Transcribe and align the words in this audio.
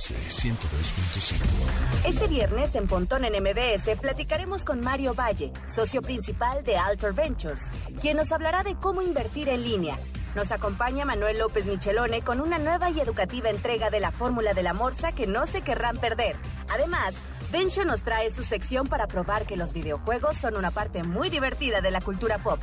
MBS 0.00 0.14
102.5. 0.42 2.06
Este 2.06 2.26
viernes 2.26 2.74
en 2.74 2.86
Pontón 2.86 3.24
en 3.24 3.34
MBS 3.42 3.98
platicaremos 4.00 4.64
con 4.64 4.80
Mario 4.80 5.14
Valle, 5.14 5.52
socio 5.72 6.00
principal 6.00 6.64
de 6.64 6.78
Altor 6.78 7.14
Ventures, 7.14 7.66
quien 8.00 8.16
nos 8.16 8.32
hablará 8.32 8.62
de 8.62 8.76
cómo 8.76 9.02
invertir 9.02 9.50
en 9.50 9.62
línea. 9.62 9.98
Nos 10.34 10.52
acompaña 10.52 11.04
Manuel 11.04 11.38
López 11.38 11.66
Michelone 11.66 12.22
con 12.22 12.40
una 12.40 12.58
nueva 12.58 12.90
y 12.90 13.00
educativa 13.00 13.50
entrega 13.50 13.90
de 13.90 14.00
la 14.00 14.10
fórmula 14.10 14.54
de 14.54 14.62
la 14.62 14.72
morsa 14.72 15.12
que 15.12 15.26
no 15.26 15.46
se 15.46 15.60
querrán 15.60 15.98
perder. 15.98 16.36
Además, 16.70 17.14
Bencho 17.52 17.84
nos 17.84 18.02
trae 18.02 18.30
su 18.30 18.42
sección 18.42 18.86
para 18.86 19.06
probar 19.06 19.44
que 19.44 19.56
los 19.56 19.74
videojuegos 19.74 20.36
son 20.38 20.56
una 20.56 20.70
parte 20.70 21.02
muy 21.02 21.28
divertida 21.28 21.82
de 21.82 21.90
la 21.90 22.00
cultura 22.00 22.38
pop. 22.38 22.60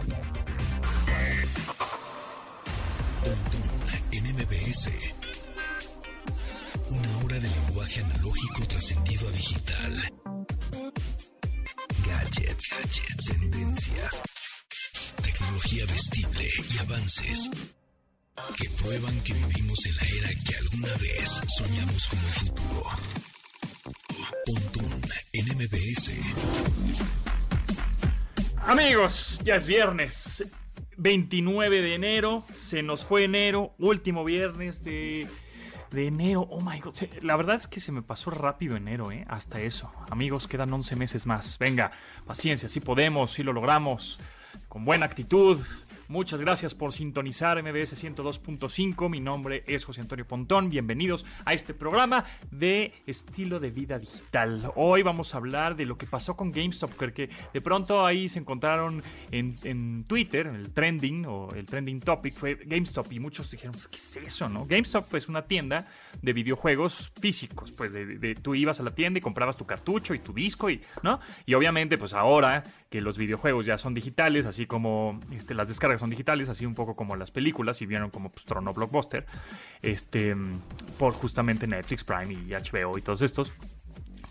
Pontón 3.24 3.68
en 4.12 4.36
MBS. 4.36 5.17
Lenguaje 7.88 8.02
analógico 8.02 8.68
trascendido 8.68 9.28
a 9.30 9.32
digital. 9.32 9.94
Gadgets, 12.06 12.70
gadgets, 12.70 13.26
tendencias. 13.26 14.24
Tecnología 15.24 15.86
vestible 15.86 16.50
y 16.74 16.78
avances 16.80 17.50
que 18.58 18.70
prueban 18.82 19.18
que 19.22 19.34
vivimos 19.34 19.86
en 19.86 19.96
la 19.96 20.02
era 20.18 20.30
que 20.46 20.56
alguna 20.58 20.98
vez 20.98 21.42
soñamos 21.58 22.08
como 22.08 22.28
el 22.28 22.34
futuro. 22.34 22.84
Pontón 24.46 25.02
en 25.32 25.46
MBS. 25.56 26.12
Amigos, 28.66 29.40
ya 29.46 29.56
es 29.56 29.66
viernes. 29.66 30.44
29 30.98 31.82
de 31.82 31.94
enero, 31.94 32.44
se 32.54 32.84
nos 32.84 33.06
fue 33.06 33.24
enero, 33.24 33.76
último 33.78 34.26
viernes 34.26 34.84
de, 34.84 35.28
de 35.92 36.08
enero. 36.08 36.42
Oh 36.50 36.62
my 36.62 36.80
god, 36.80 36.94
la 37.22 37.36
verdad 37.36 37.56
es 37.56 37.68
que 37.68 37.80
se 37.80 37.92
me 37.92 38.02
pasó 38.02 38.30
rápido 38.32 38.76
enero, 38.76 39.12
¿eh? 39.12 39.26
Hasta 39.28 39.62
eso. 39.62 39.92
Amigos, 40.10 40.48
quedan 40.48 40.74
11 40.74 40.96
meses 40.96 41.26
más. 41.26 41.58
Venga, 41.60 41.92
paciencia, 42.26 42.70
sí 42.70 42.80
podemos, 42.80 43.32
sí 43.32 43.44
lo 43.44 43.54
logramos. 43.54 44.20
Con 44.68 44.86
buena 44.86 45.06
actitud. 45.06 45.60
Muchas 46.10 46.40
gracias 46.40 46.74
por 46.74 46.94
sintonizar 46.94 47.62
MBS 47.62 48.02
102.5. 48.02 49.10
Mi 49.10 49.20
nombre 49.20 49.64
es 49.68 49.84
José 49.84 50.00
Antonio 50.00 50.26
Pontón. 50.26 50.70
Bienvenidos 50.70 51.26
a 51.44 51.54
este 51.54 51.74
programa 51.74 52.24
de 52.50 52.94
estilo 53.06 53.60
de 53.60 53.72
vida 53.72 54.00
digital. 54.00 54.72
Hoy 54.78 55.04
vamos 55.04 55.34
a 55.36 55.38
hablar 55.40 55.76
de 55.76 55.86
lo 55.86 55.98
que 55.98 56.06
pasó 56.08 56.38
con 56.38 56.52
GameStop, 56.54 56.92
porque 56.94 57.30
de 57.54 57.60
pronto 57.60 58.06
ahí 58.06 58.30
se 58.30 58.40
encontraron 58.40 59.04
en, 59.32 59.58
en 59.66 60.06
Twitter, 60.06 60.48
el 60.48 60.72
trending 60.72 61.26
o 61.26 61.50
el 61.54 61.66
trending 61.66 62.00
topic 62.00 62.34
fue 62.36 62.56
GameStop 62.56 63.12
y 63.12 63.20
muchos 63.20 63.52
dijeron, 63.52 63.74
"Pues, 63.74 63.90
¿qué 63.90 63.98
es 63.98 64.16
eso? 64.28 64.48
no? 64.48 64.66
GameStop 64.66 65.14
es 65.16 65.28
una 65.28 65.42
tienda 65.46 65.88
de 66.22 66.32
videojuegos 66.32 67.12
físicos, 67.20 67.74
pues 67.74 67.92
de, 67.92 68.06
de- 68.18 68.36
tú 68.36 68.56
ibas 68.56 68.80
a 68.80 68.84
la 68.84 68.96
tienda 68.96 69.20
y 69.20 69.22
comprabas 69.22 69.58
tu 69.58 69.66
cartucho 69.66 70.14
y 70.14 70.20
tu 70.20 70.32
disco 70.32 70.70
y, 70.70 70.82
¿no? 71.04 71.20
Y 71.46 71.54
obviamente 71.54 71.98
pues 71.98 72.14
ahora 72.14 72.64
que 72.90 73.02
los 73.02 73.18
videojuegos 73.18 73.66
ya 73.66 73.78
son 73.78 73.94
digitales, 73.94 74.46
así 74.46 74.66
como 74.68 75.20
este, 75.32 75.54
las 75.54 75.68
descargas 75.68 75.97
son 75.98 76.10
digitales, 76.10 76.50
así 76.50 76.66
un 76.66 76.76
poco 76.76 76.96
como 76.96 77.16
las 77.16 77.32
películas, 77.32 77.82
y 77.82 77.86
vieron 77.86 78.10
como 78.10 78.32
pues, 78.32 78.46
Blockbuster, 78.46 79.26
este, 79.82 80.36
por 80.98 81.14
justamente 81.14 81.68
Netflix, 81.68 82.04
Prime 82.04 82.34
y 82.34 82.50
HBO 82.52 82.98
y 82.98 83.02
todos 83.02 83.22
estos, 83.22 83.54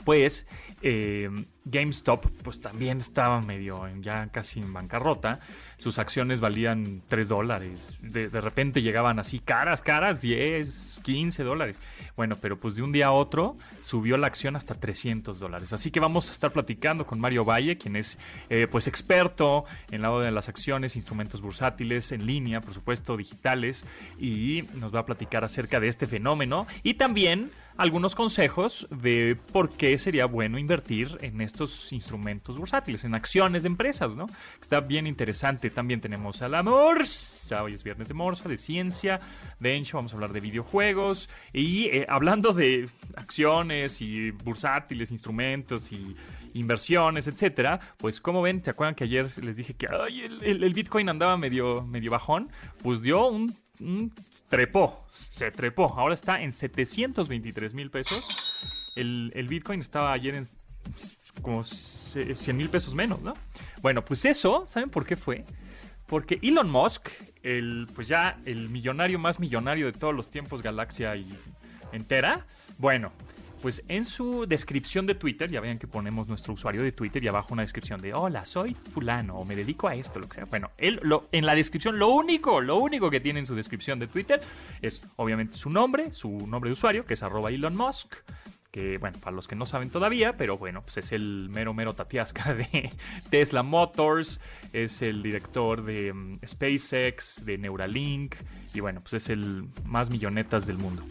pues 0.07 0.47
eh, 0.83 1.29
GameStop 1.65 2.27
pues 2.45 2.61
también 2.61 2.99
estaba 2.99 3.43
medio 3.43 3.89
ya 4.01 4.29
casi 4.29 4.61
en 4.61 4.73
bancarrota. 4.73 5.41
Sus 5.79 5.99
acciones 5.99 6.41
valían 6.41 7.03
3 7.09 7.29
dólares. 7.29 7.99
De, 8.01 8.29
de 8.29 8.41
repente 8.41 8.83
llegaban 8.83 9.19
así 9.19 9.41
caras, 9.41 9.83
caras, 9.83 10.21
10, 10.21 11.01
15 11.03 11.43
dólares. 11.43 11.81
Bueno, 12.17 12.37
pero 12.41 12.61
pues 12.61 12.77
de 12.77 12.83
un 12.83 12.93
día 12.93 13.09
a 13.09 13.13
otro 13.13 13.57
subió 13.83 14.17
la 14.17 14.29
acción 14.29 14.55
hasta 14.55 14.77
300 14.77 15.41
dólares. 15.41 15.73
Así 15.73 15.91
que 15.91 15.99
vamos 15.99 16.29
a 16.29 16.33
estar 16.33 16.53
platicando 16.53 17.05
con 17.05 17.19
Mario 17.19 17.45
Valle, 17.45 17.77
quien 17.77 17.97
es 17.97 18.17
eh, 18.49 18.69
pues 18.71 18.87
experto 18.87 19.65
en 19.91 20.03
lado 20.03 20.21
de 20.21 20.31
las 20.31 20.49
acciones, 20.49 20.95
instrumentos 20.95 21.43
bursátiles 21.43 22.13
en 22.13 22.27
línea, 22.27 22.61
por 22.61 22.75
supuesto, 22.75 23.17
digitales, 23.17 23.85
y 24.21 24.63
nos 24.77 24.95
va 24.95 25.01
a 25.01 25.07
platicar 25.07 25.43
acerca 25.43 25.81
de 25.81 25.89
este 25.89 26.07
fenómeno 26.07 26.69
y 26.85 26.95
también 26.95 27.51
algunos 27.77 28.15
consejos 28.15 28.87
de 28.91 29.37
por 29.53 29.71
qué 29.71 29.99
sería 29.99 30.27
bueno 30.27 30.59
invertir 30.59 31.19
en 31.21 31.41
estos 31.41 31.93
instrumentos 31.93 32.57
bursátiles, 32.59 33.05
en 33.05 33.15
acciones 33.15 33.65
de 33.65 33.69
empresas, 33.69 34.17
¿no? 34.17 34.27
Está 34.61 34.81
bien 34.81 35.07
interesante. 35.07 35.71
También 35.71 36.01
tenemos 36.01 36.41
a 36.43 36.49
la 36.49 36.63
Morsa, 36.63 37.63
hoy 37.63 37.75
es 37.75 37.85
viernes 37.85 38.09
de 38.09 38.15
Morsa, 38.15 38.49
de 38.49 38.59
ciencia, 38.59 39.21
de 39.61 39.77
Encho, 39.77 39.99
vamos 39.99 40.13
a 40.13 40.17
hablar 40.17 40.33
de 40.33 40.41
videojuegos 40.41 41.29
y 41.53 41.85
eh, 41.87 42.07
hablando 42.09 42.53
de 42.53 42.89
acciones 43.17 44.01
y 44.01 44.31
bursátiles, 44.31 45.11
instrumentos 45.11 45.93
y 45.93 46.17
inversiones, 46.55 47.29
etcétera, 47.29 47.81
pues 47.99 48.21
como 48.21 48.41
ven, 48.41 48.63
¿te 48.63 48.71
acuerdan 48.71 48.95
que 48.95 49.05
ayer 49.05 49.27
les 49.45 49.57
dije 49.57 49.75
que 49.75 49.87
el, 49.87 50.63
el- 50.65 50.73
Bitcoin 50.75 51.09
andaba 51.09 51.37
medio, 51.37 51.83
medio 51.83 52.11
bajón? 52.11 52.51
Pues 52.83 53.03
dio 53.03 53.29
un 53.29 53.55
trepó, 54.49 55.05
se 55.11 55.51
trepó, 55.51 55.93
ahora 55.97 56.15
está 56.15 56.41
en 56.41 56.53
723 56.53 57.75
mil 57.75 57.91
pesos. 57.91 58.29
El, 58.95 59.47
Bitcoin 59.49 59.81
estaba 59.81 60.13
ayer 60.13 60.35
en 60.35 60.47
como 61.43 61.63
100 61.63 62.57
mil 62.57 62.69
pesos 62.71 62.95
menos, 62.95 63.21
¿no? 63.21 63.35
Bueno, 63.83 64.05
pues 64.05 64.25
eso, 64.25 64.65
¿saben 64.67 64.89
por 64.89 65.05
qué 65.05 65.17
fue? 65.17 65.45
Porque 66.07 66.39
Elon 66.43 66.71
Musk, 66.71 67.09
el, 67.43 67.87
pues 67.95 68.09
ya 68.09 68.39
el 68.47 68.69
millonario 68.69 69.19
más 69.19 69.41
millonario 69.41 69.87
de 69.87 69.93
todos 69.93 70.15
los 70.15 70.31
tiempos, 70.31 70.63
galaxia 70.63 71.17
y 71.17 71.27
entera, 71.93 72.47
bueno, 72.79 73.13
pues 73.67 73.83
en 73.89 74.05
su 74.05 74.47
descripción 74.47 75.09
de 75.09 75.17
Twitter, 75.17 75.51
ya 75.51 75.61
vean 75.61 75.81
que 75.81 75.89
ponemos 75.89 76.29
nuestro 76.29 76.53
usuario 76.53 76.85
de 76.85 76.93
Twitter 76.93 77.25
y 77.25 77.27
abajo 77.27 77.49
una 77.53 77.63
descripción 77.63 78.01
de 78.01 78.15
hola, 78.15 78.45
soy 78.45 78.75
fulano 78.75 79.39
o 79.39 79.45
me 79.45 79.57
dedico 79.57 79.89
a 79.89 79.97
esto, 79.97 80.21
lo 80.21 80.29
que 80.29 80.35
sea. 80.35 80.45
Bueno, 80.45 80.71
él 80.79 81.01
lo, 81.03 81.27
en 81.33 81.45
la 81.45 81.53
descripción, 81.57 81.99
lo 81.99 82.11
único, 82.11 82.61
lo 82.61 82.77
único 82.77 83.11
que 83.11 83.19
tiene 83.19 83.41
en 83.41 83.47
su 83.47 83.57
descripción 83.57 83.99
de 83.99 84.07
Twitter 84.07 84.41
es 84.83 85.03
obviamente 85.17 85.57
su 85.57 85.69
nombre, 85.69 86.13
su 86.13 86.47
nombre 86.47 86.69
de 86.69 86.75
usuario, 86.75 87.05
que 87.05 87.15
es 87.15 87.25
arroba 87.25 87.51
Elon 87.51 87.75
Musk, 87.75 88.15
que 88.71 88.99
bueno, 88.99 89.19
para 89.19 89.35
los 89.35 89.49
que 89.49 89.57
no 89.57 89.67
saben 89.67 89.91
todavía, 89.91 90.37
pero 90.37 90.57
bueno, 90.57 90.83
pues 90.83 90.99
es 90.99 91.11
el 91.11 91.49
mero 91.51 91.75
mero 91.75 91.93
tatiasca 91.93 92.55
de 92.55 92.93
Tesla 93.31 93.65
Motors, 93.65 94.41
es 94.73 95.03
el 95.03 95.25
director 95.25 95.85
de 95.85 96.13
mm, 96.13 96.39
SpaceX, 96.47 97.45
de 97.45 97.59
Neuralink, 97.59 98.37
y 98.75 98.79
bueno, 98.79 99.01
pues 99.01 99.15
es 99.15 99.29
el 99.29 99.65
más 99.85 100.09
millonetas 100.09 100.69
del 100.69 100.79
mundo. 100.79 101.03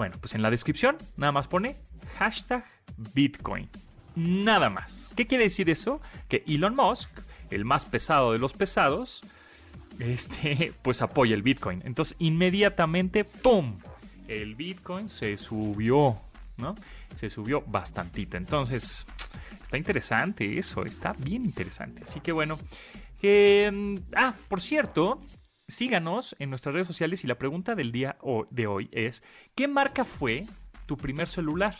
Bueno, 0.00 0.16
pues 0.18 0.34
en 0.34 0.40
la 0.40 0.48
descripción 0.48 0.96
nada 1.18 1.30
más 1.30 1.46
pone 1.46 1.76
hashtag 2.16 2.64
Bitcoin. 3.12 3.68
Nada 4.16 4.70
más. 4.70 5.10
¿Qué 5.14 5.26
quiere 5.26 5.44
decir 5.44 5.68
eso? 5.68 6.00
Que 6.26 6.42
Elon 6.48 6.74
Musk, 6.74 7.10
el 7.50 7.66
más 7.66 7.84
pesado 7.84 8.32
de 8.32 8.38
los 8.38 8.54
pesados, 8.54 9.20
este, 9.98 10.72
pues 10.82 11.02
apoya 11.02 11.34
el 11.34 11.42
Bitcoin. 11.42 11.82
Entonces, 11.84 12.16
inmediatamente, 12.18 13.24
¡pum! 13.24 13.78
El 14.26 14.54
Bitcoin 14.54 15.10
se 15.10 15.36
subió, 15.36 16.18
¿no? 16.56 16.74
Se 17.14 17.28
subió 17.28 17.60
bastantito. 17.66 18.38
Entonces, 18.38 19.06
está 19.60 19.76
interesante 19.76 20.58
eso, 20.58 20.82
está 20.82 21.12
bien 21.12 21.44
interesante. 21.44 22.04
Así 22.04 22.20
que 22.20 22.32
bueno, 22.32 22.56
mm, 23.22 23.96
ah, 24.16 24.32
por 24.48 24.62
cierto, 24.62 25.20
síganos 25.70 26.36
en 26.38 26.50
nuestras 26.50 26.74
redes 26.74 26.86
sociales 26.86 27.24
y 27.24 27.26
la 27.26 27.38
pregunta 27.38 27.74
del 27.74 27.92
día 27.92 28.16
de 28.50 28.66
hoy 28.66 28.88
es, 28.92 29.22
¿qué 29.54 29.68
marca 29.68 30.04
fue 30.04 30.46
tu 30.86 30.96
primer 30.96 31.28
celular? 31.28 31.76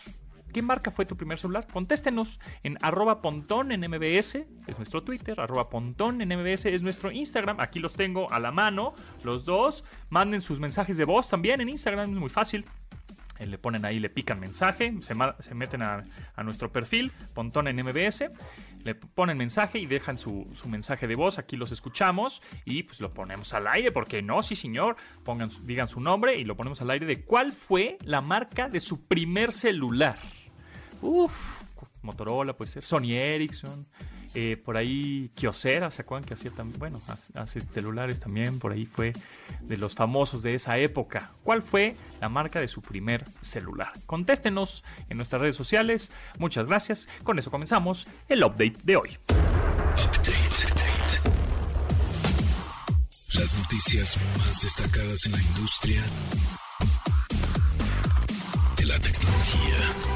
¿Qué 0.51 0.61
marca 0.61 0.91
fue 0.91 1.05
tu 1.05 1.15
primer 1.15 1.37
celular? 1.37 1.65
Contéstenos 1.71 2.39
en 2.63 2.77
arroba 2.81 3.21
pontón 3.21 3.71
en 3.71 3.81
MBS, 3.81 4.35
es 4.67 4.77
nuestro 4.77 5.03
Twitter, 5.03 5.39
arroba 5.39 5.69
pontón 5.69 6.21
en 6.21 6.27
MBS 6.27 6.65
es 6.65 6.81
nuestro 6.81 7.11
Instagram, 7.11 7.59
aquí 7.59 7.79
los 7.79 7.93
tengo 7.93 8.29
a 8.31 8.39
la 8.39 8.51
mano, 8.51 8.93
los 9.23 9.45
dos, 9.45 9.85
manden 10.09 10.41
sus 10.41 10.59
mensajes 10.59 10.97
de 10.97 11.05
voz 11.05 11.29
también 11.29 11.61
en 11.61 11.69
Instagram, 11.69 12.11
es 12.11 12.19
muy 12.19 12.29
fácil. 12.29 12.65
Eh, 13.41 13.47
Le 13.47 13.57
ponen 13.57 13.83
ahí, 13.85 13.99
le 13.99 14.09
pican 14.09 14.39
mensaje, 14.39 14.93
se, 15.01 15.15
se 15.39 15.55
meten 15.55 15.81
a, 15.81 16.03
a 16.35 16.43
nuestro 16.43 16.71
perfil, 16.71 17.11
Pontón 17.33 17.67
en 17.67 17.75
MBS, 17.77 18.25
le 18.83 18.93
ponen 18.95 19.35
mensaje 19.37 19.79
y 19.79 19.87
dejan 19.87 20.17
su, 20.19 20.47
su 20.53 20.69
mensaje 20.69 21.07
de 21.07 21.15
voz, 21.15 21.39
aquí 21.39 21.57
los 21.57 21.71
escuchamos 21.71 22.41
y 22.65 22.83
pues 22.83 23.01
lo 23.01 23.11
ponemos 23.13 23.51
al 23.53 23.65
aire, 23.67 23.91
porque 23.91 24.21
no, 24.21 24.43
sí 24.43 24.55
señor, 24.55 24.95
pongan, 25.23 25.49
digan 25.63 25.87
su 25.87 25.99
nombre 25.99 26.37
y 26.37 26.43
lo 26.43 26.55
ponemos 26.55 26.81
al 26.83 26.91
aire 26.91 27.07
de 27.07 27.23
cuál 27.23 27.51
fue 27.51 27.97
la 28.03 28.21
marca 28.21 28.69
de 28.69 28.79
su 28.79 29.07
primer 29.07 29.51
celular. 29.51 30.17
Uf, 31.01 31.63
Motorola 32.03 32.53
puede 32.53 32.71
ser, 32.71 32.83
Sony 32.85 33.11
Ericsson, 33.13 33.87
eh, 34.33 34.57
por 34.63 34.77
ahí 34.77 35.29
Kyocera, 35.35 35.91
¿se 35.91 36.03
acuerdan 36.03 36.25
que 36.25 36.33
hacía 36.33 36.51
también? 36.51 36.79
Bueno, 36.79 37.01
hace, 37.35 37.61
celulares 37.61 38.19
también, 38.19 38.59
por 38.59 38.71
ahí 38.71 38.85
fue 38.85 39.13
de 39.61 39.77
los 39.77 39.95
famosos 39.95 40.43
de 40.43 40.53
esa 40.53 40.77
época. 40.77 41.31
¿Cuál 41.43 41.61
fue 41.61 41.95
la 42.19 42.29
marca 42.29 42.59
de 42.59 42.67
su 42.67 42.81
primer 42.81 43.25
celular? 43.41 43.91
Contéstenos 44.05 44.83
en 45.09 45.17
nuestras 45.17 45.41
redes 45.41 45.55
sociales. 45.55 46.11
Muchas 46.39 46.67
gracias. 46.67 47.07
Con 47.23 47.39
eso 47.39 47.51
comenzamos 47.51 48.07
el 48.29 48.43
update 48.43 48.75
de 48.83 48.95
hoy. 48.95 49.17
Las 53.33 53.57
noticias 53.57 54.17
más 54.37 54.61
destacadas 54.61 55.25
en 55.25 55.31
la 55.33 55.41
industria. 55.41 56.01
de 58.77 58.85
la 58.85 58.99
tecnología. 58.99 60.10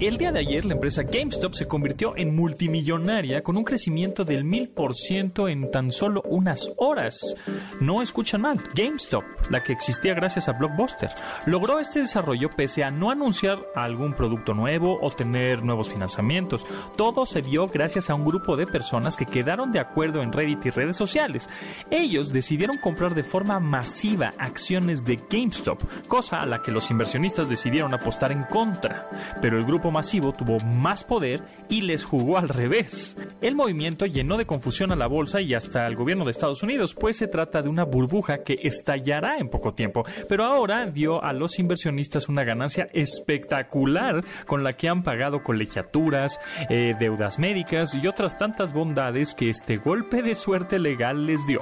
El 0.00 0.16
día 0.18 0.32
de 0.32 0.40
ayer, 0.40 0.64
la 0.64 0.74
empresa 0.74 1.02
GameStop 1.02 1.54
se 1.54 1.68
convirtió 1.68 2.16
en 2.16 2.34
multimillonaria 2.34 3.42
con 3.42 3.56
un 3.56 3.64
crecimiento 3.64 4.24
del 4.24 4.42
mil 4.42 4.68
por 4.68 4.94
ciento 4.94 5.46
en 5.46 5.70
tan 5.70 5.92
solo 5.92 6.22
unas 6.26 6.72
horas. 6.78 7.36
No 7.80 8.02
escuchan 8.02 8.40
mal, 8.40 8.60
GameStop, 8.74 9.22
la 9.50 9.62
que 9.62 9.72
existía 9.72 10.14
gracias 10.14 10.48
a 10.48 10.52
Blockbuster, 10.52 11.10
logró 11.46 11.78
este 11.78 12.00
desarrollo 12.00 12.50
pese 12.50 12.82
a 12.82 12.90
no 12.90 13.10
anunciar 13.10 13.58
algún 13.74 14.14
producto 14.14 14.54
nuevo 14.54 14.98
o 15.00 15.10
tener 15.10 15.62
nuevos 15.62 15.90
financiamientos. 15.90 16.66
Todo 16.96 17.26
se 17.26 17.42
dio 17.42 17.66
gracias 17.66 18.10
a 18.10 18.14
un 18.14 18.24
grupo 18.24 18.56
de 18.56 18.66
personas 18.66 19.16
que 19.16 19.26
quedaron 19.26 19.70
de 19.70 19.80
acuerdo 19.80 20.22
en 20.22 20.32
Reddit 20.32 20.66
y 20.66 20.70
redes 20.70 20.96
sociales. 20.96 21.48
Ellos 21.90 22.32
decidieron 22.32 22.78
comprar 22.78 23.14
de 23.14 23.22
forma 23.22 23.60
masiva 23.60 24.32
acciones 24.38 25.04
de 25.04 25.20
GameStop, 25.30 25.80
cosa 26.08 26.40
a 26.40 26.46
la 26.46 26.62
que 26.62 26.72
los 26.72 26.90
inversionistas 26.90 27.48
decidieron 27.48 27.94
apostar 27.94 28.32
en 28.32 28.44
contra. 28.44 29.08
Pero 29.40 29.58
el 29.58 29.64
grupo 29.64 29.73
masivo 29.90 30.32
tuvo 30.32 30.58
más 30.60 31.04
poder 31.04 31.42
y 31.68 31.82
les 31.82 32.04
jugó 32.04 32.38
al 32.38 32.48
revés. 32.48 33.16
El 33.40 33.54
movimiento 33.54 34.06
llenó 34.06 34.36
de 34.36 34.46
confusión 34.46 34.92
a 34.92 34.96
la 34.96 35.06
bolsa 35.06 35.40
y 35.40 35.54
hasta 35.54 35.86
al 35.86 35.96
gobierno 35.96 36.24
de 36.24 36.30
Estados 36.30 36.62
Unidos, 36.62 36.94
pues 36.94 37.16
se 37.16 37.28
trata 37.28 37.62
de 37.62 37.68
una 37.68 37.84
burbuja 37.84 38.42
que 38.44 38.58
estallará 38.62 39.38
en 39.38 39.48
poco 39.48 39.74
tiempo, 39.74 40.04
pero 40.28 40.44
ahora 40.44 40.86
dio 40.86 41.22
a 41.22 41.32
los 41.32 41.58
inversionistas 41.58 42.28
una 42.28 42.44
ganancia 42.44 42.86
espectacular 42.92 44.24
con 44.46 44.64
la 44.64 44.72
que 44.72 44.88
han 44.88 45.02
pagado 45.02 45.42
colegiaturas, 45.42 46.40
eh, 46.68 46.94
deudas 46.98 47.38
médicas 47.38 47.94
y 47.94 48.06
otras 48.06 48.36
tantas 48.36 48.72
bondades 48.72 49.34
que 49.34 49.50
este 49.50 49.76
golpe 49.76 50.22
de 50.22 50.34
suerte 50.34 50.78
legal 50.78 51.26
les 51.26 51.46
dio. 51.46 51.60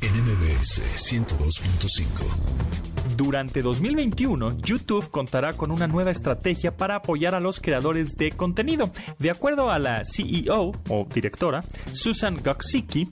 NMBS 0.00 0.80
102.5 0.96 2.67
durante 3.18 3.62
2021, 3.62 4.58
YouTube 4.58 5.10
contará 5.10 5.52
con 5.52 5.72
una 5.72 5.88
nueva 5.88 6.12
estrategia 6.12 6.76
para 6.76 6.94
apoyar 6.94 7.34
a 7.34 7.40
los 7.40 7.58
creadores 7.58 8.16
de 8.16 8.30
contenido. 8.30 8.92
De 9.18 9.28
acuerdo 9.28 9.72
a 9.72 9.80
la 9.80 10.02
CEO 10.04 10.70
o 10.88 11.08
directora, 11.12 11.64
Susan 11.92 12.36
Goksicki, 12.36 13.10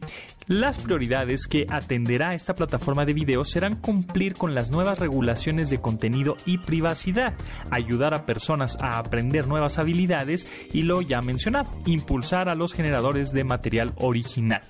las 0.49 0.79
prioridades 0.79 1.49
que 1.49 1.67
atenderá 1.69 2.35
esta 2.35 2.55
plataforma 2.55 3.05
de 3.05 3.15
video 3.15 3.45
serán 3.45 3.77
cumplir 3.77 4.35
con 4.35 4.55
las 4.55 4.71
nuevas 4.71 4.99
regulaciones 4.99 5.71
de 5.71 5.79
contenido 5.79 6.37
y 6.47 6.59
privacidad, 6.59 7.35
ayudar 7.71 8.15
a 8.15 8.27
personas 8.27 8.79
a 8.81 8.99
aprender 8.99 9.49
nuevas 9.49 9.79
habilidades 9.79 10.47
y 10.73 10.83
lo 10.83 11.03
ya 11.03 11.21
mencionado, 11.21 11.71
impulsar 11.87 12.49
a 12.49 12.55
los 12.55 12.75
generadores 12.75 13.33
de 13.33 13.45
material 13.45 13.93
original. 13.97 14.63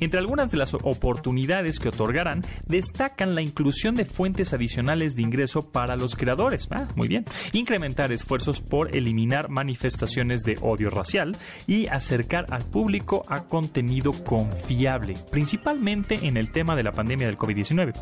Entre 0.00 0.20
algunas 0.20 0.50
de 0.50 0.58
las 0.58 0.74
oportunidades 0.74 1.80
que 1.80 1.88
otorgarán, 1.88 2.44
destacan 2.66 3.34
la 3.34 3.42
inclusión 3.42 3.94
de 3.94 4.04
fuentes 4.04 4.52
adicionales 4.52 5.16
de 5.16 5.22
ingreso 5.22 5.72
para 5.72 5.96
los 5.96 6.14
creadores. 6.16 6.68
Ah, 6.70 6.86
muy 6.94 7.08
bien. 7.08 7.24
Incrementar 7.52 8.12
esfuerzos 8.12 8.60
por 8.60 8.96
eliminar 8.96 9.48
manifestaciones 9.48 10.42
de 10.42 10.58
odio 10.62 10.90
racial 10.90 11.36
y 11.66 11.86
acercar 11.88 12.46
al 12.50 12.64
público 12.64 13.24
a 13.28 13.44
contenido 13.44 14.12
confiable 14.12 15.14
principalmente 15.30 16.26
en 16.26 16.36
el 16.36 16.50
tema 16.50 16.76
de 16.76 16.82
la 16.82 16.92
pandemia 16.92 17.26
del 17.26 17.38
COVID-19, 17.38 17.92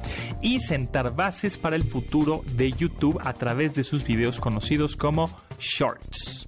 y 0.40 0.60
sentar 0.60 1.14
bases 1.14 1.56
para 1.56 1.76
el 1.76 1.84
futuro 1.84 2.44
de 2.56 2.72
YouTube 2.72 3.18
a 3.22 3.32
través 3.32 3.74
de 3.74 3.84
sus 3.84 4.04
videos 4.04 4.40
conocidos 4.40 4.96
como 4.96 5.30
Shorts. 5.58 6.46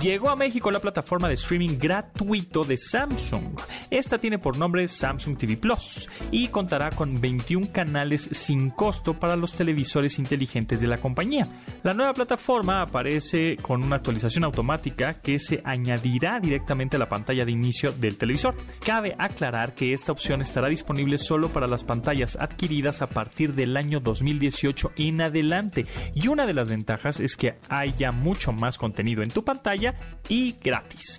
Llegó 0.00 0.30
a 0.30 0.36
México 0.36 0.70
la 0.70 0.78
plataforma 0.78 1.26
de 1.26 1.34
streaming 1.34 1.76
gratuito 1.76 2.62
de 2.62 2.76
Samsung. 2.76 3.58
Esta 3.90 4.18
tiene 4.18 4.38
por 4.38 4.56
nombre 4.56 4.86
Samsung 4.86 5.36
TV 5.36 5.56
Plus 5.56 6.08
y 6.30 6.46
contará 6.48 6.90
con 6.90 7.20
21 7.20 7.72
canales 7.72 8.28
sin 8.30 8.70
costo 8.70 9.14
para 9.14 9.34
los 9.34 9.54
televisores 9.54 10.20
inteligentes 10.20 10.80
de 10.80 10.86
la 10.86 10.98
compañía. 10.98 11.48
La 11.82 11.94
nueva 11.94 12.12
plataforma 12.12 12.80
aparece 12.80 13.56
con 13.56 13.82
una 13.82 13.96
actualización 13.96 14.44
automática 14.44 15.14
que 15.14 15.40
se 15.40 15.62
añadirá 15.64 16.38
directamente 16.38 16.94
a 16.94 17.00
la 17.00 17.08
pantalla 17.08 17.44
de 17.44 17.50
inicio 17.50 17.90
del 17.90 18.16
televisor. 18.16 18.54
Cabe 18.84 19.16
aclarar 19.18 19.74
que 19.74 19.92
esta 19.92 20.12
opción 20.12 20.42
estará 20.42 20.68
disponible 20.68 21.18
solo 21.18 21.48
para 21.48 21.66
las 21.66 21.82
pantallas 21.82 22.36
adquiridas 22.40 23.02
a 23.02 23.08
partir 23.08 23.52
del 23.54 23.76
año 23.76 23.98
2018 23.98 24.92
en 24.96 25.22
adelante 25.22 25.86
y 26.14 26.28
una 26.28 26.46
de 26.46 26.54
las 26.54 26.68
ventajas 26.68 27.18
es 27.18 27.36
que 27.36 27.56
haya 27.68 28.12
mucho 28.12 28.52
más 28.52 28.78
contenido 28.78 29.24
en 29.24 29.30
tu 29.30 29.42
pantalla 29.44 29.87
y 30.28 30.56
gratis. 30.62 31.18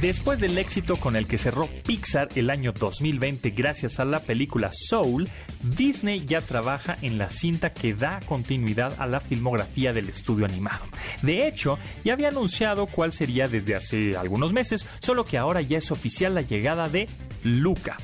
Después 0.00 0.40
del 0.40 0.58
éxito 0.58 0.96
con 0.96 1.16
el 1.16 1.26
que 1.26 1.38
cerró 1.38 1.68
Pixar 1.86 2.28
el 2.34 2.50
año 2.50 2.72
2020 2.72 3.50
gracias 3.50 3.98
a 3.98 4.04
la 4.04 4.20
película 4.20 4.70
Soul, 4.72 5.28
Disney 5.62 6.26
ya 6.26 6.42
trabaja 6.42 6.98
en 7.00 7.16
la 7.16 7.30
cinta 7.30 7.72
que 7.72 7.94
da 7.94 8.20
continuidad 8.26 8.94
a 8.98 9.06
la 9.06 9.20
filmografía 9.20 9.94
del 9.94 10.10
estudio 10.10 10.44
animado. 10.44 10.84
De 11.22 11.48
hecho, 11.48 11.78
ya 12.04 12.12
había 12.12 12.28
anunciado 12.28 12.86
cuál 12.86 13.12
sería 13.12 13.48
desde 13.48 13.74
hace 13.74 14.16
algunos 14.16 14.52
meses, 14.52 14.86
solo 15.00 15.24
que 15.24 15.38
ahora 15.38 15.62
ya 15.62 15.78
es 15.78 15.90
oficial 15.90 16.34
la 16.34 16.42
llegada 16.42 16.88
de 16.88 17.08
Luca. 17.42 17.96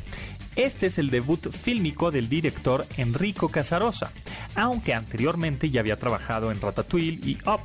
Este 0.56 0.86
es 0.86 0.98
el 0.98 1.08
debut 1.08 1.50
fílmico 1.50 2.10
del 2.10 2.28
director 2.28 2.86
Enrico 2.98 3.48
Casarosa, 3.48 4.12
aunque 4.54 4.92
anteriormente 4.92 5.70
ya 5.70 5.80
había 5.80 5.96
trabajado 5.96 6.52
en 6.52 6.60
Ratatouille 6.60 7.20
y 7.24 7.38
Up. 7.46 7.60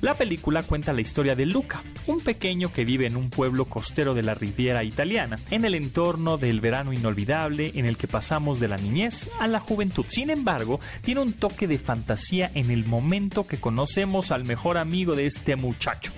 La 0.00 0.14
película 0.14 0.62
cuenta 0.62 0.94
la 0.94 1.02
historia 1.02 1.34
de 1.34 1.44
Luca, 1.44 1.82
un 2.06 2.20
pequeño 2.20 2.72
que 2.72 2.86
vive 2.86 3.06
en 3.06 3.16
un 3.16 3.28
pueblo 3.28 3.66
costero 3.66 4.14
de 4.14 4.22
la 4.22 4.34
Riviera 4.34 4.82
italiana, 4.82 5.38
en 5.50 5.64
el 5.66 5.74
entorno 5.74 6.38
del 6.38 6.60
verano 6.60 6.94
inolvidable 6.94 7.72
en 7.74 7.84
el 7.84 7.98
que 7.98 8.08
pasamos 8.08 8.60
de 8.60 8.68
la 8.68 8.78
niñez 8.78 9.28
a 9.40 9.46
la 9.46 9.60
juventud. 9.60 10.06
Sin 10.08 10.30
embargo, 10.30 10.80
tiene 11.02 11.20
un 11.20 11.34
toque 11.34 11.66
de 11.66 11.78
fantasía 11.78 12.50
en 12.54 12.70
el 12.70 12.86
momento 12.86 13.46
que 13.46 13.60
conocemos 13.60 14.30
al 14.30 14.44
mejor 14.44 14.78
amigo 14.78 15.14
de 15.14 15.26
este 15.26 15.56
muchacho, 15.56 16.12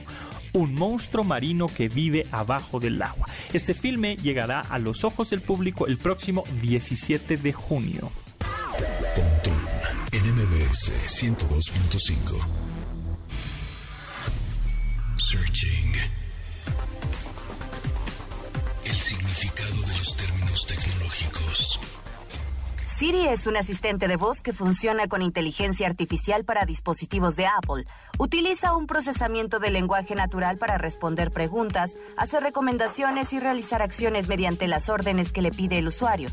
un 0.52 0.74
monstruo 0.74 1.24
marino 1.24 1.66
que 1.66 1.88
vive 1.88 2.26
abajo 2.30 2.80
del 2.80 3.00
agua. 3.02 3.26
Este 3.52 3.74
filme 3.74 4.16
llegará 4.16 4.60
a 4.60 4.78
los 4.78 5.04
ojos 5.04 5.30
del 5.30 5.40
público 5.40 5.86
el 5.86 5.98
próximo 5.98 6.44
17 6.60 7.36
de 7.36 7.52
junio. 7.52 8.10
Pontón 9.14 9.60
en 10.12 10.34
MBS 10.34 10.92
102.5. 11.22 12.38
Searching. 15.16 15.92
El 18.84 18.96
significado 18.96 19.80
de 19.82 19.96
los 19.96 20.16
términos 20.16 20.66
tecnológicos. 20.66 22.01
Siri 23.02 23.26
es 23.26 23.48
un 23.48 23.56
asistente 23.56 24.06
de 24.06 24.14
voz 24.14 24.42
que 24.42 24.52
funciona 24.52 25.08
con 25.08 25.22
inteligencia 25.22 25.88
artificial 25.88 26.44
para 26.44 26.64
dispositivos 26.64 27.34
de 27.34 27.46
Apple. 27.46 27.84
Utiliza 28.16 28.76
un 28.76 28.86
procesamiento 28.86 29.58
de 29.58 29.72
lenguaje 29.72 30.14
natural 30.14 30.56
para 30.56 30.78
responder 30.78 31.32
preguntas, 31.32 31.90
hacer 32.16 32.44
recomendaciones 32.44 33.32
y 33.32 33.40
realizar 33.40 33.82
acciones 33.82 34.28
mediante 34.28 34.68
las 34.68 34.88
órdenes 34.88 35.32
que 35.32 35.42
le 35.42 35.50
pide 35.50 35.78
el 35.78 35.88
usuario. 35.88 36.28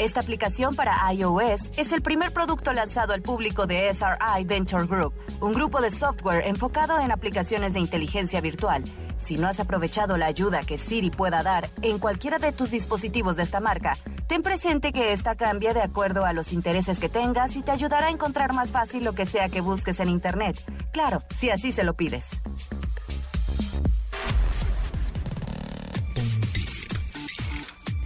Esta 0.00 0.18
aplicación 0.18 0.74
para 0.74 0.96
iOS 1.12 1.70
es 1.76 1.92
el 1.92 2.02
primer 2.02 2.32
producto 2.32 2.72
lanzado 2.72 3.12
al 3.12 3.22
público 3.22 3.68
de 3.68 3.88
SRI 3.94 4.42
Venture 4.44 4.88
Group, 4.88 5.14
un 5.40 5.52
grupo 5.52 5.80
de 5.80 5.92
software 5.92 6.48
enfocado 6.48 6.98
en 6.98 7.12
aplicaciones 7.12 7.74
de 7.74 7.78
inteligencia 7.78 8.40
virtual. 8.40 8.82
Si 9.18 9.36
no 9.36 9.48
has 9.48 9.60
aprovechado 9.60 10.16
la 10.16 10.26
ayuda 10.26 10.62
que 10.64 10.78
Siri 10.78 11.10
pueda 11.10 11.42
dar 11.42 11.68
en 11.82 11.98
cualquiera 11.98 12.38
de 12.38 12.52
tus 12.52 12.70
dispositivos 12.70 13.36
de 13.36 13.42
esta 13.42 13.60
marca, 13.60 13.96
ten 14.26 14.42
presente 14.42 14.92
que 14.92 15.12
esta 15.12 15.34
cambia 15.34 15.74
de 15.74 15.82
acuerdo 15.82 16.24
a 16.24 16.32
los 16.32 16.52
intereses 16.52 16.98
que 16.98 17.08
tengas 17.08 17.56
y 17.56 17.62
te 17.62 17.70
ayudará 17.70 18.06
a 18.06 18.10
encontrar 18.10 18.52
más 18.52 18.70
fácil 18.70 19.04
lo 19.04 19.12
que 19.12 19.26
sea 19.26 19.48
que 19.48 19.60
busques 19.60 20.00
en 20.00 20.08
Internet. 20.08 20.56
Claro, 20.92 21.22
si 21.36 21.50
así 21.50 21.72
se 21.72 21.84
lo 21.84 21.94
pides. 21.94 22.26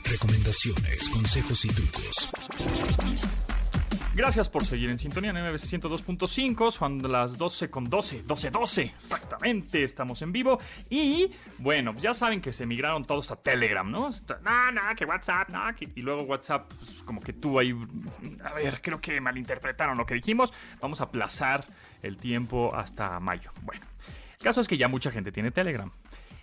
Recomendaciones, 0.04 1.08
consejos 1.08 1.64
y 1.64 1.68
trucos. 1.68 3.41
Gracias 4.14 4.50
por 4.50 4.66
seguir 4.66 4.90
en 4.90 4.98
sintonía 4.98 5.30
en 5.30 5.36
MBC 5.36 5.80
102.5. 5.80 6.70
Son 6.70 7.10
las 7.10 7.38
12 7.38 7.70
con 7.70 7.84
12, 7.88 8.24
12, 8.24 8.50
12. 8.50 8.82
Exactamente, 8.82 9.82
estamos 9.84 10.20
en 10.20 10.32
vivo. 10.32 10.60
Y 10.90 11.30
bueno, 11.56 11.94
ya 11.98 12.12
saben 12.12 12.42
que 12.42 12.52
se 12.52 12.66
migraron 12.66 13.06
todos 13.06 13.30
a 13.30 13.36
Telegram, 13.36 13.90
¿no? 13.90 14.10
No, 14.10 14.70
no, 14.70 14.82
que 14.96 15.06
WhatsApp, 15.06 15.48
no. 15.48 15.62
Y 15.94 16.02
luego 16.02 16.24
WhatsApp, 16.24 16.70
pues, 16.78 17.02
como 17.06 17.22
que 17.22 17.32
tú 17.32 17.58
ahí. 17.58 17.74
A 18.44 18.52
ver, 18.52 18.82
creo 18.82 19.00
que 19.00 19.18
malinterpretaron 19.18 19.96
lo 19.96 20.04
que 20.04 20.14
dijimos. 20.14 20.52
Vamos 20.82 21.00
a 21.00 21.04
aplazar 21.04 21.64
el 22.02 22.18
tiempo 22.18 22.74
hasta 22.74 23.18
mayo. 23.18 23.50
Bueno, 23.62 23.86
el 24.32 24.44
caso 24.44 24.60
es 24.60 24.68
que 24.68 24.76
ya 24.76 24.88
mucha 24.88 25.10
gente 25.10 25.32
tiene 25.32 25.50
Telegram. 25.52 25.90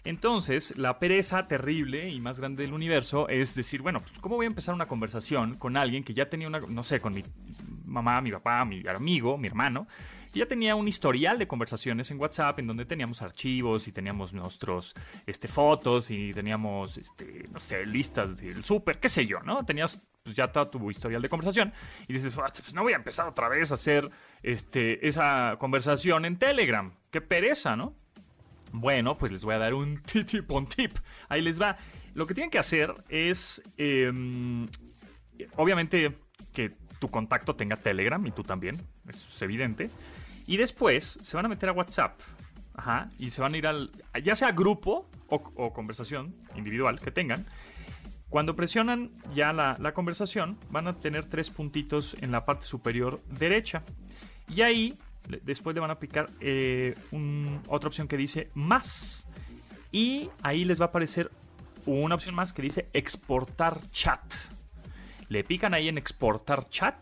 Entonces, 0.04 0.78
la 0.78 1.00
pereza 1.00 1.48
terrible 1.48 2.10
y 2.10 2.20
más 2.20 2.40
grande 2.40 2.64
del 2.64 2.74
universo 2.74 3.28
es 3.30 3.56
decir, 3.56 3.82
bueno, 3.82 4.02
pues, 4.02 4.20
¿cómo 4.20 4.36
voy 4.38 4.46
a 4.46 4.48
empezar 4.48 4.74
una 4.74 4.86
conversación 4.86 5.56
con 5.56 5.78
alguien 5.78 6.04
que 6.04 6.14
ya 6.14 6.30
tenía 6.30 6.48
una, 6.48 6.60
no 6.60 6.84
sé, 6.84 7.00
con 7.02 7.14
mi 7.14 7.24
mamá, 7.86 8.22
mi 8.22 8.32
papá, 8.32 8.64
mi 8.66 8.84
amigo, 8.88 9.38
mi 9.38 9.48
hermano, 9.48 9.88
ya 10.34 10.46
tenía 10.46 10.76
un 10.76 10.88
historial 10.88 11.40
de 11.40 11.48
conversaciones 11.48 12.12
en 12.12 12.20
WhatsApp 12.20 12.60
en 12.60 12.68
donde 12.68 12.86
teníamos 12.86 13.22
archivos 13.22 13.88
y 13.88 13.92
teníamos 13.92 14.32
nuestros 14.32 14.94
este, 15.26 15.48
fotos 15.48 16.12
y 16.12 16.34
teníamos, 16.34 16.98
este, 16.98 17.48
no 17.52 17.60
sé, 17.60 17.86
listas 17.86 18.40
del 18.40 18.64
súper, 18.64 19.00
qué 19.00 19.10
sé 19.10 19.26
yo, 19.26 19.40
¿no? 19.42 19.66
Tenías 19.66 20.08
pues, 20.24 20.36
ya 20.36 20.52
todo 20.52 20.68
tu 20.68 20.92
historial 20.92 21.22
de 21.22 21.30
conversación 21.30 21.74
y 22.08 22.14
dices, 22.14 22.34
ah, 22.38 22.52
pues 22.52 22.74
no 22.74 22.84
voy 22.84 22.94
a 22.94 22.98
empezar 22.98 23.28
otra 23.28 23.50
vez 23.50 23.72
a 23.72 23.74
hacer 23.74 24.10
este, 24.44 25.08
esa 25.08 25.58
conversación 25.60 26.26
en 26.26 26.38
Telegram. 26.38 26.94
Qué 27.12 27.22
pereza, 27.22 27.76
¿no? 27.76 27.96
Bueno, 28.72 29.18
pues 29.18 29.32
les 29.32 29.44
voy 29.44 29.56
a 29.56 29.58
dar 29.58 29.74
un 29.74 30.02
tip 30.04 30.52
on 30.52 30.68
tip. 30.68 30.98
Ahí 31.28 31.42
les 31.42 31.62
va. 31.62 31.78
Lo 32.14 32.26
que 32.26 32.34
tienen 32.34 32.50
que 32.50 32.60
hacer 32.60 32.94
es, 33.10 33.62
em, 33.78 34.68
obviamente, 35.56 36.16
que 36.54 36.74
tu 37.00 37.08
contacto 37.10 37.56
tenga 37.56 37.78
Telegram 37.78 38.26
y 38.26 38.32
tú 38.32 38.44
también, 38.44 38.76
eso 39.08 39.28
es 39.30 39.42
evidente. 39.42 39.90
Y 40.48 40.58
después 40.58 41.20
se 41.22 41.38
van 41.38 41.46
a 41.46 41.50
meter 41.50 41.70
a 41.70 41.74
WhatsApp. 41.74 42.20
Ajá, 42.76 43.10
y 43.20 43.30
se 43.30 43.42
van 43.42 43.54
a 43.54 43.58
ir 43.58 43.68
al, 43.68 43.92
ya 44.24 44.36
sea 44.36 44.54
grupo 44.54 45.10
o, 45.28 45.74
conversación 45.74 46.34
individual 46.56 47.00
que 47.00 47.12
tengan. 47.12 47.46
Cuando 48.30 48.56
presionan 48.56 49.12
ya 49.34 49.52
la, 49.54 49.92
conversación, 49.94 50.58
van 50.70 50.88
a 50.88 50.94
tener 51.00 51.26
tres 51.26 51.50
puntitos 51.50 52.16
en 52.22 52.32
la 52.32 52.46
parte 52.46 52.68
superior 52.68 53.22
derecha. 53.28 53.84
Y 54.48 54.62
ahí, 54.62 54.94
después 55.44 55.74
le 55.74 55.80
van 55.80 55.92
a 55.92 56.00
picar 56.00 56.30
eh, 56.40 56.96
otra 57.68 57.88
opción 57.88 58.08
que 58.08 58.18
dice 58.18 58.50
más. 58.54 59.28
Y 59.92 60.30
ahí 60.44 60.66
les 60.66 60.80
va 60.80 60.86
a 60.86 60.88
aparecer 60.90 61.32
una 61.86 62.16
opción 62.16 62.36
más 62.36 62.54
que 62.54 62.62
dice 62.62 62.88
exportar 62.94 63.80
chat. 63.92 64.22
Le 65.30 65.44
pican 65.44 65.74
ahí 65.74 65.88
en 65.88 65.98
exportar 65.98 66.70
chat 66.70 66.96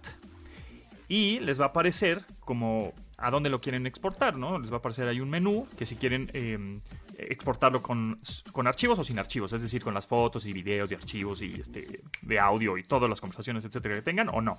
y 1.08 1.40
les 1.40 1.60
va 1.60 1.66
a 1.66 1.68
aparecer 1.70 2.26
como 2.40 2.94
a 3.18 3.32
dónde 3.32 3.50
lo 3.50 3.60
quieren 3.60 3.88
exportar, 3.88 4.38
¿no? 4.38 4.60
Les 4.60 4.72
va 4.72 4.76
a 4.76 4.80
aparecer 4.80 5.08
ahí 5.08 5.20
un 5.20 5.30
menú 5.30 5.68
que 5.78 5.86
si 5.86 5.96
quieren 5.96 6.30
em, 6.34 6.82
exportarlo 7.18 7.82
con, 7.82 8.20
archivos 8.66 9.00
o 9.00 9.04
sin 9.04 9.18
archivos, 9.18 9.54
es 9.54 9.62
decir, 9.62 9.84
con 9.84 9.94
las 9.94 10.06
fotos 10.06 10.46
y 10.46 10.54
videos 10.54 10.92
y 10.92 10.96
archivos 10.96 11.42
y 11.42 11.60
este 11.60 12.02
de 12.22 12.40
audio 12.40 12.78
y 12.78 12.84
todas 12.84 13.10
las 13.10 13.20
conversaciones, 13.20 13.66
etcétera, 13.66 13.96
que 13.96 14.02
tengan 14.04 14.30
o 14.30 14.42
no. 14.42 14.58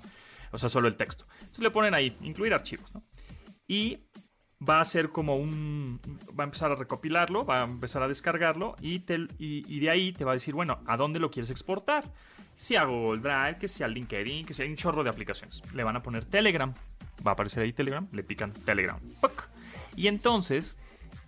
O 0.50 0.58
sea, 0.58 0.68
solo 0.68 0.88
el 0.88 0.96
texto. 0.96 1.26
Entonces 1.40 1.60
le 1.60 1.70
ponen 1.70 1.94
ahí, 1.94 2.16
incluir 2.22 2.52
archivos, 2.52 2.92
¿no? 2.94 3.02
Y 3.68 4.00
va 4.68 4.80
a 4.80 4.84
ser 4.84 5.10
como 5.10 5.36
un... 5.36 6.00
va 6.38 6.42
a 6.42 6.46
empezar 6.46 6.72
a 6.72 6.74
recopilarlo, 6.74 7.44
va 7.44 7.60
a 7.60 7.64
empezar 7.64 8.02
a 8.02 8.08
descargarlo 8.08 8.74
y, 8.80 8.98
de 8.98 9.90
ahí 9.90 10.12
te 10.12 10.24
va 10.24 10.32
a 10.32 10.34
decir, 10.34 10.54
bueno, 10.54 10.80
¿a 10.86 10.96
dónde 10.96 11.20
lo 11.20 11.30
quieres 11.30 11.50
exportar? 11.50 12.04
Si 12.56 12.74
a 12.74 12.84
Google 12.84 13.20
Drive, 13.20 13.58
que 13.60 13.68
sea 13.68 13.86
LinkedIn, 13.86 14.44
que 14.44 14.54
sea 14.54 14.66
un 14.66 14.74
chorro 14.74 15.04
de 15.04 15.10
aplicaciones. 15.10 15.62
Le 15.72 15.84
van 15.84 15.94
a 15.94 16.02
poner 16.02 16.24
Telegram 16.24 16.74
va 17.26 17.32
a 17.32 17.34
aparecer 17.34 17.62
ahí 17.62 17.72
Telegram, 17.72 18.06
le 18.12 18.22
pican 18.22 18.52
Telegram. 18.52 18.98
Y 19.96 20.06
entonces 20.08 20.78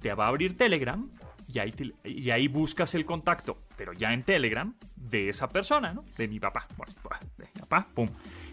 te 0.01 0.13
va 0.15 0.27
a 0.27 0.29
abrir 0.29 0.57
Telegram 0.57 1.09
y 1.49 1.59
ahí, 1.59 1.75
y 2.05 2.31
ahí 2.31 2.49
buscas 2.49 2.95
el 2.95 3.05
contacto, 3.05 3.59
pero 3.77 3.93
ya 3.93 4.13
en 4.13 4.23
Telegram, 4.23 4.75
de 4.97 5.29
esa 5.29 5.49
persona, 5.49 5.93
¿no? 5.93 6.05
De 6.17 6.29
mi 6.29 6.39
papá. 6.39 6.69
Bueno, 6.77 6.93
de 7.37 7.45
mi 7.45 7.61
papá, 7.61 7.89
pum. 7.95 8.09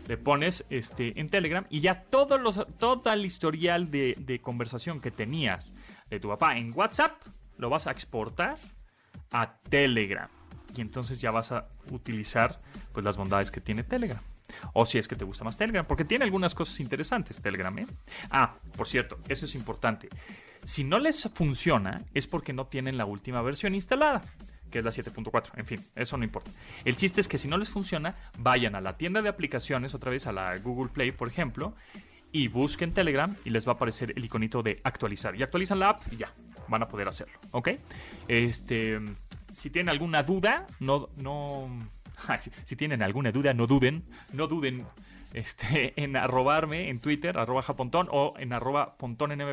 Le 0.07 0.17
pones 0.17 0.65
este, 0.69 1.19
en 1.19 1.29
Telegram 1.29 1.65
y 1.69 1.81
ya 1.81 2.03
todo, 2.03 2.37
los, 2.37 2.65
todo 2.79 3.11
el 3.11 3.25
historial 3.25 3.91
de, 3.91 4.15
de 4.17 4.39
conversación 4.39 5.01
que 5.01 5.11
tenías 5.11 5.75
de 6.09 6.19
tu 6.19 6.29
papá 6.29 6.57
en 6.57 6.71
WhatsApp 6.75 7.21
lo 7.57 7.69
vas 7.69 7.87
a 7.87 7.91
exportar 7.91 8.57
a 9.31 9.57
Telegram. 9.69 10.29
Y 10.75 10.81
entonces 10.81 11.19
ya 11.19 11.31
vas 11.31 11.51
a 11.51 11.67
utilizar 11.91 12.61
pues, 12.93 13.03
las 13.03 13.17
bondades 13.17 13.51
que 13.51 13.61
tiene 13.61 13.83
Telegram. 13.83 14.21
O 14.73 14.85
si 14.85 14.97
es 14.97 15.07
que 15.07 15.15
te 15.15 15.25
gusta 15.25 15.43
más 15.43 15.57
Telegram, 15.57 15.85
porque 15.85 16.05
tiene 16.05 16.23
algunas 16.23 16.55
cosas 16.55 16.79
interesantes 16.79 17.41
Telegram. 17.41 17.77
¿eh? 17.79 17.87
Ah, 18.29 18.55
por 18.75 18.87
cierto, 18.87 19.19
eso 19.27 19.45
es 19.45 19.55
importante. 19.55 20.09
Si 20.63 20.83
no 20.83 20.99
les 20.99 21.29
funciona, 21.33 22.01
es 22.13 22.27
porque 22.27 22.53
no 22.53 22.67
tienen 22.67 22.97
la 22.97 23.05
última 23.05 23.41
versión 23.41 23.75
instalada 23.75 24.23
que 24.71 24.79
es 24.79 24.85
la 24.85 24.91
7.4. 24.91 25.51
En 25.55 25.65
fin, 25.65 25.79
eso 25.95 26.17
no 26.17 26.23
importa. 26.23 26.51
El 26.85 26.95
chiste 26.95 27.21
es 27.21 27.27
que 27.27 27.37
si 27.37 27.47
no 27.47 27.57
les 27.57 27.69
funciona, 27.69 28.15
vayan 28.37 28.75
a 28.75 28.81
la 28.81 28.97
tienda 28.97 29.21
de 29.21 29.29
aplicaciones, 29.29 29.93
otra 29.93 30.11
vez 30.11 30.27
a 30.27 30.31
la 30.31 30.57
Google 30.57 30.89
Play, 30.89 31.11
por 31.11 31.27
ejemplo, 31.27 31.73
y 32.31 32.47
busquen 32.47 32.93
Telegram 32.93 33.33
y 33.45 33.49
les 33.49 33.67
va 33.67 33.73
a 33.73 33.75
aparecer 33.75 34.13
el 34.15 34.25
iconito 34.25 34.63
de 34.63 34.79
actualizar. 34.83 35.35
Y 35.35 35.43
actualizan 35.43 35.79
la 35.79 35.89
app 35.89 36.01
y 36.11 36.17
ya, 36.17 36.33
van 36.67 36.83
a 36.83 36.87
poder 36.87 37.07
hacerlo. 37.07 37.39
¿Ok? 37.51 37.69
Este, 38.27 38.99
si 39.53 39.69
tienen 39.69 39.89
alguna 39.89 40.23
duda, 40.23 40.67
no, 40.79 41.09
no, 41.17 41.89
si, 42.65 42.75
tienen 42.75 43.01
alguna 43.01 43.31
duda, 43.31 43.53
no 43.53 43.67
duden, 43.67 44.03
no 44.33 44.47
duden 44.47 44.85
este, 45.33 45.93
en 46.01 46.15
arrobarme 46.15 46.89
en 46.89 46.99
Twitter, 46.99 47.37
arroba 47.37 47.61
japontón 47.61 48.07
o 48.11 48.33
en 48.37 48.53
arroba 48.53 48.97
pontón 48.97 49.31
en 49.31 49.47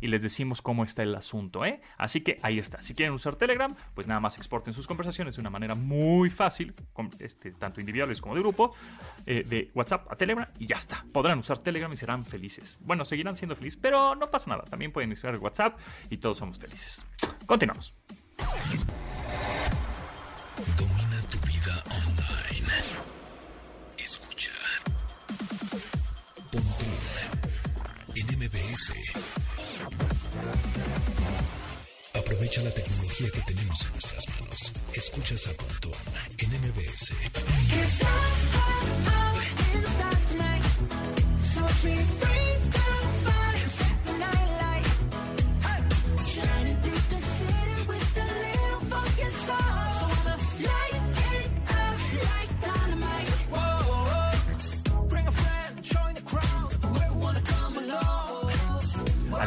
y 0.00 0.08
les 0.08 0.22
decimos 0.22 0.62
cómo 0.62 0.84
está 0.84 1.02
el 1.02 1.14
asunto. 1.14 1.64
¿eh? 1.64 1.80
Así 1.96 2.20
que 2.22 2.38
ahí 2.42 2.58
está. 2.58 2.82
Si 2.82 2.94
quieren 2.94 3.14
usar 3.14 3.36
Telegram, 3.36 3.74
pues 3.94 4.06
nada 4.06 4.20
más 4.20 4.36
exporten 4.36 4.72
sus 4.74 4.86
conversaciones 4.86 5.36
de 5.36 5.40
una 5.40 5.50
manera 5.50 5.74
muy 5.74 6.30
fácil, 6.30 6.74
este, 7.18 7.52
tanto 7.52 7.80
individuales 7.80 8.20
como 8.20 8.34
de 8.34 8.40
grupo, 8.40 8.74
eh, 9.26 9.44
de 9.46 9.70
WhatsApp 9.74 10.10
a 10.10 10.16
Telegram 10.16 10.48
y 10.58 10.66
ya 10.66 10.76
está. 10.76 11.04
Podrán 11.12 11.38
usar 11.38 11.58
Telegram 11.58 11.92
y 11.92 11.96
serán 11.96 12.24
felices. 12.24 12.78
Bueno, 12.80 13.04
seguirán 13.04 13.36
siendo 13.36 13.54
felices, 13.54 13.78
pero 13.80 14.14
no 14.14 14.30
pasa 14.30 14.50
nada. 14.50 14.64
También 14.64 14.92
pueden 14.92 15.12
usar 15.12 15.36
WhatsApp 15.38 15.78
y 16.10 16.18
todos 16.18 16.38
somos 16.38 16.58
felices. 16.58 17.04
Continuamos. 17.46 17.94
Aprovecha 32.14 32.62
la 32.62 32.70
tecnología 32.70 33.28
que 33.32 33.40
tenemos 33.40 33.82
en 33.82 33.92
nuestras 33.92 34.28
manos. 34.28 34.72
Escuchas 34.94 35.46
a 35.48 35.52
Pontón 35.54 35.92
en 36.38 36.50
MBS. 36.50 37.12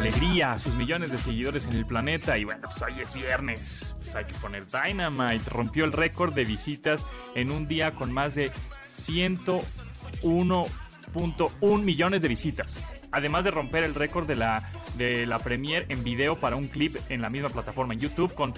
Alegría 0.02 0.52
a 0.52 0.58
sus 0.58 0.74
millones 0.74 1.12
de 1.12 1.18
seguidores 1.18 1.66
en 1.66 1.74
el 1.74 1.86
planeta. 1.86 2.36
Y 2.36 2.42
bueno, 2.42 2.62
pues 2.62 2.82
hoy 2.82 2.94
es 3.00 3.14
viernes, 3.14 3.94
pues 3.98 4.16
hay 4.16 4.24
que 4.24 4.34
poner 4.34 4.64
Dynamite. 4.66 5.48
Rompió 5.48 5.84
el 5.84 5.92
récord 5.92 6.34
de 6.34 6.44
visitas 6.44 7.06
en 7.36 7.52
un 7.52 7.68
día 7.68 7.92
con 7.92 8.10
más 8.10 8.34
de 8.34 8.50
101.1 8.88 11.82
millones 11.82 12.20
de 12.20 12.26
visitas. 12.26 12.82
Además 13.12 13.44
de 13.44 13.52
romper 13.52 13.84
el 13.84 13.94
récord 13.94 14.26
de 14.26 14.34
la, 14.34 14.72
de 14.96 15.24
la 15.24 15.38
premiere 15.38 15.86
en 15.88 16.02
video 16.02 16.34
para 16.34 16.56
un 16.56 16.66
clip 16.66 16.96
en 17.08 17.22
la 17.22 17.30
misma 17.30 17.50
plataforma 17.50 17.94
en 17.94 18.00
YouTube 18.00 18.34
con 18.34 18.54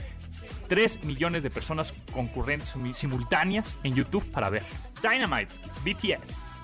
3 0.69 1.05
millones 1.05 1.43
de 1.43 1.51
personas 1.51 1.93
concurrentes 2.11 2.75
simultáneas 2.93 3.79
en 3.83 3.95
YouTube 3.95 4.25
para 4.31 4.49
ver 4.49 4.63
Dynamite, 5.03 5.53
BTS. 5.85 6.55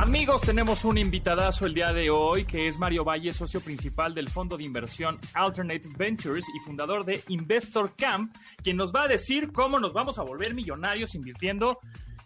Amigos, 0.00 0.40
tenemos 0.40 0.86
un 0.86 0.96
invitadazo 0.96 1.66
el 1.66 1.74
día 1.74 1.92
de 1.92 2.08
hoy 2.08 2.46
que 2.46 2.68
es 2.68 2.78
Mario 2.78 3.04
Valle, 3.04 3.34
socio 3.34 3.60
principal 3.60 4.14
del 4.14 4.30
fondo 4.30 4.56
de 4.56 4.64
inversión 4.64 5.18
Alternate 5.34 5.90
Ventures 5.94 6.46
y 6.56 6.58
fundador 6.60 7.04
de 7.04 7.22
Investor 7.28 7.94
Camp, 7.96 8.34
quien 8.62 8.78
nos 8.78 8.94
va 8.94 9.02
a 9.02 9.08
decir 9.08 9.52
cómo 9.52 9.78
nos 9.78 9.92
vamos 9.92 10.18
a 10.18 10.22
volver 10.22 10.54
millonarios 10.54 11.14
invirtiendo 11.14 11.80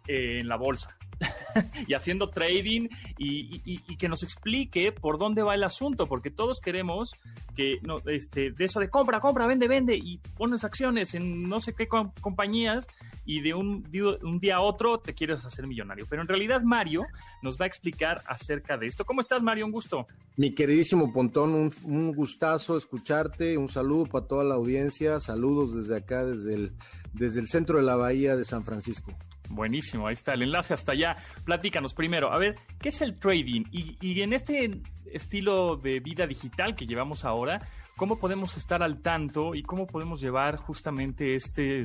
eh, 0.06 0.40
en 0.40 0.48
la 0.48 0.56
bolsa. 0.56 0.96
y 1.86 1.94
haciendo 1.94 2.30
trading 2.30 2.88
y, 3.18 3.96
que 3.96 4.08
nos 4.08 4.22
explique 4.22 4.92
por 4.92 5.18
dónde 5.18 5.42
va 5.42 5.54
el 5.54 5.64
asunto, 5.64 6.06
porque 6.06 6.30
todos 6.30 6.60
queremos 6.60 7.14
que 7.56 7.78
no, 7.82 8.00
este, 8.06 8.50
de 8.50 8.64
eso 8.64 8.80
de 8.80 8.90
compra, 8.90 9.20
compra, 9.20 9.46
vende, 9.46 9.68
vende 9.68 9.94
y 9.94 10.18
pones 10.36 10.64
acciones 10.64 11.14
en 11.14 11.48
no 11.48 11.60
sé 11.60 11.74
qué 11.74 11.86
compañías 11.86 12.88
y 13.24 13.40
de 13.40 13.54
un, 13.54 13.88
un, 14.22 14.40
día 14.40 14.56
a 14.56 14.60
otro 14.60 14.98
te 14.98 15.14
quieres 15.14 15.44
hacer 15.44 15.66
millonario. 15.66 16.06
Pero 16.10 16.22
en 16.22 16.28
realidad 16.28 16.62
Mario 16.62 17.06
nos 17.42 17.58
va 17.58 17.64
a 17.64 17.68
explicar 17.68 18.22
acerca 18.26 18.76
de 18.76 18.86
esto. 18.86 19.04
¿Cómo 19.04 19.20
estás, 19.20 19.42
Mario? 19.42 19.64
Un 19.66 19.72
gusto. 19.72 20.06
Mi 20.36 20.52
queridísimo 20.52 21.12
Pontón, 21.12 21.54
un, 21.54 21.72
un 21.84 22.12
gustazo 22.12 22.76
escucharte, 22.76 23.56
un 23.56 23.68
saludo 23.68 24.06
para 24.06 24.26
toda 24.26 24.44
la 24.44 24.56
audiencia, 24.56 25.20
saludos 25.20 25.74
desde 25.74 25.96
acá, 25.96 26.24
desde 26.24 26.54
el, 26.54 26.72
desde 27.12 27.40
el 27.40 27.48
centro 27.48 27.78
de 27.78 27.84
la 27.84 27.96
bahía 27.96 28.36
de 28.36 28.44
San 28.44 28.64
Francisco. 28.64 29.12
Buenísimo, 29.48 30.06
ahí 30.06 30.14
está 30.14 30.34
el 30.34 30.42
enlace 30.42 30.74
hasta 30.74 30.92
allá. 30.92 31.16
Platícanos 31.44 31.94
primero, 31.94 32.32
a 32.32 32.38
ver, 32.38 32.56
¿qué 32.80 32.88
es 32.88 33.00
el 33.02 33.14
trading? 33.16 33.64
Y, 33.70 33.96
y 34.00 34.22
en 34.22 34.32
este 34.32 34.82
estilo 35.12 35.76
de 35.76 36.00
vida 36.00 36.26
digital 36.26 36.74
que 36.74 36.86
llevamos 36.86 37.24
ahora, 37.24 37.60
¿cómo 37.96 38.18
podemos 38.18 38.56
estar 38.56 38.82
al 38.82 39.00
tanto 39.00 39.54
y 39.54 39.62
cómo 39.62 39.86
podemos 39.86 40.20
llevar 40.20 40.56
justamente 40.56 41.34
este, 41.34 41.82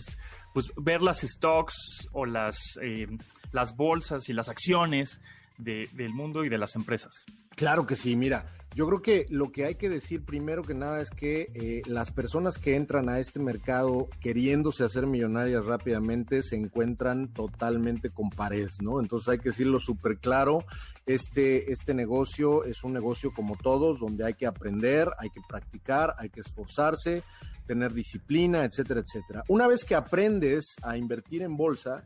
pues 0.54 0.72
ver 0.76 1.02
las 1.02 1.20
stocks 1.22 2.08
o 2.12 2.26
las, 2.26 2.80
eh, 2.82 3.08
las 3.52 3.76
bolsas 3.76 4.30
y 4.30 4.34
las 4.34 4.50
acciones 4.50 5.22
del 5.58 6.10
mundo 6.14 6.44
y 6.44 6.50
de 6.50 6.58
las 6.58 6.76
empresas? 6.76 7.26
Claro 7.56 7.86
que 7.86 7.96
sí, 7.96 8.16
mira, 8.16 8.46
yo 8.76 8.88
creo 8.88 9.02
que 9.02 9.26
lo 9.30 9.52
que 9.52 9.66
hay 9.66 9.76
que 9.76 9.90
decir 9.90 10.24
primero 10.24 10.64
que 10.64 10.74
nada 10.74 11.02
es 11.02 11.10
que 11.10 11.50
eh, 11.54 11.82
las 11.88 12.12
personas 12.12 12.58
que 12.58 12.76
entran 12.76 13.10
a 13.10 13.20
este 13.20 13.40
mercado 13.40 14.08
queriéndose 14.22 14.84
hacer 14.84 15.08
millonarias 15.08 15.66
rápidamente 15.66 16.44
se 16.44 16.56
encuentran 16.56 17.30
totalmente 17.34 18.10
con 18.12 18.30
pared, 18.30 18.70
¿no? 18.82 19.00
Entonces 19.00 19.30
hay 19.30 19.38
que 19.40 19.50
decirlo 19.50 19.80
súper 19.80 20.18
claro, 20.18 20.64
este, 21.06 21.72
este 21.72 21.94
negocio 21.94 22.64
es 22.64 22.84
un 22.84 22.94
negocio 22.94 23.34
como 23.34 23.58
todos, 23.58 24.00
donde 24.00 24.26
hay 24.26 24.36
que 24.36 24.46
aprender, 24.46 25.10
hay 25.18 25.30
que 25.30 25.42
practicar, 25.48 26.14
hay 26.20 26.30
que 26.30 26.42
esforzarse, 26.42 27.24
tener 27.66 27.94
disciplina, 27.94 28.64
etcétera, 28.64 29.02
etcétera. 29.02 29.44
Una 29.48 29.68
vez 29.68 29.84
que 29.84 29.96
aprendes 29.96 30.76
a 30.84 30.98
invertir 30.98 31.42
en 31.42 31.58
bolsa, 31.58 32.04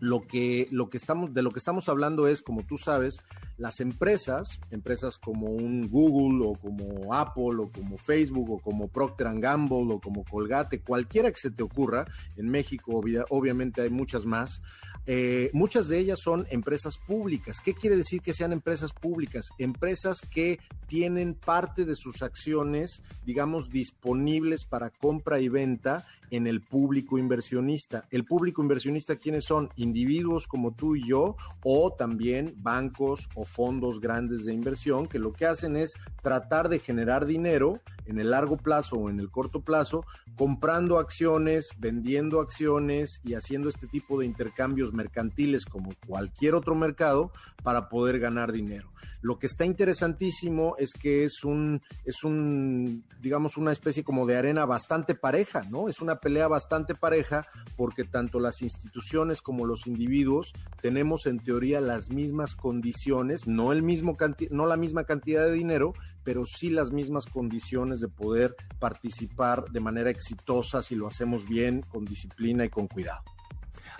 lo 0.00 0.26
que, 0.26 0.68
lo 0.70 0.90
que 0.90 0.98
estamos, 0.98 1.32
de 1.32 1.42
lo 1.42 1.50
que 1.50 1.58
estamos 1.58 1.88
hablando 1.88 2.28
es, 2.28 2.42
como 2.42 2.64
tú 2.64 2.78
sabes, 2.78 3.22
las 3.58 3.80
empresas, 3.80 4.60
empresas 4.70 5.18
como 5.18 5.46
un 5.46 5.88
Google 5.88 6.46
o 6.46 6.54
como 6.54 7.14
Apple 7.14 7.56
o 7.58 7.70
como 7.72 7.96
Facebook 7.96 8.50
o 8.50 8.58
como 8.58 8.88
Procter 8.88 9.28
Gamble 9.40 9.94
o 9.94 10.00
como 10.00 10.24
Colgate, 10.24 10.80
cualquiera 10.80 11.30
que 11.30 11.40
se 11.40 11.50
te 11.50 11.62
ocurra, 11.62 12.06
en 12.36 12.48
México 12.48 13.02
obviamente 13.30 13.82
hay 13.82 13.90
muchas 13.90 14.26
más, 14.26 14.60
eh, 15.06 15.50
muchas 15.52 15.88
de 15.88 15.98
ellas 15.98 16.18
son 16.20 16.46
empresas 16.50 16.98
públicas. 16.98 17.60
¿Qué 17.64 17.74
quiere 17.74 17.96
decir 17.96 18.20
que 18.20 18.34
sean 18.34 18.52
empresas 18.52 18.92
públicas? 18.92 19.46
Empresas 19.58 20.20
que 20.20 20.58
tienen 20.88 21.34
parte 21.34 21.84
de 21.84 21.94
sus 21.94 22.22
acciones, 22.22 23.02
digamos, 23.24 23.70
disponibles 23.70 24.64
para 24.64 24.90
compra 24.90 25.40
y 25.40 25.48
venta 25.48 26.04
en 26.30 26.46
el 26.46 26.60
público 26.60 27.18
inversionista. 27.18 28.06
El 28.10 28.24
público 28.24 28.62
inversionista, 28.62 29.16
¿quiénes 29.16 29.44
son? 29.44 29.70
Individuos 29.76 30.46
como 30.46 30.72
tú 30.72 30.96
y 30.96 31.06
yo, 31.06 31.36
o 31.62 31.92
también 31.92 32.54
bancos 32.56 33.28
o 33.34 33.44
fondos 33.44 34.00
grandes 34.00 34.44
de 34.44 34.52
inversión, 34.52 35.06
que 35.06 35.18
lo 35.18 35.32
que 35.32 35.46
hacen 35.46 35.76
es 35.76 35.92
tratar 36.22 36.68
de 36.68 36.80
generar 36.80 37.26
dinero 37.26 37.80
en 38.06 38.18
el 38.18 38.30
largo 38.30 38.56
plazo 38.56 38.96
o 38.96 39.10
en 39.10 39.20
el 39.20 39.30
corto 39.30 39.60
plazo, 39.60 40.04
comprando 40.36 40.98
acciones, 40.98 41.70
vendiendo 41.78 42.40
acciones 42.40 43.20
y 43.24 43.34
haciendo 43.34 43.68
este 43.68 43.86
tipo 43.86 44.18
de 44.18 44.26
intercambios 44.26 44.92
mercantiles 44.92 45.64
como 45.64 45.92
cualquier 46.06 46.54
otro 46.54 46.74
mercado 46.74 47.32
para 47.62 47.88
poder 47.88 48.18
ganar 48.18 48.52
dinero. 48.52 48.90
Lo 49.22 49.38
que 49.38 49.46
está 49.46 49.64
interesantísimo 49.64 50.76
es 50.78 50.92
que 50.92 51.24
es 51.24 51.42
un, 51.42 51.82
es 52.04 52.22
un, 52.22 53.04
digamos, 53.20 53.56
una 53.56 53.72
especie 53.72 54.04
como 54.04 54.26
de 54.26 54.36
arena 54.36 54.64
bastante 54.66 55.14
pareja, 55.14 55.62
¿no? 55.68 55.88
Es 55.88 56.00
una 56.00 56.20
pelea 56.20 56.46
bastante 56.48 56.94
pareja 56.94 57.46
porque 57.76 58.04
tanto 58.04 58.38
las 58.38 58.62
instituciones 58.62 59.42
como 59.42 59.64
los 59.64 59.86
individuos 59.86 60.52
tenemos 60.80 61.26
en 61.26 61.40
teoría 61.40 61.80
las 61.80 62.10
mismas 62.10 62.54
condiciones, 62.54 63.46
no 63.46 63.72
el 63.72 63.82
mismo 63.82 64.16
no 64.50 64.66
la 64.66 64.76
misma 64.76 65.04
cantidad 65.04 65.44
de 65.44 65.52
dinero, 65.52 65.94
pero 66.26 66.44
sí 66.44 66.70
las 66.70 66.90
mismas 66.90 67.26
condiciones 67.26 68.00
de 68.00 68.08
poder 68.08 68.56
participar 68.80 69.66
de 69.70 69.78
manera 69.78 70.10
exitosa 70.10 70.82
si 70.82 70.96
lo 70.96 71.06
hacemos 71.06 71.48
bien, 71.48 71.82
con 71.82 72.04
disciplina 72.04 72.64
y 72.64 72.68
con 72.68 72.88
cuidado. 72.88 73.22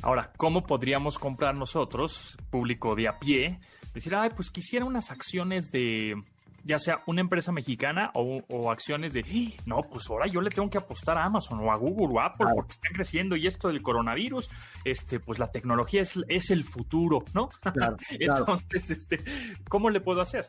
Ahora, 0.02 0.32
¿cómo 0.36 0.66
podríamos 0.66 1.20
comprar 1.20 1.54
nosotros, 1.54 2.36
público 2.50 2.96
de 2.96 3.06
a 3.06 3.20
pie, 3.20 3.60
decir, 3.94 4.12
ay, 4.16 4.30
pues 4.34 4.50
quisiera 4.50 4.84
unas 4.84 5.12
acciones 5.12 5.70
de 5.70 6.16
ya 6.64 6.80
sea 6.80 6.98
una 7.06 7.20
empresa 7.20 7.52
mexicana 7.52 8.10
o, 8.14 8.72
acciones 8.72 9.12
de, 9.12 9.20
¡Ah! 9.20 9.62
no, 9.66 9.82
pues 9.82 10.10
ahora 10.10 10.26
yo 10.26 10.40
le 10.40 10.50
tengo 10.50 10.68
que 10.68 10.78
apostar 10.78 11.16
a 11.16 11.24
Amazon 11.24 11.60
o 11.60 11.70
a 11.70 11.76
Google 11.76 12.16
o 12.16 12.20
a 12.20 12.26
Apple 12.26 12.48
porque 12.56 12.72
están 12.72 12.92
creciendo 12.92 13.36
y 13.36 13.46
esto 13.46 13.68
del 13.68 13.82
coronavirus, 13.82 14.50
este, 14.84 15.20
pues 15.20 15.38
la 15.38 15.52
tecnología 15.52 16.02
es, 16.02 16.18
es 16.26 16.50
el 16.50 16.64
futuro, 16.64 17.24
¿no? 17.34 17.50
Entonces, 18.18 18.90
este, 18.90 19.22
¿cómo 19.68 19.90
le 19.90 20.00
puedo 20.00 20.20
hacer? 20.20 20.48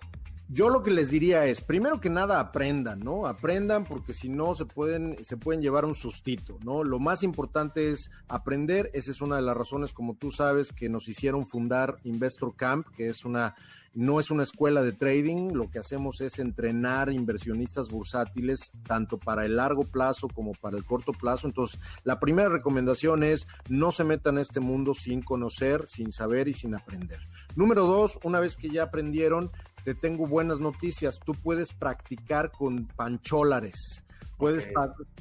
Yo 0.50 0.70
lo 0.70 0.82
que 0.82 0.92
les 0.92 1.10
diría 1.10 1.46
es, 1.46 1.60
primero 1.60 2.00
que 2.00 2.10
nada, 2.10 2.40
aprendan, 2.40 3.00
¿no? 3.00 3.28
Aprendan 3.28 3.84
porque 3.84 4.14
si 4.14 4.30
no 4.30 4.56
se 4.56 4.66
pueden, 4.66 5.18
se 5.26 5.36
pueden 5.36 5.62
llevar 5.62 5.84
un 5.84 5.94
sustito, 5.94 6.58
¿no? 6.64 6.86
Lo 6.86 7.00
más 7.00 7.22
importante 7.22 7.92
es 7.92 8.10
aprender. 8.30 8.90
Esa 8.94 9.12
es 9.12 9.22
una 9.22 9.36
de 9.36 9.42
las 9.42 9.58
razones, 9.58 9.92
como 9.92 10.16
tú 10.16 10.32
sabes, 10.32 10.72
que 10.72 10.88
nos 10.88 11.10
hicieron 11.10 11.46
fundar 11.46 11.98
Investor 12.06 12.56
Camp, 12.56 12.88
que 12.96 13.10
es 13.10 13.26
una, 13.26 13.56
no 13.94 14.22
es 14.22 14.32
una 14.32 14.44
escuela 14.44 14.84
de 14.84 14.94
trading. 14.94 15.52
Lo 15.52 15.70
que 15.70 15.80
hacemos 15.80 16.22
es 16.22 16.40
entrenar 16.40 17.12
inversionistas 17.12 17.90
bursátiles, 17.90 18.72
tanto 18.88 19.18
para 19.18 19.46
el 19.46 19.58
largo 19.58 19.84
plazo 19.84 20.30
como 20.30 20.54
para 20.54 20.78
el 20.78 20.86
corto 20.86 21.12
plazo. 21.12 21.48
Entonces, 21.48 21.78
la 22.06 22.22
primera 22.22 22.48
recomendación 22.48 23.24
es 23.24 23.48
no 23.68 23.92
se 23.92 24.06
metan 24.06 24.38
a 24.38 24.42
este 24.42 24.62
mundo 24.62 24.94
sin 24.94 25.22
conocer, 25.22 25.88
sin 25.90 26.14
saber 26.14 26.48
y 26.48 26.54
sin 26.54 26.74
aprender. 26.74 27.20
Número 27.58 27.86
dos, 27.86 28.18
una 28.24 28.40
vez 28.40 28.56
que 28.56 28.70
ya 28.70 28.84
aprendieron, 28.84 29.52
te 29.88 29.96
tengo 29.96 30.28
buenas 30.28 30.60
noticias. 30.60 31.18
Tú 31.24 31.32
puedes 31.32 31.72
practicar 31.72 32.52
con 32.52 32.88
pancholares. 32.88 34.04
Puedes, 34.38 34.68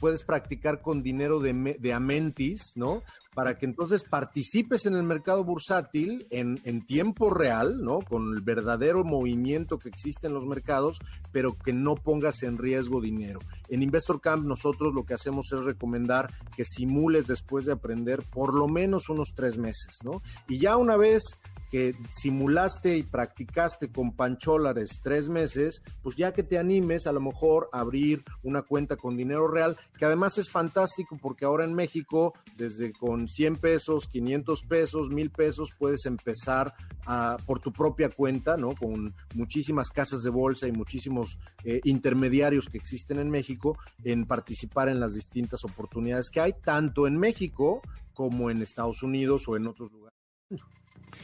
puedes 0.00 0.24
practicar 0.24 0.82
con 0.82 1.04
dinero 1.04 1.38
de, 1.38 1.76
de, 1.78 1.92
Amentis, 1.92 2.72
¿no? 2.74 3.04
Para 3.32 3.56
que 3.56 3.64
entonces 3.64 4.02
participes 4.02 4.84
en 4.84 4.94
el 4.94 5.04
mercado 5.04 5.44
bursátil 5.44 6.26
en, 6.30 6.60
en, 6.64 6.84
tiempo 6.84 7.30
real, 7.30 7.80
¿no? 7.80 8.00
Con 8.00 8.34
el 8.34 8.42
verdadero 8.42 9.04
movimiento 9.04 9.78
que 9.78 9.88
existe 9.88 10.26
en 10.26 10.34
los 10.34 10.44
mercados, 10.44 10.98
pero 11.30 11.56
que 11.56 11.72
no 11.72 11.94
pongas 11.94 12.42
en 12.42 12.58
riesgo 12.58 13.00
dinero. 13.00 13.38
En 13.68 13.84
Investor 13.84 14.20
Camp 14.20 14.44
nosotros 14.44 14.92
lo 14.94 15.06
que 15.06 15.14
hacemos 15.14 15.52
es 15.52 15.60
recomendar 15.60 16.34
que 16.56 16.64
simules 16.64 17.28
después 17.28 17.66
de 17.66 17.72
aprender 17.72 18.24
por 18.24 18.52
lo 18.52 18.66
menos 18.66 19.08
unos 19.10 19.32
tres 19.32 19.58
meses, 19.58 19.98
¿no? 20.02 20.22
Y 20.48 20.58
ya 20.58 20.76
una 20.76 20.96
vez 20.96 21.22
que 21.70 21.94
simulaste 22.12 22.96
y 22.96 23.02
practicaste 23.02 23.90
con 23.90 24.12
pancholares 24.12 25.00
tres 25.02 25.28
meses, 25.28 25.82
pues 26.02 26.16
ya 26.16 26.32
que 26.32 26.42
te 26.42 26.58
animes 26.58 27.06
a 27.06 27.12
lo 27.12 27.20
mejor 27.20 27.68
a 27.72 27.80
abrir 27.80 28.24
una 28.42 28.62
cuenta 28.62 28.96
con 28.96 29.16
dinero 29.16 29.48
real, 29.48 29.76
que 29.98 30.04
además 30.04 30.38
es 30.38 30.50
fantástico 30.50 31.18
porque 31.20 31.44
ahora 31.44 31.64
en 31.64 31.74
México, 31.74 32.34
desde 32.56 32.92
con 32.92 33.28
100 33.28 33.56
pesos, 33.56 34.08
500 34.08 34.62
pesos, 34.62 35.10
1000 35.10 35.30
pesos, 35.30 35.70
puedes 35.78 36.06
empezar 36.06 36.74
a, 37.04 37.36
por 37.46 37.60
tu 37.60 37.72
propia 37.72 38.08
cuenta, 38.08 38.56
¿no? 38.56 38.74
Con 38.74 39.14
muchísimas 39.34 39.90
casas 39.90 40.22
de 40.22 40.30
bolsa 40.30 40.66
y 40.66 40.72
muchísimos 40.72 41.38
eh, 41.64 41.80
intermediarios 41.84 42.68
que 42.68 42.78
existen 42.78 43.18
en 43.18 43.30
México 43.30 43.78
en 44.04 44.24
participar 44.24 44.88
en 44.88 45.00
las 45.00 45.14
distintas 45.14 45.64
oportunidades 45.64 46.30
que 46.30 46.40
hay, 46.40 46.52
tanto 46.52 47.06
en 47.06 47.16
México 47.16 47.82
como 48.14 48.50
en 48.50 48.62
Estados 48.62 49.02
Unidos 49.02 49.46
o 49.46 49.56
en 49.56 49.66
otros 49.66 49.92
lugares. 49.92 50.16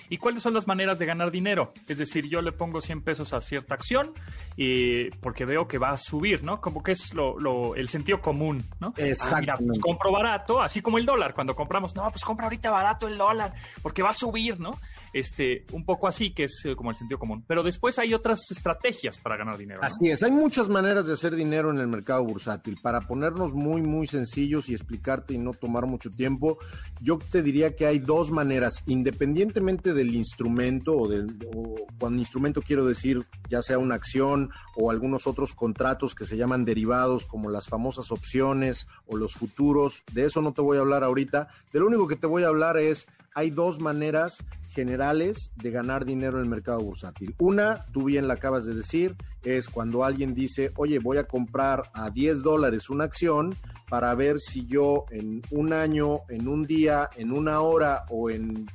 ¿Y 0.09 0.19
cuáles 0.19 0.43
son 0.43 0.55
las 0.55 0.67
maneras 0.67 0.99
de 0.99 1.07
ganar 1.07 1.31
dinero? 1.31 1.73
Es 1.89 1.99
decir, 1.99 2.29
yo 2.29 2.43
le 2.43 2.53
pongo 2.53 2.81
100 2.81 3.03
pesos 3.03 3.33
a 3.33 3.41
cierta 3.41 3.75
acción 3.75 4.13
y 4.57 5.11
porque 5.11 5.45
veo 5.45 5.67
que 5.69 5.79
va 5.79 5.91
a 5.91 5.97
subir, 5.97 6.43
¿no? 6.43 6.61
Como 6.61 6.83
que 6.83 6.93
es 6.93 7.15
lo, 7.15 7.75
el 7.75 7.89
sentido 7.89 8.21
común, 8.21 8.65
¿no? 8.81 8.95
Exacto. 8.97 9.37
Ah, 9.37 9.41
mira, 9.41 9.55
pues 9.57 9.79
compro 9.79 10.13
barato, 10.13 10.61
así 10.61 10.83
como 10.83 10.99
el 10.99 11.07
dólar. 11.07 11.35
Cuando 11.35 11.57
compramos, 11.57 11.95
no, 11.95 12.11
pues 12.11 12.25
compra 12.25 12.47
ahorita 12.47 12.71
barato 12.71 13.09
el 13.09 13.17
dólar 13.17 13.55
porque 13.83 14.03
va 14.03 14.11
a 14.11 14.15
subir, 14.15 14.61
¿no? 14.61 14.79
Este, 15.13 15.65
un 15.73 15.85
poco 15.85 16.09
así, 16.09 16.33
que 16.33 16.45
es 16.45 16.63
eh, 16.65 16.75
como 16.75 16.91
el 16.91 16.97
sentido 16.97 17.19
común. 17.19 17.45
Pero 17.47 17.63
después 17.63 17.99
hay 17.99 18.15
otras 18.15 18.51
estrategias 18.51 19.19
para 19.19 19.37
ganar 19.37 19.57
dinero. 19.57 19.81
Así 19.83 20.11
es, 20.11 20.23
hay 20.23 20.31
muchas 20.31 20.69
maneras 20.69 21.07
de 21.07 21.15
hacer 21.15 21.35
dinero 21.35 21.71
en 21.71 21.79
el 21.79 21.89
mercado 21.89 22.25
bursátil. 22.25 22.79
Para 22.81 23.03
ponernos 23.03 23.53
muy, 23.53 23.83
muy 23.83 24.07
sencillos 24.07 24.69
y 24.69 24.75
explicarte 24.75 25.35
y 25.35 25.39
no 25.39 25.53
tomar 25.53 25.87
mucho 25.87 26.11
tiempo, 26.11 26.59
yo 27.01 27.19
te 27.19 27.43
diría 27.43 27.77
que 27.77 27.87
hay 27.87 27.99
dos 27.99 28.31
maneras, 28.31 28.83
independientemente 28.87 29.95
del 29.95 30.15
instrumento 30.15 30.97
o 30.97 31.09
del, 31.09 31.37
o 31.55 31.87
cuando 31.99 32.19
instrumento 32.19 32.63
quiero 32.63 32.87
decir, 32.87 33.27
ya 33.49 33.63
sea 33.63 33.79
una 33.79 33.95
acción 33.95 34.51
o 34.77 34.91
algunos 34.91 35.27
otros 35.27 35.55
contratos 35.55 36.15
que 36.15 36.25
se 36.25 36.37
llaman 36.37 36.65
derivados, 36.65 37.27
como 37.27 37.51
las 37.51 37.69
famosas 37.69 38.11
opciones 38.11 38.87
o 39.07 39.17
los 39.17 39.35
futuros, 39.35 40.03
de 40.13 40.25
eso 40.25 40.41
no 40.41 40.53
te 40.53 40.63
voy 40.63 40.79
a 40.79 40.81
hablar 40.81 41.05
ahorita. 41.05 41.49
De 41.73 41.81
lo 41.81 41.87
único 41.87 42.09
que 42.09 42.17
te 42.17 42.27
voy 42.27 42.45
a 42.45 42.49
hablar 42.49 42.77
es 42.77 43.07
hay 43.35 43.51
dos 43.51 43.81
maneras 43.81 44.45
generales 44.73 45.53
de 45.57 45.71
ganar 45.71 46.05
dinero 46.05 46.39
en 46.39 46.45
el 46.45 46.51
mercado 46.51 46.81
bursátil. 46.81 47.35
Una, 47.39 47.87
tú 47.93 48.05
bien 48.05 48.27
la 48.27 48.35
acabas 48.35 48.65
de 48.65 48.75
decir, 48.75 49.17
es 49.43 49.69
cuando 49.69 50.05
alguien 50.05 50.35
dice, 50.35 50.73
oye, 50.77 50.99
voy 50.99 51.19
a 51.19 51.25
comprar 51.25 51.91
a 51.93 52.11
10 52.11 52.43
dólares 52.43 52.89
una 52.89 53.05
acción 53.05 53.55
para 53.89 54.15
ver 54.15 54.41
si 54.41 54.67
yo 54.67 55.05
en 55.11 55.43
un 55.51 55.73
año, 55.73 56.21
en 56.29 56.49
un 56.49 56.65
día, 56.65 57.11
en 57.17 57.33
una 57.33 57.61
hora 57.61 58.05
o 58.09 58.31
en 58.31 58.67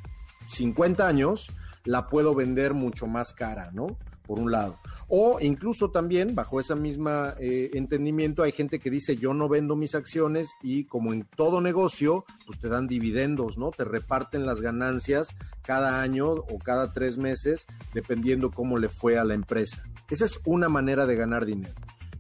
50 0.47 1.07
años 1.07 1.47
la 1.83 2.07
puedo 2.07 2.35
vender 2.35 2.73
mucho 2.73 3.07
más 3.07 3.33
cara, 3.33 3.71
¿no? 3.71 3.97
Por 4.25 4.39
un 4.39 4.51
lado. 4.51 4.77
O 5.09 5.39
incluso 5.39 5.89
también, 5.89 6.35
bajo 6.35 6.59
ese 6.59 6.75
mismo 6.75 7.09
eh, 7.39 7.71
entendimiento, 7.73 8.43
hay 8.43 8.51
gente 8.51 8.79
que 8.79 8.89
dice 8.89 9.15
yo 9.15 9.33
no 9.33 9.47
vendo 9.47 9.77
mis 9.77 9.95
acciones 9.95 10.49
y 10.61 10.83
como 10.83 11.13
en 11.13 11.23
todo 11.23 11.61
negocio, 11.61 12.25
pues 12.45 12.59
te 12.59 12.67
dan 12.67 12.87
dividendos, 12.87 13.57
¿no? 13.57 13.71
Te 13.71 13.85
reparten 13.85 14.45
las 14.45 14.59
ganancias 14.59 15.29
cada 15.63 16.01
año 16.01 16.31
o 16.31 16.59
cada 16.59 16.91
tres 16.91 17.17
meses, 17.17 17.67
dependiendo 17.93 18.51
cómo 18.51 18.77
le 18.77 18.89
fue 18.89 19.17
a 19.17 19.23
la 19.23 19.33
empresa. 19.33 19.83
Esa 20.09 20.25
es 20.25 20.39
una 20.45 20.67
manera 20.67 21.05
de 21.05 21.15
ganar 21.15 21.45
dinero. 21.45 21.75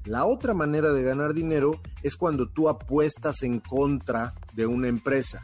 La 0.05 0.25
otra 0.25 0.53
manera 0.53 0.93
de 0.93 1.03
ganar 1.03 1.33
dinero 1.33 1.81
es 2.03 2.15
cuando 2.15 2.47
tú 2.47 2.69
apuestas 2.69 3.43
en 3.43 3.59
contra 3.59 4.33
de 4.53 4.65
una 4.65 4.87
empresa 4.87 5.43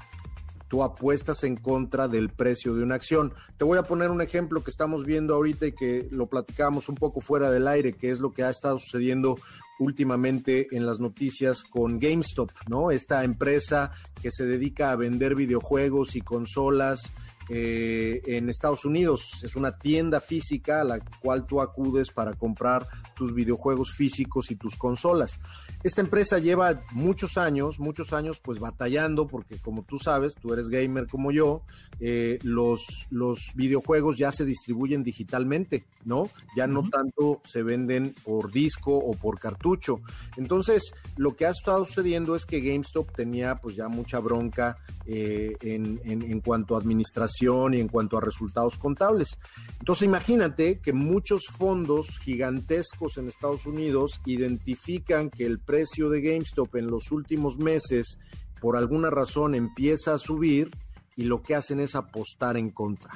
tú 0.74 0.82
apuestas 0.82 1.44
en 1.44 1.56
contra 1.56 2.08
del 2.08 2.30
precio 2.30 2.74
de 2.74 2.82
una 2.82 2.96
acción. 2.96 3.32
Te 3.58 3.64
voy 3.64 3.78
a 3.78 3.84
poner 3.84 4.10
un 4.10 4.22
ejemplo 4.22 4.64
que 4.64 4.72
estamos 4.72 5.06
viendo 5.06 5.36
ahorita 5.36 5.68
y 5.68 5.72
que 5.72 6.08
lo 6.10 6.26
platicamos 6.26 6.90
un 6.90 6.96
poco 6.96 7.22
fuera 7.22 7.52
del 7.52 7.68
aire, 7.68 7.94
que 7.94 8.10
es 8.10 8.20
lo 8.20 8.32
que 8.32 8.44
ha 8.44 8.50
estado 8.50 8.80
sucediendo 8.80 9.38
últimamente 9.78 10.76
en 10.76 10.88
las 10.88 11.00
noticias 11.00 11.64
con 11.64 12.00
GameStop, 12.00 12.50
¿no? 12.68 12.90
Esta 12.90 13.24
empresa 13.24 13.92
que 14.20 14.32
se 14.32 14.48
dedica 14.48 14.90
a 14.90 14.96
vender 14.96 15.36
videojuegos 15.36 16.16
y 16.16 16.22
consolas 16.22 17.12
eh, 17.50 18.22
en 18.26 18.50
Estados 18.50 18.84
Unidos. 18.84 19.30
Es 19.44 19.56
una 19.56 19.78
tienda 19.78 20.22
física 20.22 20.82
a 20.82 20.84
la 20.84 21.02
cual 21.22 21.46
tú 21.46 21.62
acudes 21.62 22.10
para 22.10 22.34
comprar 22.34 22.88
tus 23.14 23.34
videojuegos 23.34 23.94
físicos 23.94 24.52
y 24.52 24.56
tus 24.56 24.76
consolas. 24.76 25.40
Esta 25.84 26.02
empresa 26.02 26.40
lleva 26.40 26.82
muchos 26.92 27.38
años, 27.38 27.80
muchos 27.80 28.14
años 28.14 28.40
pues 28.40 28.60
batallando 28.60 29.28
porque 29.28 29.58
como 29.58 29.84
tú 29.84 30.00
sabes, 30.00 30.34
tú 30.36 30.54
eres 30.54 30.70
gamer 30.70 31.08
como 31.08 31.32
yo, 31.32 31.62
eh, 32.00 32.40
los, 32.44 32.82
los 33.10 33.40
videojuegos 33.56 34.18
ya 34.18 34.32
se 34.32 34.46
distribuyen 34.46 35.04
digitalmente, 35.04 35.86
¿no? 36.06 36.30
Ya 36.56 36.68
no 36.68 36.90
tanto 36.90 37.42
se 37.46 37.64
venden 37.64 38.16
por 38.24 38.52
disco 38.52 38.96
o 38.96 39.14
por 39.14 39.40
cartucho. 39.40 40.02
Entonces, 40.38 40.94
lo 41.18 41.36
que 41.36 41.46
ha 41.46 41.50
estado 41.50 41.86
sucediendo 41.86 42.36
es 42.36 42.46
que 42.46 42.62
GameStop 42.62 43.14
tenía 43.16 43.56
pues 43.56 43.76
ya 43.76 43.88
mucha 43.88 44.20
bronca 44.20 44.78
eh, 45.06 45.56
en, 45.62 46.00
en 46.06 46.40
cuanto 46.40 46.76
a 46.76 46.80
administración 46.80 47.74
y 47.74 47.80
en 47.82 47.90
cuanto 47.90 48.18
a 48.18 48.22
resultados 48.22 48.78
contables. 48.78 49.38
Entonces, 49.80 50.04
imagínate 50.04 50.80
que 50.80 50.94
muchos 50.94 51.44
fondos 51.48 52.20
gigantescos 52.20 53.03
en 53.18 53.28
Estados 53.28 53.66
Unidos 53.66 54.22
identifican 54.26 55.30
que 55.30 55.46
el 55.46 55.60
precio 55.60 56.10
de 56.10 56.22
GameStop 56.22 56.76
en 56.76 56.88
los 56.88 57.12
últimos 57.12 57.58
meses, 57.58 58.18
por 58.62 58.78
alguna 58.78 59.10
razón, 59.10 59.56
empieza 59.56 60.14
a 60.14 60.20
subir 60.20 60.72
y 61.16 61.24
lo 61.24 61.42
que 61.42 61.56
hacen 61.56 61.80
es 61.80 61.96
apostar 61.96 62.58
en 62.58 62.70
contra. 62.70 63.12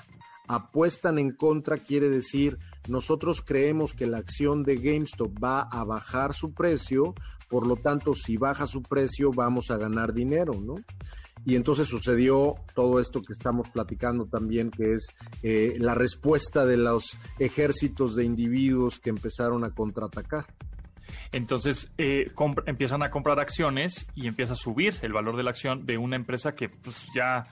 Apuestan 0.48 1.20
en 1.20 1.32
contra 1.32 1.78
quiere 1.78 2.10
decir, 2.10 2.58
nosotros 2.88 3.42
creemos 3.42 3.94
que 3.94 4.08
la 4.08 4.18
acción 4.18 4.64
de 4.64 4.78
GameStop 4.78 5.32
va 5.44 5.62
a 5.62 5.84
bajar 5.84 6.34
su 6.34 6.54
precio, 6.54 7.16
por 7.50 7.66
lo 7.66 7.78
tanto, 7.78 8.14
si 8.14 8.38
baja 8.38 8.68
su 8.68 8.82
precio, 8.82 9.32
vamos 9.32 9.72
a 9.72 9.78
ganar 9.78 10.14
dinero, 10.14 10.54
¿no? 10.54 10.76
Y 11.48 11.56
entonces 11.56 11.88
sucedió 11.88 12.56
todo 12.76 13.00
esto 13.00 13.22
que 13.22 13.32
estamos 13.32 13.70
platicando 13.70 14.26
también, 14.26 14.70
que 14.70 14.96
es 14.96 15.16
eh, 15.44 15.78
la 15.80 15.96
respuesta 15.96 16.66
de 16.66 16.76
los 16.76 17.18
ejércitos 17.40 18.16
de 18.16 18.26
individuos 18.26 19.00
que 19.00 19.12
empezaron 19.12 19.64
a 19.64 19.72
contraatacar. 19.72 20.46
Entonces 21.32 21.90
eh, 21.98 22.32
empiezan 22.66 23.04
a 23.04 23.10
comprar 23.10 23.40
acciones 23.40 24.08
y 24.16 24.28
empieza 24.28 24.54
a 24.54 24.56
subir 24.56 24.96
el 25.02 25.14
valor 25.14 25.38
de 25.38 25.44
la 25.44 25.52
acción 25.52 25.86
de 25.86 25.98
una 25.98 26.16
empresa 26.16 26.54
que 26.54 26.70
pues, 26.70 27.06
ya, 27.14 27.48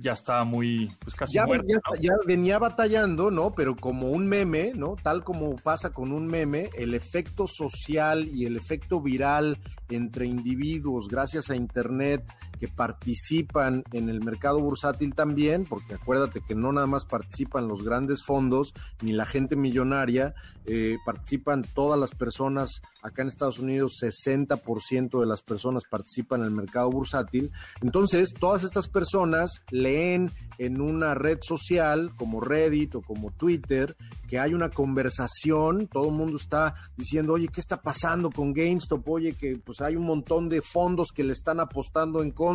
ya 0.00 0.12
está 0.12 0.44
muy, 0.44 0.90
pues 1.00 1.14
casi 1.14 1.34
ya, 1.34 1.46
muerta. 1.46 1.66
Ya, 2.00 2.12
venía 2.26 2.58
batallando, 2.58 3.30
¿no? 3.30 3.54
Pero 3.54 3.76
como 3.76 4.08
un 4.08 4.26
meme, 4.26 4.72
¿no? 4.74 4.96
Tal 5.02 5.24
como 5.24 5.56
pasa 5.56 5.90
con 5.90 6.12
un 6.12 6.26
meme, 6.26 6.70
el 6.74 6.94
efecto 6.94 7.46
social 7.46 8.28
y 8.28 8.46
el 8.46 8.56
efecto 8.56 9.00
viral 9.00 9.58
entre 9.88 10.26
individuos 10.26 11.08
gracias 11.08 11.50
a 11.50 11.56
Internet 11.56 12.24
participan 12.68 13.84
en 13.92 14.08
el 14.08 14.22
mercado 14.22 14.60
bursátil 14.60 15.14
también, 15.14 15.64
porque 15.64 15.94
acuérdate 15.94 16.40
que 16.40 16.54
no 16.54 16.72
nada 16.72 16.86
más 16.86 17.04
participan 17.04 17.68
los 17.68 17.84
grandes 17.84 18.24
fondos 18.24 18.74
ni 19.02 19.12
la 19.12 19.24
gente 19.24 19.56
millonaria, 19.56 20.34
eh, 20.66 20.96
participan 21.04 21.62
todas 21.74 21.98
las 21.98 22.10
personas, 22.12 22.80
acá 23.02 23.22
en 23.22 23.28
Estados 23.28 23.58
Unidos 23.58 23.98
60% 24.00 25.20
de 25.20 25.26
las 25.26 25.42
personas 25.42 25.84
participan 25.88 26.40
en 26.40 26.46
el 26.46 26.52
mercado 26.52 26.90
bursátil, 26.90 27.50
entonces 27.82 28.32
todas 28.32 28.64
estas 28.64 28.88
personas 28.88 29.62
leen 29.70 30.30
en 30.58 30.80
una 30.80 31.14
red 31.14 31.38
social 31.42 32.12
como 32.16 32.40
Reddit 32.40 32.94
o 32.94 33.02
como 33.02 33.30
Twitter 33.32 33.96
que 34.28 34.38
hay 34.38 34.54
una 34.54 34.70
conversación, 34.70 35.86
todo 35.86 36.08
el 36.08 36.14
mundo 36.14 36.38
está 36.38 36.74
diciendo, 36.96 37.34
oye, 37.34 37.48
¿qué 37.48 37.60
está 37.60 37.80
pasando 37.80 38.30
con 38.30 38.52
GameStop? 38.52 39.08
Oye, 39.08 39.34
que 39.34 39.56
pues 39.64 39.80
hay 39.80 39.96
un 39.96 40.04
montón 40.04 40.48
de 40.48 40.62
fondos 40.62 41.12
que 41.14 41.24
le 41.24 41.32
están 41.32 41.60
apostando 41.60 42.22
en 42.22 42.30
contra. 42.30 42.53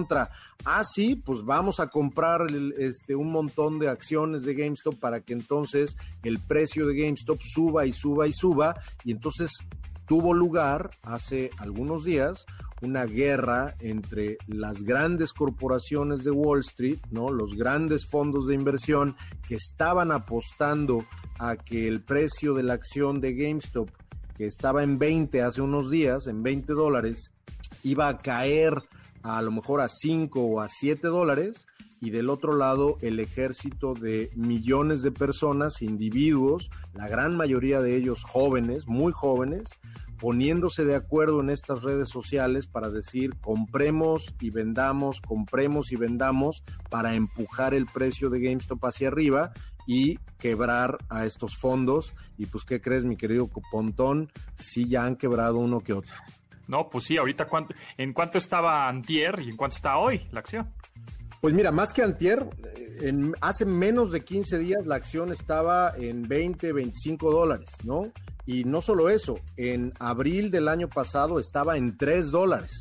Ah, 0.65 0.83
sí, 0.83 1.15
pues 1.15 1.43
vamos 1.43 1.79
a 1.79 1.87
comprar 1.87 2.41
este, 2.77 3.15
un 3.15 3.31
montón 3.31 3.79
de 3.79 3.89
acciones 3.89 4.43
de 4.43 4.53
GameStop 4.53 4.99
para 4.99 5.21
que 5.21 5.33
entonces 5.33 5.95
el 6.23 6.39
precio 6.39 6.87
de 6.87 6.95
GameStop 6.95 7.39
suba 7.41 7.85
y 7.85 7.93
suba 7.93 8.27
y 8.27 8.33
suba. 8.33 8.75
Y 9.03 9.11
entonces 9.11 9.51
tuvo 10.05 10.33
lugar 10.33 10.89
hace 11.03 11.51
algunos 11.57 12.03
días 12.03 12.45
una 12.81 13.05
guerra 13.05 13.75
entre 13.79 14.37
las 14.47 14.83
grandes 14.83 15.33
corporaciones 15.33 16.23
de 16.23 16.31
Wall 16.31 16.61
Street, 16.61 16.99
¿no? 17.11 17.29
Los 17.29 17.55
grandes 17.55 18.05
fondos 18.05 18.47
de 18.47 18.55
inversión 18.55 19.15
que 19.47 19.55
estaban 19.55 20.11
apostando 20.11 21.05
a 21.39 21.55
que 21.55 21.87
el 21.87 22.01
precio 22.01 22.53
de 22.53 22.63
la 22.63 22.73
acción 22.73 23.19
de 23.19 23.33
GameStop, 23.33 23.89
que 24.35 24.45
estaba 24.45 24.83
en 24.83 24.97
20 24.97 25.41
hace 25.41 25.61
unos 25.61 25.89
días, 25.89 26.27
en 26.27 26.41
20 26.41 26.73
dólares, 26.73 27.31
iba 27.83 28.07
a 28.07 28.17
caer 28.19 28.81
a, 29.23 29.41
lo 29.41 29.51
mejor 29.51 29.81
a 29.81 29.87
5 29.87 30.41
o 30.41 30.61
a 30.61 30.67
7 30.67 31.07
dólares, 31.07 31.65
y 32.01 32.11
del 32.11 32.29
otro 32.29 32.55
lado 32.55 32.97
el 33.01 33.19
ejército 33.19 33.93
de 33.93 34.31
millones 34.35 35.01
de 35.01 35.11
personas, 35.11 35.81
individuos, 35.81 36.69
la 36.93 37.07
gran 37.07 37.35
mayoría 37.35 37.81
de 37.81 37.95
ellos 37.95 38.23
jóvenes, 38.23 38.87
muy 38.87 39.11
jóvenes, 39.11 39.69
poniéndose 40.19 40.85
de 40.85 40.95
acuerdo 40.95 41.39
en 41.41 41.49
estas 41.49 41.81
redes 41.81 42.09
sociales 42.09 42.67
para 42.67 42.89
decir 42.89 43.35
compremos 43.39 44.33
y 44.39 44.49
vendamos, 44.49 45.21
compremos 45.21 45.91
y 45.91 45.95
vendamos 45.95 46.63
para 46.89 47.15
empujar 47.15 47.73
el 47.73 47.85
precio 47.85 48.29
de 48.29 48.41
GameStop 48.41 48.85
hacia 48.85 49.07
arriba 49.07 49.51
y 49.87 50.19
quebrar 50.37 50.99
a 51.09 51.25
estos 51.25 51.57
fondos. 51.57 52.13
Y 52.37 52.45
pues, 52.45 52.63
¿qué 52.63 52.79
crees, 52.81 53.05
mi 53.05 53.17
querido 53.17 53.49
Pontón? 53.71 54.31
Sí, 54.57 54.87
ya 54.87 55.05
han 55.05 55.15
quebrado 55.15 55.57
uno 55.57 55.79
que 55.79 55.93
otro. 55.93 56.13
No, 56.69 56.87
pues 56.87 57.05
sí, 57.05 57.17
ahorita 57.17 57.45
cuánto, 57.45 57.73
en 57.97 58.13
cuánto 58.13 58.37
estaba 58.37 58.87
Antier 58.87 59.39
y 59.39 59.49
en 59.49 59.57
cuánto 59.57 59.75
está 59.75 59.97
hoy 59.97 60.27
la 60.31 60.39
acción. 60.39 60.71
Pues 61.41 61.53
mira, 61.55 61.71
más 61.71 61.91
que 61.91 62.03
Antier, 62.03 62.47
en, 63.01 63.33
hace 63.41 63.65
menos 63.65 64.11
de 64.11 64.23
15 64.23 64.59
días 64.59 64.85
la 64.85 64.95
acción 64.95 65.31
estaba 65.31 65.95
en 65.97 66.27
20, 66.27 66.71
25 66.71 67.31
dólares, 67.31 67.71
¿no? 67.83 68.11
Y 68.45 68.65
no 68.65 68.83
solo 68.83 69.09
eso, 69.09 69.39
en 69.57 69.93
abril 69.99 70.51
del 70.51 70.67
año 70.67 70.87
pasado 70.89 71.39
estaba 71.39 71.75
en 71.75 71.97
3 71.97 72.29
dólares. 72.29 72.71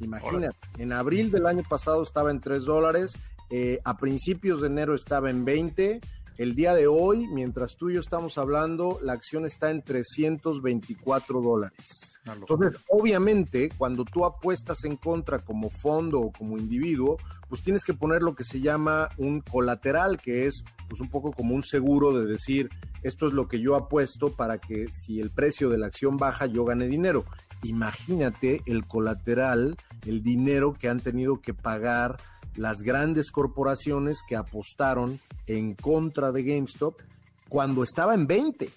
Imagínate, 0.00 0.56
en 0.76 0.92
abril 0.92 1.30
del 1.30 1.46
año 1.46 1.62
pasado 1.66 2.02
estaba 2.02 2.30
en 2.30 2.40
3 2.40 2.64
dólares, 2.64 3.14
eh, 3.48 3.80
a 3.84 3.96
principios 3.96 4.60
de 4.60 4.66
enero 4.66 4.94
estaba 4.94 5.30
en 5.30 5.46
20, 5.46 6.00
el 6.40 6.54
día 6.54 6.72
de 6.72 6.86
hoy, 6.86 7.26
mientras 7.26 7.76
tú 7.76 7.90
y 7.90 7.94
yo 7.96 8.00
estamos 8.00 8.38
hablando, 8.38 8.98
la 9.02 9.12
acción 9.12 9.44
está 9.44 9.70
en 9.70 9.82
324 9.82 11.42
dólares. 11.42 12.18
Entonces, 12.24 12.80
obviamente, 12.88 13.68
cuando 13.76 14.06
tú 14.06 14.24
apuestas 14.24 14.84
en 14.84 14.96
contra 14.96 15.40
como 15.40 15.68
fondo 15.68 16.18
o 16.18 16.32
como 16.32 16.56
individuo, 16.56 17.18
pues 17.46 17.62
tienes 17.62 17.84
que 17.84 17.92
poner 17.92 18.22
lo 18.22 18.34
que 18.34 18.44
se 18.44 18.58
llama 18.58 19.10
un 19.18 19.42
colateral, 19.42 20.16
que 20.16 20.46
es 20.46 20.64
pues 20.88 21.02
un 21.02 21.10
poco 21.10 21.30
como 21.30 21.54
un 21.54 21.62
seguro 21.62 22.18
de 22.18 22.24
decir, 22.24 22.70
esto 23.02 23.26
es 23.26 23.34
lo 23.34 23.46
que 23.46 23.60
yo 23.60 23.76
apuesto 23.76 24.32
para 24.32 24.56
que 24.56 24.86
si 24.92 25.20
el 25.20 25.28
precio 25.28 25.68
de 25.68 25.76
la 25.76 25.88
acción 25.88 26.16
baja, 26.16 26.46
yo 26.46 26.64
gane 26.64 26.86
dinero. 26.86 27.26
Imagínate 27.64 28.62
el 28.64 28.86
colateral, 28.86 29.76
el 30.06 30.22
dinero 30.22 30.72
que 30.72 30.88
han 30.88 31.00
tenido 31.00 31.42
que 31.42 31.52
pagar 31.52 32.16
las 32.56 32.82
grandes 32.82 33.30
corporaciones 33.30 34.20
que 34.28 34.36
apostaron 34.36 35.20
en 35.46 35.74
contra 35.74 36.32
de 36.32 36.42
GameStop 36.42 37.00
cuando 37.48 37.82
estaba 37.82 38.14
en 38.14 38.26
20. 38.26 38.70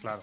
Claro. 0.00 0.22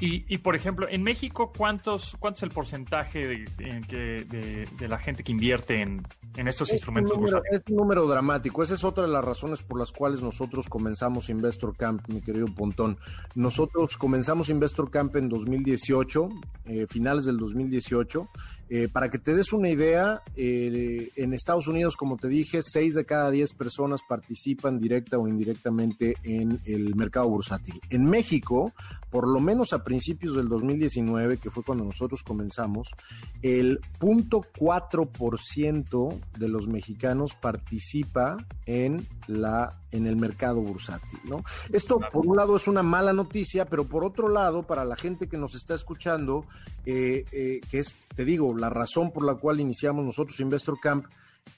Y, 0.00 0.38
por 0.38 0.54
ejemplo, 0.56 0.86
en 0.90 1.02
México, 1.02 1.52
¿cuántos, 1.56 2.16
¿cuánto 2.18 2.38
es 2.38 2.42
el 2.42 2.50
porcentaje 2.50 3.26
de, 3.26 4.66
de, 4.76 4.88
la 4.88 4.98
gente 4.98 5.22
que 5.22 5.32
invierte 5.32 5.80
en, 5.80 6.04
estos 6.46 6.72
instrumentos? 6.72 7.16
es 7.50 7.62
un 7.70 7.76
número 7.76 8.06
dramático. 8.06 8.62
Esa 8.62 8.74
es 8.74 8.84
otra 8.84 9.04
de 9.04 9.10
las 9.10 9.24
razones 9.24 9.62
por 9.62 9.78
las 9.78 9.92
cuales 9.92 10.20
nosotros 10.20 10.68
comenzamos 10.68 11.30
Investor 11.30 11.76
Camp, 11.76 12.06
mi 12.08 12.20
querido 12.20 12.46
Pontón. 12.48 12.98
Nosotros 13.34 13.96
comenzamos 13.96 14.50
Investor 14.50 14.90
Camp 14.90 15.14
en 15.16 15.28
2018, 15.28 16.28
eh, 16.66 16.86
finales 16.86 17.24
del 17.24 17.38
2018. 17.38 18.28
Eh, 18.70 18.88
para 18.90 19.10
que 19.10 19.18
te 19.18 19.34
des 19.34 19.52
una 19.52 19.68
idea, 19.68 20.22
en 20.36 21.34
Estados 21.34 21.66
Unidos, 21.68 21.96
como 21.96 22.16
te 22.16 22.28
dije, 22.28 22.60
6 22.62 22.94
de 22.94 23.04
cada 23.04 23.30
10 23.30 23.52
personas 23.52 24.00
participan 24.08 24.78
directa 24.78 25.18
o 25.18 25.28
indirectamente 25.28 26.16
en 26.22 26.58
el 26.64 26.94
mercado 26.94 27.28
bursátil. 27.28 27.80
En 27.90 28.04
México, 28.04 28.72
por 29.14 29.28
lo 29.28 29.38
menos 29.38 29.72
a 29.72 29.84
principios 29.84 30.34
del 30.34 30.48
2019, 30.48 31.36
que 31.36 31.48
fue 31.48 31.62
cuando 31.62 31.84
nosotros 31.84 32.24
comenzamos, 32.24 32.88
el 33.42 33.78
0.4% 34.00 36.20
de 36.36 36.48
los 36.48 36.66
mexicanos 36.66 37.32
participa 37.40 38.38
en 38.66 39.06
la 39.28 39.78
en 39.92 40.08
el 40.08 40.16
mercado 40.16 40.62
bursátil, 40.62 41.20
¿no? 41.28 41.44
Esto 41.72 42.00
por 42.10 42.26
un 42.26 42.36
lado 42.36 42.56
es 42.56 42.66
una 42.66 42.82
mala 42.82 43.12
noticia, 43.12 43.66
pero 43.66 43.84
por 43.84 44.02
otro 44.02 44.28
lado, 44.28 44.64
para 44.64 44.84
la 44.84 44.96
gente 44.96 45.28
que 45.28 45.38
nos 45.38 45.54
está 45.54 45.76
escuchando, 45.76 46.44
eh, 46.84 47.60
que 47.70 47.78
es, 47.78 47.94
te 48.16 48.24
digo, 48.24 48.52
la 48.56 48.68
razón 48.68 49.12
por 49.12 49.24
la 49.24 49.36
cual 49.36 49.60
iniciamos 49.60 50.04
nosotros 50.04 50.40
Investor 50.40 50.80
Camp, 50.80 51.06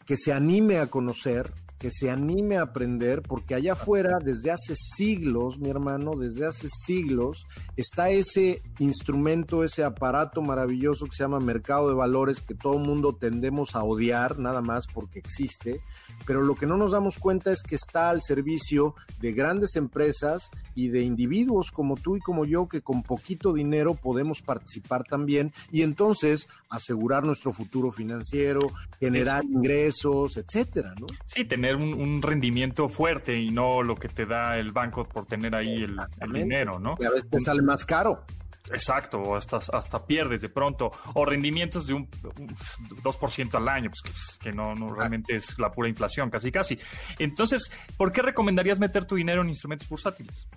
que 0.04 0.18
se 0.18 0.34
anime 0.34 0.78
a 0.78 0.88
conocer, 0.88 1.54
que 1.78 1.90
se 1.90 2.10
anime 2.10 2.56
a 2.56 2.62
aprender, 2.62 3.22
porque 3.22 3.54
allá 3.54 3.72
afuera, 3.72 4.18
desde 4.22 4.50
hace 4.50 4.74
siglos, 4.76 5.58
mi 5.58 5.68
hermano, 5.68 6.12
desde 6.16 6.46
hace 6.46 6.68
siglos, 6.68 7.46
está 7.76 8.10
ese 8.10 8.62
instrumento, 8.78 9.62
ese 9.62 9.84
aparato 9.84 10.40
maravilloso 10.40 11.06
que 11.06 11.16
se 11.16 11.24
llama 11.24 11.38
mercado 11.38 11.88
de 11.88 11.94
valores, 11.94 12.40
que 12.40 12.54
todo 12.54 12.78
mundo 12.78 13.14
tendemos 13.14 13.74
a 13.74 13.82
odiar, 13.82 14.38
nada 14.38 14.62
más 14.62 14.86
porque 14.86 15.18
existe, 15.18 15.80
pero 16.24 16.42
lo 16.42 16.54
que 16.54 16.66
no 16.66 16.76
nos 16.76 16.92
damos 16.92 17.18
cuenta 17.18 17.52
es 17.52 17.62
que 17.62 17.76
está 17.76 18.10
al 18.10 18.22
servicio 18.22 18.94
de 19.20 19.32
grandes 19.32 19.76
empresas 19.76 20.50
y 20.74 20.88
de 20.88 21.02
individuos 21.02 21.70
como 21.70 21.96
tú 21.96 22.16
y 22.16 22.20
como 22.20 22.44
yo, 22.44 22.68
que 22.68 22.82
con 22.82 23.02
poquito 23.02 23.52
dinero 23.52 23.94
podemos 23.94 24.42
participar 24.42 25.04
también 25.04 25.52
y 25.70 25.82
entonces 25.82 26.48
asegurar 26.68 27.24
nuestro 27.24 27.52
futuro 27.52 27.90
financiero, 27.92 28.68
generar 28.98 29.44
ingresos, 29.44 30.36
etcétera, 30.36 30.94
¿no? 31.00 31.06
Sí, 31.24 31.44
tener 31.44 31.76
un, 31.76 32.22
rendimiento 32.22 32.88
fuerte 32.88 33.38
y 33.38 33.50
no 33.50 33.82
lo 33.82 33.94
que 33.94 34.08
te 34.08 34.26
da 34.26 34.58
el 34.58 34.72
banco 34.72 35.04
por 35.04 35.26
tener 35.26 35.54
ahí 35.54 35.84
el, 35.84 35.96
dinero, 36.32 36.78
¿no? 36.78 36.96
Y 36.98 37.04
a 37.04 37.10
veces 37.10 37.28
te 37.30 37.40
sale 37.40 37.62
más 37.62 37.84
caro. 37.84 38.24
Exacto, 38.72 39.18
o 39.18 39.36
hasta, 39.36 39.58
hasta 39.58 40.04
pierdes 40.06 40.42
de 40.42 40.48
pronto, 40.48 40.90
o 41.14 41.24
rendimientos 41.24 41.86
de 41.86 41.94
un, 41.94 42.08
2% 42.10 43.54
al 43.54 43.68
año, 43.68 43.90
pues 43.90 44.38
que, 44.38 44.52
no, 44.52 44.74
no, 44.74 44.92
realmente 44.94 45.36
es 45.36 45.58
la 45.58 45.70
pura 45.70 45.88
inflación, 45.88 46.30
casi 46.30 46.50
casi. 46.50 46.78
Entonces, 47.18 47.70
¿por 47.96 48.12
qué 48.12 48.22
recomendarías 48.22 48.80
meter 48.80 49.04
tu 49.04 49.14
dinero 49.14 49.42
en 49.42 49.48
instrumentos 49.48 49.88
bursátiles? 49.88 50.48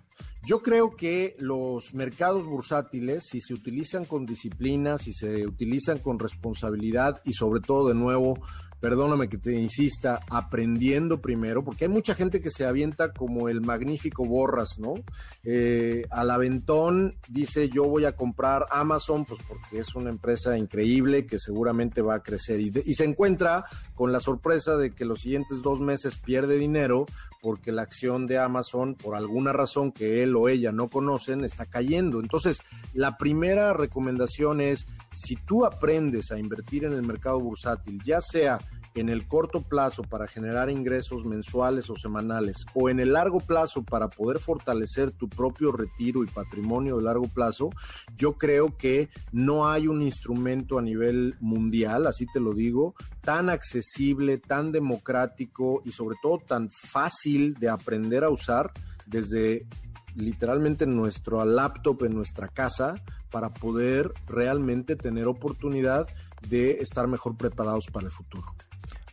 Yo 0.44 0.62
creo 0.62 0.96
que 0.96 1.36
los 1.40 1.94
mercados 1.94 2.46
bursátiles, 2.46 3.28
si 3.28 3.42
se 3.42 3.54
utilizan 3.54 4.06
con 4.06 4.26
disciplina, 4.26 4.98
si 4.98 5.14
se 5.14 5.46
utilizan 5.46 6.00
con 6.00 6.18
responsabilidad 6.18 7.22
y 7.26 7.34
sobre 7.34 7.62
todo 7.62 7.90
de 7.90 7.96
nuevo 7.96 8.40
perdóname 8.80 9.30
que 9.30 9.38
te 9.38 9.54
insista, 9.54 10.22
aprendiendo 10.30 11.20
primero, 11.20 11.64
porque 11.64 11.86
hay 11.86 11.90
mucha 11.90 12.16
gente 12.16 12.42
que 12.42 12.50
se 12.50 12.66
avienta 12.66 13.12
como 13.12 13.50
el 13.50 13.62
magnífico 13.62 14.26
Borras, 14.26 14.80
¿no? 14.80 14.96
Eh, 15.44 16.06
al 16.10 16.32
aventón 16.32 17.16
dice 17.28 17.70
yo 17.70 17.86
voy 17.86 18.06
a 18.06 18.16
comprar 18.16 18.66
Amazon, 18.72 19.26
pues 19.26 19.40
porque 19.48 19.80
es 19.80 19.96
una 19.96 20.10
empresa 20.10 20.58
increíble 20.58 21.26
que 21.26 21.40
seguramente 21.40 22.02
va 22.02 22.16
a 22.16 22.24
crecer 22.24 22.60
y, 22.60 22.72
y 22.86 22.94
se 22.94 23.06
encuentra 23.06 23.66
con 23.96 24.12
la 24.12 24.20
sorpresa 24.20 24.78
de 24.78 24.92
que 24.92 25.06
los 25.06 25.22
siguientes 25.22 25.62
dos 25.62 25.80
meses 25.82 26.18
pierde 26.18 26.58
dinero 26.58 27.06
porque 27.42 27.72
la 27.72 27.84
acción 27.84 28.28
de 28.28 28.38
Amazon, 28.38 28.96
por 28.96 29.16
alguna 29.16 29.54
razón 29.54 29.92
que 29.92 30.24
él 30.24 30.36
o 30.36 30.50
ella 30.50 30.72
no 30.72 30.90
conocen, 30.90 31.46
está 31.46 31.66
cayendo. 31.66 32.20
Entonces, 32.20 32.62
la 32.94 33.18
primera 33.18 33.74
recomendación 33.74 34.62
es, 34.62 34.86
si 35.14 35.36
tú 35.36 35.66
aprendes 35.66 36.32
a 36.32 36.40
invertir 36.40 36.86
en 36.86 36.94
el 36.94 37.04
mercado 37.04 37.40
bursátil, 37.40 38.02
ya 38.04 38.20
sea 38.22 38.60
en 38.96 39.10
el 39.10 39.28
corto 39.28 39.62
plazo 39.62 40.04
para 40.04 40.28
generar 40.28 40.70
ingresos 40.70 41.26
mensuales 41.26 41.90
o 41.90 41.96
semanales 41.96 42.66
o 42.74 42.90
en 42.90 43.00
el 43.00 43.14
largo 43.14 43.40
plazo 43.40 43.84
para 43.84 44.10
poder 44.10 44.40
fortalecer 44.40 45.12
tu 45.12 45.30
propio 45.30 45.72
retiro 45.72 46.24
y 46.24 46.28
patrimonio 46.28 46.98
de 46.98 47.04
largo 47.04 47.28
plazo, 47.28 47.70
yo 48.18 48.34
creo 48.34 48.78
que 48.78 49.10
no 49.32 49.70
hay 49.70 49.88
un 49.88 50.02
instrumento 50.02 50.78
a 50.78 50.82
nivel 50.82 51.36
mundial, 51.40 52.08
así 52.08 52.26
te 52.26 52.40
lo 52.40 52.54
digo, 52.54 52.96
tan 53.22 53.50
accesible, 53.50 54.38
tan 54.38 54.72
democrático 54.72 55.82
y 55.86 55.92
sobre 55.92 56.18
todo 56.22 56.40
tan 56.40 56.70
fácil 56.70 57.54
de 57.56 57.70
aprender 57.70 58.24
a 58.24 58.30
usar 58.30 58.72
desde 59.06 59.68
literalmente 60.16 60.86
nuestro 60.86 61.44
laptop 61.46 62.04
en 62.04 62.16
nuestra 62.16 62.48
casa 62.48 62.96
para 63.30 63.54
poder 63.54 64.12
realmente 64.28 64.96
tener 64.96 65.28
oportunidad 65.28 66.08
de 66.48 66.82
estar 66.82 67.08
mejor 67.08 67.38
preparados 67.38 67.88
para 67.88 68.08
el 68.08 68.12
futuro. 68.12 68.48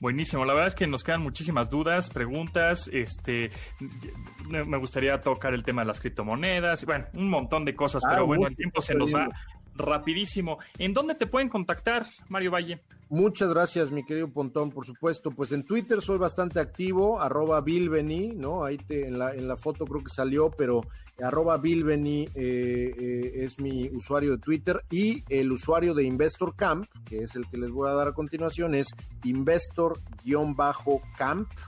Buenísimo, 0.01 0.45
la 0.45 0.53
verdad 0.53 0.69
es 0.69 0.75
que 0.75 0.87
nos 0.87 1.03
quedan 1.03 1.23
muchísimas 1.23 1.71
dudas, 1.71 2.11
preguntas, 2.11 2.91
este, 2.93 3.51
me 4.49 4.77
gustaría 4.79 5.21
tocar 5.21 5.55
el 5.55 5.65
tema 5.65 5.83
de 5.83 5.89
las 5.89 6.01
criptomonedas, 6.01 6.85
bueno, 6.85 7.07
un 7.15 7.31
montón 7.31 7.65
de 7.65 7.75
cosas, 7.75 8.03
ah, 8.05 8.09
pero 8.11 8.27
bueno, 8.27 8.47
el 8.47 8.57
tiempo 8.57 8.81
se 8.81 8.95
nos 8.95 9.15
va 9.15 9.29
rapidísimo. 9.77 10.59
¿En 10.79 10.93
dónde 10.93 11.15
te 11.15 11.27
pueden 11.27 11.49
contactar, 11.49 12.07
Mario 12.29 12.51
Valle? 12.51 12.81
Muchas 13.09 13.51
gracias, 13.51 13.93
mi 13.93 14.05
querido 14.05 14.27
Pontón, 14.29 14.71
por 14.73 14.85
supuesto. 14.85 15.31
Pues 15.31 15.53
en 15.53 15.63
Twitter 15.63 16.03
soy 16.03 16.19
bastante 16.19 16.59
activo, 16.59 17.21
arroba 17.21 17.61
Bilbeni, 17.61 18.29
¿no? 18.35 18.65
Ahí 18.65 18.79
te, 18.79 19.07
en, 19.07 19.17
la, 19.19 19.33
en 19.33 19.47
la 19.47 19.57
foto 19.57 19.85
creo 19.87 20.03
que 20.03 20.11
salió, 20.11 20.51
pero 20.51 20.83
arroba 21.23 21.57
Bilbeni 21.57 22.25
eh, 22.35 22.93
eh, 22.99 23.45
es 23.45 23.61
mi 23.61 23.89
usuario 23.91 24.33
de 24.33 24.39
Twitter 24.39 24.83
y 24.91 25.23
el 25.29 25.53
usuario 25.53 25.95
de 25.95 26.03
Investor 26.03 26.57
Camp, 26.57 26.89
que 27.05 27.19
es 27.19 27.37
el 27.37 27.47
que 27.49 27.59
les 27.59 27.71
voy 27.71 27.89
a 27.89 27.93
dar 27.93 28.09
a 28.09 28.13
continuación, 28.13 28.75
es 28.75 28.89
Investor-Camp, 29.23 29.99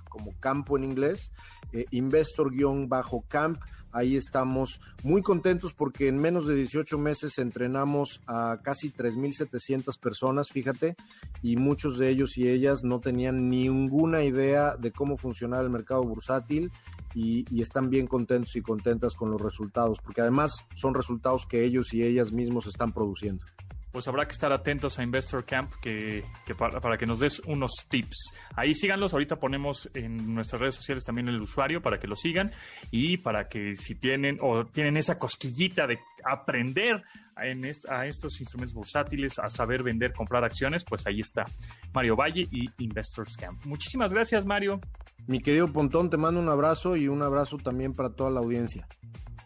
como 0.09 0.33
campo 0.41 0.77
en 0.77 0.83
inglés, 0.85 1.31
eh, 1.73 1.85
Investor-Camp 1.93 3.59
Ahí 3.93 4.17
estamos 4.17 4.81
muy 5.03 5.23
contentos 5.23 5.73
porque 5.73 6.09
en 6.09 6.19
menos 6.19 6.47
de 6.47 6.55
18 6.55 6.99
meses 6.99 7.39
entrenamos 7.39 8.21
a 8.27 8.61
casi 8.63 8.91
3.700 8.91 9.99
personas, 9.99 10.51
fíjate, 10.51 10.97
y 11.43 11.57
muchos 11.57 11.99
de 11.99 12.11
ellos 12.11 12.37
y 12.37 12.49
ellas 12.49 12.85
no 12.85 13.01
tenían 13.01 13.49
ninguna 13.49 14.25
idea 14.25 14.77
de 14.77 14.93
cómo 14.93 15.17
funcionaba 15.17 15.63
el 15.63 15.71
mercado 15.71 16.03
bursátil 16.03 16.71
y, 17.15 17.45
y, 17.51 17.63
están 17.63 17.89
bien 17.89 18.07
contentos 18.07 18.55
y 18.57 18.61
contentas 18.61 19.15
con 19.15 19.31
los 19.31 19.41
resultados, 19.41 19.99
porque 20.05 20.21
además 20.21 20.67
son 20.75 20.95
resultados 20.95 21.47
que 21.47 21.65
ellos 21.65 21.95
y 21.95 22.03
ellas 22.03 22.33
mismos 22.33 22.67
están 22.67 22.93
produciendo 22.93 23.45
pues 23.93 24.07
habrá 24.09 24.27
que 24.27 24.33
estar 24.33 24.53
atentos 24.53 24.99
a 24.99 25.03
Investor 25.03 25.45
Camp 25.45 25.73
que, 25.81 26.25
para, 26.57 26.99
que 26.99 27.07
nos 27.07 27.21
des 27.21 27.41
unos 27.41 27.73
tips. 27.89 28.33
Ahí 28.57 28.75
síganlos, 28.75 29.13
ahorita 29.13 29.37
ponemos 29.37 29.91
en 29.95 30.35
nuestras 30.35 30.61
redes 30.61 30.75
sociales 30.75 31.05
también 31.05 31.29
el 31.29 31.41
usuario 31.41 31.81
para 31.81 31.99
que 31.99 32.07
lo 32.07 32.17
sigan 32.17 32.53
y 32.91 33.19
para 33.19 33.49
que 33.49 33.75
si 33.75 33.95
tienen 33.95 34.39
o 34.41 34.65
tienen 34.67 34.97
esa 34.97 35.19
cosquillita 35.19 35.87
de 35.87 35.99
aprender 36.25 37.03
en 37.43 37.65
a 37.89 38.07
estos 38.07 38.41
instrumentos 38.41 38.75
bursátiles, 38.75 39.39
a 39.39 39.49
saber 39.49 39.83
vender, 39.83 40.13
comprar 40.13 40.45
acciones, 40.45 40.85
pues 40.85 41.07
ahí 41.07 41.21
está 41.21 41.45
Mario 41.93 42.17
Valle 42.17 42.49
y 42.51 42.69
Investors 42.79 43.37
Camp. 43.37 43.65
Muchísimas 43.65 44.13
gracias, 44.13 44.45
Mario. 44.45 44.81
Mi 45.27 45.41
querido 45.41 45.69
Pontón, 45.73 46.11
te 46.11 46.17
mando 46.17 46.41
un 46.41 46.49
abrazo 46.49 46.97
y 46.97 47.09
un 47.09 47.23
abrazo 47.23 47.59
también 47.59 47.95
para 47.95 48.11
toda 48.11 48.31
la 48.31 48.41
audiencia. 48.41 48.87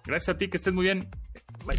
Gracias 0.04 0.34
a 0.34 0.38
ti, 0.38 0.48
que 0.48 0.56
estés 0.56 0.72
muy 0.72 0.84
bien. 0.84 1.08
Bye. 1.66 1.78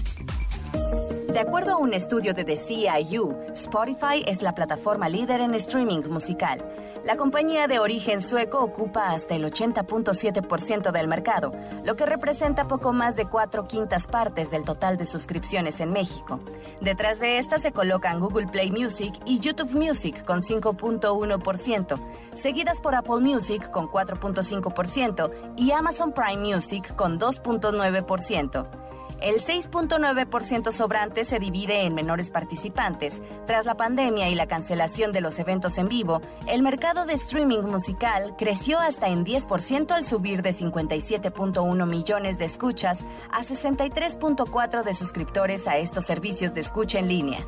De 1.31 1.39
acuerdo 1.39 1.71
a 1.71 1.77
un 1.77 1.93
estudio 1.93 2.33
de 2.33 2.43
The 2.43 2.57
CIU, 2.57 3.33
Spotify 3.53 4.21
es 4.25 4.41
la 4.41 4.53
plataforma 4.53 5.07
líder 5.07 5.39
en 5.39 5.55
streaming 5.55 6.01
musical. 6.09 6.61
La 7.05 7.15
compañía 7.15 7.67
de 7.67 7.79
origen 7.79 8.19
sueco 8.19 8.59
ocupa 8.59 9.11
hasta 9.11 9.35
el 9.35 9.45
80.7% 9.45 10.91
del 10.91 11.07
mercado, 11.07 11.53
lo 11.85 11.95
que 11.95 12.05
representa 12.05 12.67
poco 12.67 12.91
más 12.91 13.15
de 13.15 13.27
cuatro 13.27 13.65
quintas 13.65 14.07
partes 14.07 14.51
del 14.51 14.65
total 14.65 14.97
de 14.97 15.05
suscripciones 15.05 15.79
en 15.79 15.93
México. 15.93 16.41
Detrás 16.81 17.19
de 17.19 17.37
esta 17.37 17.59
se 17.59 17.71
colocan 17.71 18.19
Google 18.19 18.47
Play 18.47 18.69
Music 18.69 19.13
y 19.25 19.39
YouTube 19.39 19.73
Music 19.73 20.25
con 20.25 20.41
5.1%, 20.41 21.99
seguidas 22.35 22.81
por 22.81 22.93
Apple 22.93 23.21
Music 23.21 23.71
con 23.71 23.87
4.5% 23.87 25.55
y 25.55 25.71
Amazon 25.71 26.11
Prime 26.11 26.55
Music 26.55 26.93
con 26.95 27.19
2.9%. 27.19 28.81
El 29.21 29.35
6.9% 29.35 30.71
sobrante 30.71 31.25
se 31.25 31.39
divide 31.39 31.85
en 31.85 31.93
menores 31.93 32.31
participantes. 32.31 33.21
Tras 33.45 33.65
la 33.65 33.77
pandemia 33.77 34.29
y 34.29 34.35
la 34.35 34.47
cancelación 34.47 35.11
de 35.11 35.21
los 35.21 35.37
eventos 35.37 35.77
en 35.77 35.87
vivo, 35.87 36.21
el 36.47 36.63
mercado 36.63 37.05
de 37.05 37.13
streaming 37.13 37.61
musical 37.61 38.35
creció 38.37 38.79
hasta 38.79 39.09
en 39.09 39.23
10% 39.23 39.91
al 39.91 40.03
subir 40.03 40.41
de 40.41 40.53
57.1 40.53 41.85
millones 41.85 42.37
de 42.39 42.45
escuchas 42.45 42.97
a 43.31 43.43
63.4 43.43 44.83
de 44.83 44.93
suscriptores 44.95 45.67
a 45.67 45.77
estos 45.77 46.05
servicios 46.05 46.53
de 46.53 46.61
escucha 46.61 46.99
en 46.99 47.07
línea. 47.07 47.45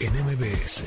en 0.00 0.12
MBS. 0.12 0.84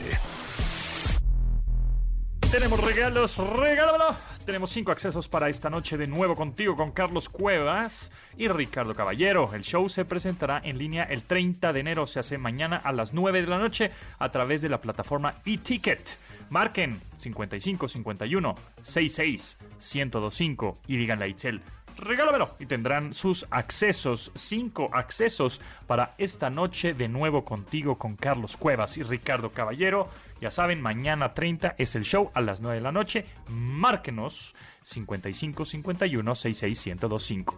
Tenemos 2.52 2.80
regalos, 2.84 3.38
regálamelo. 3.38 4.16
Tenemos 4.50 4.72
cinco 4.72 4.92
accesos 4.92 5.28
para 5.28 5.48
esta 5.48 5.70
noche 5.70 5.96
de 5.96 6.08
nuevo 6.08 6.34
contigo 6.34 6.76
con 6.76 6.90
Carlos 6.90 7.30
Cuevas 7.30 8.12
y 8.36 8.48
Ricardo 8.48 8.96
Caballero. 8.96 9.54
El 9.54 9.62
show 9.62 9.88
se 9.90 10.06
presentará 10.06 10.60
en 10.64 10.80
línea 10.80 11.04
el 11.04 11.22
30 11.22 11.72
de 11.72 11.80
enero, 11.80 12.08
se 12.08 12.20
hace 12.20 12.40
mañana 12.40 12.78
a 12.78 12.92
las 12.92 13.14
9 13.14 13.42
de 13.42 13.48
la 13.48 13.60
noche 13.60 13.92
a 14.18 14.32
través 14.32 14.64
de 14.64 14.70
la 14.70 14.82
plataforma 14.82 15.36
eTicket. 15.46 16.18
Marquen 16.50 17.00
55 17.18 17.88
51 17.88 18.56
66 18.82 19.58
1025 19.78 20.80
y 20.88 20.98
díganle 20.98 21.26
a 21.26 21.28
Itzel 21.28 21.62
regálamelo 22.00 22.56
y 22.60 22.66
tendrán 22.66 23.14
sus 23.14 23.46
accesos, 23.52 24.32
cinco 24.36 24.90
accesos 24.94 25.62
para 25.88 26.16
esta 26.18 26.50
noche 26.50 26.94
de 26.94 27.08
nuevo 27.08 27.46
contigo 27.46 27.98
con 27.98 28.16
Carlos 28.16 28.58
Cuevas 28.58 28.98
y 28.98 29.04
Ricardo 29.04 29.52
Caballero. 29.52 30.10
Ya 30.42 30.52
saben, 30.52 30.82
mañana 30.82 31.34
30 31.34 31.76
es 31.78 31.96
el 31.96 32.04
show 32.04 32.32
a 32.34 32.42
las 32.42 32.62
9 32.62 32.78
de 32.78 32.82
la 32.82 32.92
noche. 32.92 33.26
Márquenos 33.48 34.56
55 34.84 35.66
51 35.66 36.36
66 36.36 36.86
1025. 36.86 37.58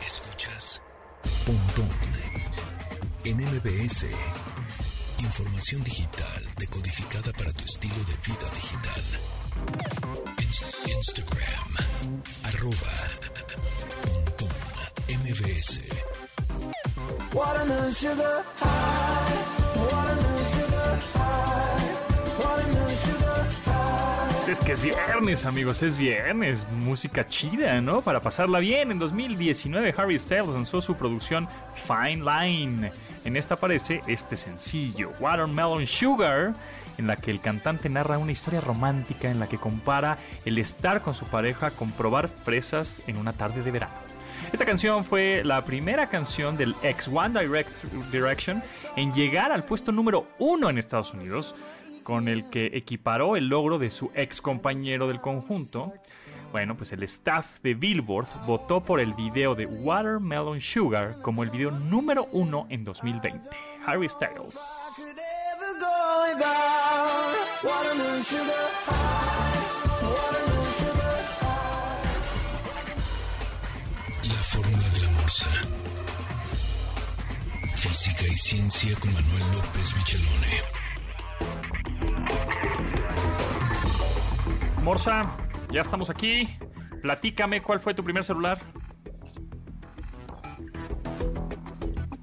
Escuchas 0.00 0.82
Pontón 1.44 1.88
en 3.24 3.36
MBS. 3.36 4.06
Información 5.20 5.82
digital 5.82 6.44
decodificada 6.56 7.32
para 7.32 7.52
tu 7.52 7.64
estilo 7.64 7.96
de 7.96 8.16
vida 8.24 8.50
digital. 8.54 9.02
Instagram, 10.48 11.76
arroba, 12.44 12.74
pontón, 14.02 14.48
MBS. 15.20 15.80
Watermelon 17.34 17.92
sugar 17.94 18.42
high, 18.58 19.36
watermelon 19.76 20.44
sugar 20.54 20.98
high, 21.12 22.42
watermelon 22.42 22.96
sugar 22.96 23.46
high. 23.66 24.50
Es 24.50 24.60
que 24.60 24.72
es 24.72 24.82
viernes, 24.82 25.44
amigos, 25.44 25.82
es 25.82 25.98
viernes. 25.98 26.66
Música 26.72 27.28
chida, 27.28 27.82
¿no? 27.82 28.00
Para 28.00 28.22
pasarla 28.22 28.60
bien. 28.60 28.90
En 28.90 28.98
2019, 28.98 29.94
Harry 29.98 30.18
Styles 30.18 30.48
lanzó 30.48 30.80
su 30.80 30.94
producción 30.96 31.46
Fine 31.86 32.24
Line. 32.24 32.90
En 33.26 33.36
esta 33.36 33.54
aparece 33.54 34.00
este 34.06 34.34
sencillo, 34.34 35.12
Watermelon 35.20 35.86
Sugar, 35.86 36.54
en 36.98 37.06
la 37.06 37.16
que 37.16 37.30
el 37.30 37.40
cantante 37.40 37.88
narra 37.88 38.18
una 38.18 38.32
historia 38.32 38.60
romántica 38.60 39.30
en 39.30 39.40
la 39.40 39.48
que 39.48 39.58
compara 39.58 40.18
el 40.44 40.58
estar 40.58 41.02
con 41.02 41.14
su 41.14 41.24
pareja 41.26 41.70
con 41.70 41.92
probar 41.92 42.28
fresas 42.28 43.02
en 43.06 43.16
una 43.16 43.32
tarde 43.32 43.62
de 43.62 43.70
verano. 43.70 43.94
Esta 44.52 44.64
canción 44.64 45.04
fue 45.04 45.42
la 45.44 45.64
primera 45.64 46.08
canción 46.08 46.56
del 46.56 46.74
ex 46.82 47.08
One 47.08 47.38
Direct 47.38 47.84
Direction 48.10 48.62
en 48.96 49.12
llegar 49.12 49.52
al 49.52 49.64
puesto 49.64 49.92
número 49.92 50.28
uno 50.38 50.70
en 50.70 50.78
Estados 50.78 51.12
Unidos, 51.12 51.54
con 52.02 52.28
el 52.28 52.48
que 52.48 52.70
equiparó 52.72 53.36
el 53.36 53.48
logro 53.48 53.78
de 53.78 53.90
su 53.90 54.10
ex 54.14 54.40
compañero 54.40 55.08
del 55.08 55.20
conjunto. 55.20 55.92
Bueno, 56.52 56.74
pues 56.74 56.92
el 56.92 57.02
staff 57.02 57.60
de 57.62 57.74
Billboard 57.74 58.26
votó 58.46 58.82
por 58.82 59.00
el 59.00 59.12
video 59.12 59.54
de 59.54 59.66
Watermelon 59.66 60.60
Sugar 60.60 61.20
como 61.20 61.42
el 61.42 61.50
video 61.50 61.70
número 61.70 62.26
uno 62.32 62.66
en 62.70 62.84
2020. 62.84 63.50
Harry 63.86 64.08
Styles. 64.08 64.58
La 67.60 67.70
fórmula 74.44 74.88
de 74.90 75.00
la 75.00 75.10
morsa. 75.10 75.46
Física 77.74 78.26
y 78.26 78.36
ciencia 78.36 78.94
con 79.00 79.12
Manuel 79.12 79.42
López 79.52 79.96
Michelone. 79.96 80.62
Morsa, 84.84 85.36
ya 85.72 85.80
estamos 85.80 86.10
aquí. 86.10 86.56
Platícame 87.02 87.60
cuál 87.60 87.80
fue 87.80 87.92
tu 87.92 88.04
primer 88.04 88.24
celular. 88.24 88.60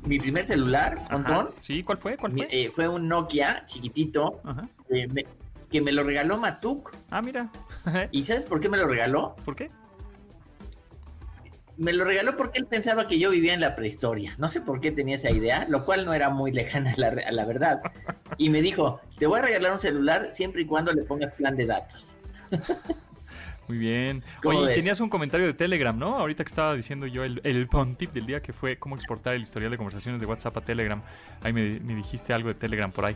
Mi 0.06 0.20
primer 0.20 0.46
celular, 0.46 1.06
Antón. 1.10 1.50
Sí, 1.60 1.84
¿cuál 1.84 1.98
fue? 1.98 2.18
¿Cuál 2.18 2.34
fue? 2.34 2.48
Eh, 2.52 2.72
fue 2.74 2.88
un 2.88 3.08
Nokia 3.08 3.64
chiquitito 3.66 4.42
eh, 4.90 5.08
que 5.70 5.82
me 5.82 5.92
lo 5.92 6.04
regaló 6.04 6.38
Matuk. 6.38 6.96
Ah, 7.10 7.22
mira. 7.22 7.50
¿Y 8.12 8.24
sabes 8.24 8.46
por 8.46 8.60
qué 8.60 8.70
me 8.70 8.78
lo 8.78 8.88
regaló? 8.88 9.36
¿Por 9.44 9.56
qué? 9.56 9.70
Me 11.78 11.92
lo 11.92 12.06
regaló 12.06 12.38
porque 12.38 12.60
él 12.60 12.68
pensaba 12.68 13.08
que 13.08 13.20
yo 13.20 13.32
vivía 13.32 13.54
en 13.54 13.60
la 13.60 13.76
prehistoria. 13.76 14.34
No 14.38 14.48
sé 14.48 14.62
por 14.62 14.80
qué 14.80 14.92
tenía 14.92 15.16
esa 15.16 15.32
idea, 15.32 15.66
lo 15.70 15.84
cual 15.84 16.06
no 16.06 16.14
era 16.14 16.30
muy 16.30 16.52
lejana 16.54 16.94
a 16.94 17.00
la, 17.00 17.08
a 17.08 17.32
la 17.32 17.46
verdad. 17.46 17.82
Y 18.38 18.50
me 18.50 18.62
dijo, 18.62 19.02
te 19.18 19.28
voy 19.28 19.40
a 19.40 19.44
regalar 19.44 19.74
un 19.74 19.80
celular 19.80 20.30
siempre 20.32 20.62
y 20.62 20.66
cuando 20.66 20.94
le 20.94 21.04
pongas 21.04 21.34
plan 21.34 21.56
de 21.56 21.66
datos. 21.66 22.14
Muy 23.68 23.78
bien. 23.78 24.24
Oye, 24.44 24.76
tenías 24.76 25.00
un 25.00 25.10
comentario 25.10 25.48
de 25.48 25.54
Telegram, 25.54 25.98
¿no? 25.98 26.18
Ahorita 26.18 26.44
que 26.44 26.50
estaba 26.50 26.76
diciendo 26.76 27.08
yo 27.08 27.24
el, 27.24 27.42
el 27.44 27.68
tip 27.98 28.14
del 28.14 28.26
día 28.28 28.42
que 28.42 28.54
fue 28.54 28.78
cómo 28.78 28.96
exportar 28.96 29.34
el 29.34 29.42
historial 29.42 29.72
de 29.72 29.78
conversaciones 29.78 30.22
de 30.22 30.28
WhatsApp 30.28 30.58
a 30.58 30.62
Telegram. 30.62 31.02
Ahí 31.42 31.52
me, 31.52 31.80
dijiste 31.96 32.34
algo 32.34 32.50
de 32.50 32.56
Telegram 32.56 32.92
por 32.92 33.06
ahí. 33.06 33.16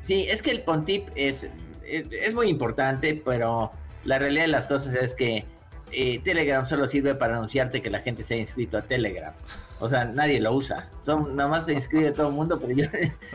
Sí, 0.00 0.26
es 0.28 0.42
que 0.42 0.50
el 0.50 0.62
PONTIP 0.62 1.08
es, 1.14 1.48
es, 1.86 2.34
muy 2.34 2.48
importante, 2.48 3.20
pero 3.24 3.70
la 4.04 4.18
realidad 4.18 4.44
de 4.44 4.48
las 4.48 4.66
cosas 4.66 4.94
es 4.94 5.14
que 5.14 5.44
eh, 5.92 6.20
Telegram 6.24 6.66
solo 6.66 6.86
sirve 6.86 7.14
para 7.14 7.36
anunciarte 7.36 7.80
que 7.82 7.90
la 7.90 8.00
gente 8.00 8.22
se 8.22 8.34
ha 8.34 8.36
inscrito 8.36 8.78
a 8.78 8.82
Telegram. 8.82 9.32
O 9.80 9.88
sea, 9.88 10.04
nadie 10.04 10.40
lo 10.40 10.52
usa. 10.54 10.88
Son, 11.02 11.36
nada 11.36 11.48
más 11.48 11.66
se 11.66 11.74
inscribe 11.74 12.10
todo 12.12 12.28
el 12.28 12.34
mundo, 12.34 12.58
pero, 12.58 12.72
yo, 12.72 12.84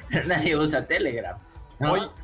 pero 0.10 0.28
nadie 0.28 0.56
usa 0.56 0.86
Telegram. 0.86 1.38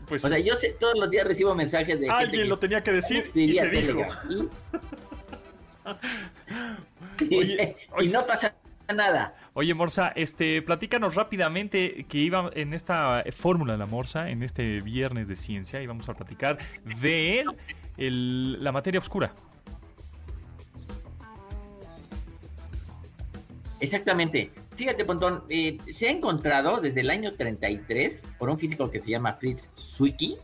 Pues, 0.08 0.24
o 0.24 0.30
sea, 0.30 0.40
yo 0.40 0.56
sé, 0.56 0.76
todos 0.80 0.98
los 0.98 1.10
días 1.10 1.26
recibo 1.28 1.54
mensajes 1.56 2.00
de... 2.00 2.10
Alguien 2.10 2.50
lo 2.50 2.60
tenía 2.60 2.84
que 2.84 2.92
decir 2.94 3.24
y 3.34 3.54
se 3.54 3.68
dijo. 3.68 4.06
Y, 7.20 8.08
no 8.12 8.26
pasa 8.26 8.56
nada. 8.94 9.36
Oye, 9.54 9.74
Morsa, 9.74 10.10
este, 10.16 10.62
platícanos 10.62 11.16
rápidamente 11.16 12.06
que 12.08 12.18
iba 12.20 12.50
en 12.54 12.74
esta 12.74 13.24
fórmula 13.36 13.74
de 13.74 13.80
la 13.80 13.86
Morsa, 13.86 14.30
en 14.30 14.44
este 14.44 14.82
viernes 14.82 15.28
de 15.28 15.36
ciencia, 15.36 15.82
íbamos 15.82 16.08
a 16.10 16.14
platicar 16.14 16.58
de 17.02 17.44
el, 17.98 18.64
la 18.64 18.72
materia 18.72 19.00
oscura. 19.00 19.34
Exactamente. 23.80 24.52
Fíjate, 24.80 25.04
Pontón, 25.04 25.44
eh, 25.50 25.78
se 25.94 26.08
ha 26.08 26.10
encontrado 26.10 26.80
desde 26.80 27.02
el 27.02 27.10
año 27.10 27.34
33 27.34 28.24
por 28.38 28.50
un 28.50 28.58
físico 28.58 28.90
que 28.90 29.02
se 29.02 29.12
llama 29.12 29.34
Fritz 29.34 29.70
Zwicky, 29.76 30.38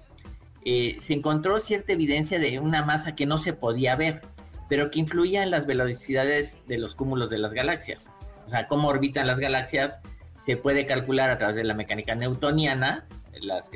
eh, 0.65 0.97
se 0.99 1.13
encontró 1.13 1.57
cierta 1.61 1.93
evidencia 1.93 2.37
de 2.37 2.59
una 2.59 2.83
masa 2.83 3.15
que 3.15 3.25
no 3.25 3.37
se 3.37 3.53
podía 3.53 3.95
ver, 3.95 4.23
pero 4.67 4.91
que 4.91 4.99
influía 4.99 5.41
en 5.41 5.51
las 5.51 5.65
velocidades 5.65 6.59
de 6.67 6.77
los 6.77 6.95
cúmulos 6.95 7.29
de 7.29 7.37
las 7.37 7.53
galaxias. 7.53 8.11
O 8.45 8.49
sea, 8.49 8.67
cómo 8.67 8.89
orbitan 8.89 9.25
las 9.25 9.39
galaxias 9.39 10.01
se 10.37 10.57
puede 10.57 10.85
calcular 10.85 11.29
a 11.29 11.37
través 11.37 11.55
de 11.55 11.63
la 11.63 11.73
mecánica 11.73 12.13
newtoniana, 12.13 13.07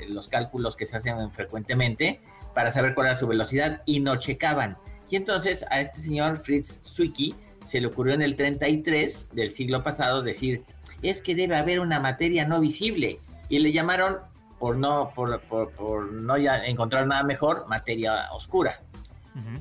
los 0.10 0.28
cálculos 0.28 0.76
que 0.76 0.86
se 0.86 0.98
hacen 0.98 1.32
frecuentemente, 1.32 2.20
para 2.54 2.70
saber 2.70 2.96
cuál 2.96 3.08
era 3.08 3.16
su 3.16 3.28
velocidad 3.28 3.82
y 3.86 4.02
no 4.02 4.18
checaban. 4.18 4.78
Y 5.10 5.16
entonces 5.16 5.64
a 5.70 5.80
este 5.80 6.02
señor 6.02 6.44
Fritz 6.44 6.82
Zwicky 6.84 7.34
se 7.66 7.82
le 7.82 7.88
ocurrió 7.88 8.14
en 8.14 8.22
el 8.22 8.36
33 8.36 9.30
del 9.34 9.52
siglo 9.52 9.84
pasado 9.84 10.22
decir, 10.22 10.64
es 11.02 11.22
que 11.22 11.36
debe 11.36 11.56
haber 11.56 11.80
una 11.80 12.00
materia 12.00 12.46
no 12.46 12.60
visible. 12.60 13.20
Y 13.50 13.60
le 13.60 13.72
llamaron, 13.72 14.18
por 14.60 14.78
no, 14.78 15.12
por, 15.16 15.40
por, 15.42 16.12
no 16.12 16.38
ya 16.38 16.66
encontrar 16.66 17.08
nada 17.08 17.24
mejor, 17.24 17.66
materia 17.68 18.32
oscura. 18.32 18.82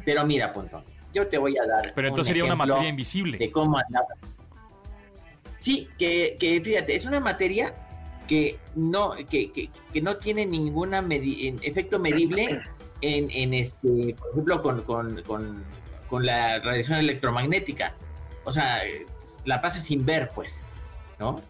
Pero 0.05 0.27
mira, 0.27 0.53
punto. 0.53 0.83
Yo 1.15 1.29
te 1.29 1.39
voy 1.39 1.57
a 1.57 1.67
dar. 1.67 1.93
Pero 1.95 2.09
entonces 2.09 2.29
sería 2.29 2.45
una 2.45 2.57
materia 2.57 2.89
invisible. 2.89 3.39
De 3.39 3.51
cómo 3.51 3.79
andaba. 3.79 4.09
Sí, 5.59 5.89
que, 5.99 6.37
que 6.39 6.61
fíjate, 6.61 6.97
es 6.97 7.07
una 7.07 7.21
materia 7.21 7.75
que 8.27 8.59
no, 8.75 9.13
que, 9.29 9.51
que, 9.51 9.71
que 9.93 10.01
no 10.01 10.17
tiene 10.17 10.47
ningún 10.47 10.95
efecto 10.95 11.99
medible 11.99 12.61
en, 13.01 13.31
en, 13.31 13.55
este, 13.55 14.15
por 14.19 14.31
ejemplo, 14.33 14.63
con, 14.63 14.83
con, 14.83 15.23
con 15.23 15.65
con 16.09 16.27
la 16.27 16.59
radiación 16.61 16.99
electromagnética. 16.99 17.95
O 18.45 18.53
sea, 18.53 18.81
la 19.45 19.61
pasa 19.61 19.81
sin 19.81 20.05
ver, 20.05 20.31
pues, 20.35 20.67
¿no? 21.19 21.41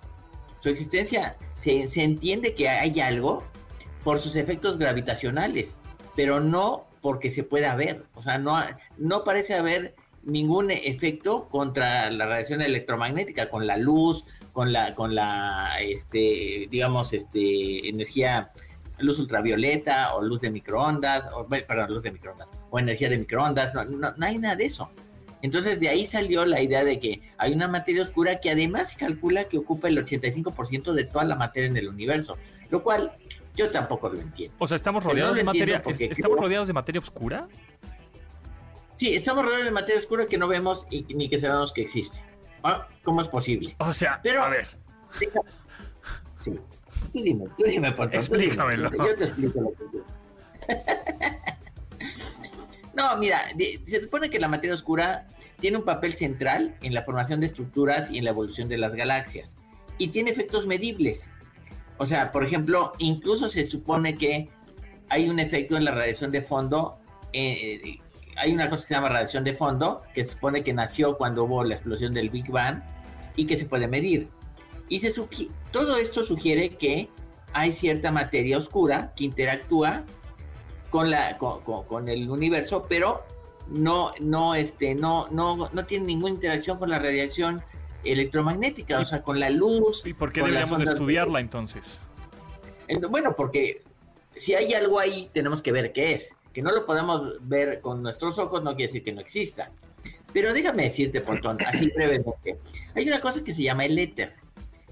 Su 0.60 0.68
existencia, 0.68 1.36
se, 1.54 1.86
entiende 2.02 2.54
que 2.54 2.68
hay 2.68 3.00
algo 3.00 3.44
por 4.04 4.18
sus 4.18 4.36
efectos 4.36 4.78
gravitacionales, 4.78 5.80
pero 6.16 6.40
no 6.40 6.86
porque 7.00 7.30
se 7.30 7.44
pueda 7.44 7.76
ver. 7.76 8.04
O 8.14 8.20
sea, 8.20 8.38
no, 8.38 8.60
no 8.96 9.24
parece 9.24 9.54
haber 9.54 9.94
ningún 10.24 10.70
efecto 10.70 11.48
contra 11.48 12.10
la 12.10 12.26
radiación 12.26 12.60
electromagnética, 12.60 13.48
con 13.50 13.66
la 13.66 13.76
luz, 13.76 14.24
con 14.52 14.72
la, 14.72 14.94
con 14.94 15.14
la, 15.14 15.80
este, 15.80 16.66
digamos, 16.70 17.12
este, 17.12 17.88
energía, 17.88 18.50
luz 18.98 19.18
ultravioleta 19.18 20.14
o 20.14 20.22
luz 20.22 20.40
de 20.40 20.50
microondas, 20.50 21.24
o, 21.32 21.46
perdón, 21.46 21.94
luz 21.94 22.02
de 22.02 22.12
microondas, 22.12 22.50
o 22.70 22.78
energía 22.78 23.08
de 23.08 23.18
microondas, 23.18 23.74
no, 23.74 23.84
no, 23.84 24.12
no 24.16 24.26
hay 24.26 24.38
nada 24.38 24.56
de 24.56 24.64
eso. 24.64 24.90
Entonces 25.42 25.78
de 25.78 25.88
ahí 25.88 26.04
salió 26.04 26.44
la 26.44 26.60
idea 26.60 26.82
de 26.82 26.98
que 26.98 27.22
hay 27.38 27.52
una 27.52 27.68
materia 27.68 28.02
oscura 28.02 28.40
que 28.40 28.50
además 28.50 28.90
se 28.90 28.96
calcula 28.96 29.44
que 29.44 29.58
ocupa 29.58 29.88
el 29.88 30.04
85% 30.04 30.92
de 30.92 31.04
toda 31.04 31.24
la 31.24 31.36
materia 31.36 31.68
en 31.68 31.76
el 31.76 31.88
universo, 31.88 32.36
lo 32.70 32.82
cual 32.82 33.12
yo 33.54 33.70
tampoco 33.70 34.08
lo 34.08 34.20
entiendo. 34.20 34.56
O 34.58 34.66
sea, 34.66 34.76
estamos 34.76 35.04
rodeados 35.04 35.36
de 35.36 35.44
materia, 35.44 35.82
estamos 35.86 36.40
rodeados 36.40 36.68
de 36.68 36.74
materia 36.74 37.00
oscura. 37.00 37.48
Sí, 38.96 39.14
estamos 39.14 39.44
rodeados 39.44 39.66
de 39.66 39.70
materia 39.70 39.98
oscura 39.98 40.26
que 40.26 40.38
no 40.38 40.48
vemos 40.48 40.86
y 40.90 41.02
ni 41.14 41.28
que 41.28 41.38
sabemos 41.38 41.72
que 41.72 41.82
existe. 41.82 42.20
Ah, 42.64 42.88
¿Cómo 43.04 43.20
es 43.20 43.28
posible? 43.28 43.76
O 43.78 43.92
sea, 43.92 44.18
Pero, 44.22 44.42
a 44.42 44.48
ver. 44.48 44.66
Sí. 46.38 46.58
Tú 47.12 47.22
dime, 47.22 47.44
tú 47.56 47.64
dime, 47.64 47.92
por 47.92 48.14
Explícamelo. 48.14 48.90
Yo 48.90 49.16
te 49.16 49.24
explico 49.24 49.60
lo 49.60 49.72
que 49.72 49.84
yo. 49.92 50.04
no, 52.94 53.16
mira, 53.18 53.40
se 53.86 54.02
supone 54.02 54.30
que 54.30 54.38
la 54.38 54.48
materia 54.48 54.74
oscura 54.74 55.26
tiene 55.60 55.78
un 55.78 55.84
papel 55.84 56.12
central 56.12 56.76
en 56.82 56.94
la 56.94 57.02
formación 57.02 57.40
de 57.40 57.46
estructuras 57.46 58.10
y 58.10 58.18
en 58.18 58.24
la 58.24 58.30
evolución 58.30 58.68
de 58.68 58.78
las 58.78 58.94
galaxias. 58.94 59.56
Y 59.98 60.08
tiene 60.08 60.30
efectos 60.30 60.66
medibles. 60.66 61.30
O 61.96 62.06
sea, 62.06 62.30
por 62.30 62.44
ejemplo, 62.44 62.92
incluso 62.98 63.48
se 63.48 63.64
supone 63.64 64.16
que 64.16 64.48
hay 65.08 65.28
un 65.28 65.40
efecto 65.40 65.76
en 65.76 65.84
la 65.84 65.90
radiación 65.90 66.30
de 66.30 66.42
fondo 66.42 66.98
eh, 67.32 67.98
hay 68.36 68.52
una 68.52 68.70
cosa 68.70 68.82
que 68.82 68.88
se 68.88 68.94
llama 68.94 69.08
radiación 69.08 69.44
de 69.44 69.54
fondo, 69.54 70.02
que 70.14 70.24
se 70.24 70.32
supone 70.32 70.62
que 70.62 70.72
nació 70.72 71.16
cuando 71.16 71.44
hubo 71.44 71.64
la 71.64 71.74
explosión 71.74 72.14
del 72.14 72.30
Big 72.30 72.50
Bang 72.50 72.82
y 73.36 73.46
que 73.46 73.56
se 73.56 73.66
puede 73.66 73.88
medir. 73.88 74.28
Y 74.88 75.00
se 75.00 75.12
todo 75.72 75.96
esto 75.96 76.22
sugiere 76.22 76.70
que 76.70 77.08
hay 77.52 77.72
cierta 77.72 78.10
materia 78.10 78.58
oscura 78.58 79.12
que 79.16 79.24
interactúa 79.24 80.04
con, 80.90 81.10
la, 81.10 81.36
con, 81.38 82.08
el 82.08 82.30
universo, 82.30 82.86
pero 82.88 83.24
no, 83.68 84.12
no, 84.20 84.54
este, 84.54 84.94
no, 84.94 85.28
no, 85.30 85.68
no 85.72 85.84
tiene 85.86 86.06
ninguna 86.06 86.34
interacción 86.34 86.78
con 86.78 86.90
la 86.90 86.98
radiación 86.98 87.62
electromagnética, 88.04 88.98
o 88.98 89.04
sea, 89.04 89.22
con 89.22 89.40
la 89.40 89.50
luz. 89.50 90.02
¿Y 90.06 90.14
por 90.14 90.32
qué 90.32 90.40
deberíamos 90.40 90.80
estudiarla 90.80 91.40
entonces? 91.40 92.00
Bueno, 93.10 93.34
porque 93.36 93.82
si 94.34 94.54
hay 94.54 94.72
algo 94.72 94.98
ahí, 94.98 95.28
tenemos 95.34 95.60
que 95.60 95.72
ver 95.72 95.92
qué 95.92 96.12
es 96.12 96.34
que 96.58 96.62
no 96.62 96.72
lo 96.72 96.84
podamos 96.84 97.36
ver 97.48 97.80
con 97.80 98.02
nuestros 98.02 98.36
ojos 98.38 98.64
no 98.64 98.70
quiere 98.70 98.88
decir 98.88 99.04
que 99.04 99.12
no 99.12 99.20
exista. 99.20 99.70
Pero 100.32 100.52
déjame 100.52 100.82
decirte, 100.82 101.20
Pontón, 101.20 101.56
así 101.64 101.88
brevemente. 101.94 102.58
Hay 102.96 103.06
una 103.06 103.20
cosa 103.20 103.44
que 103.44 103.54
se 103.54 103.62
llama 103.62 103.84
el 103.84 103.96
éter. 103.96 104.34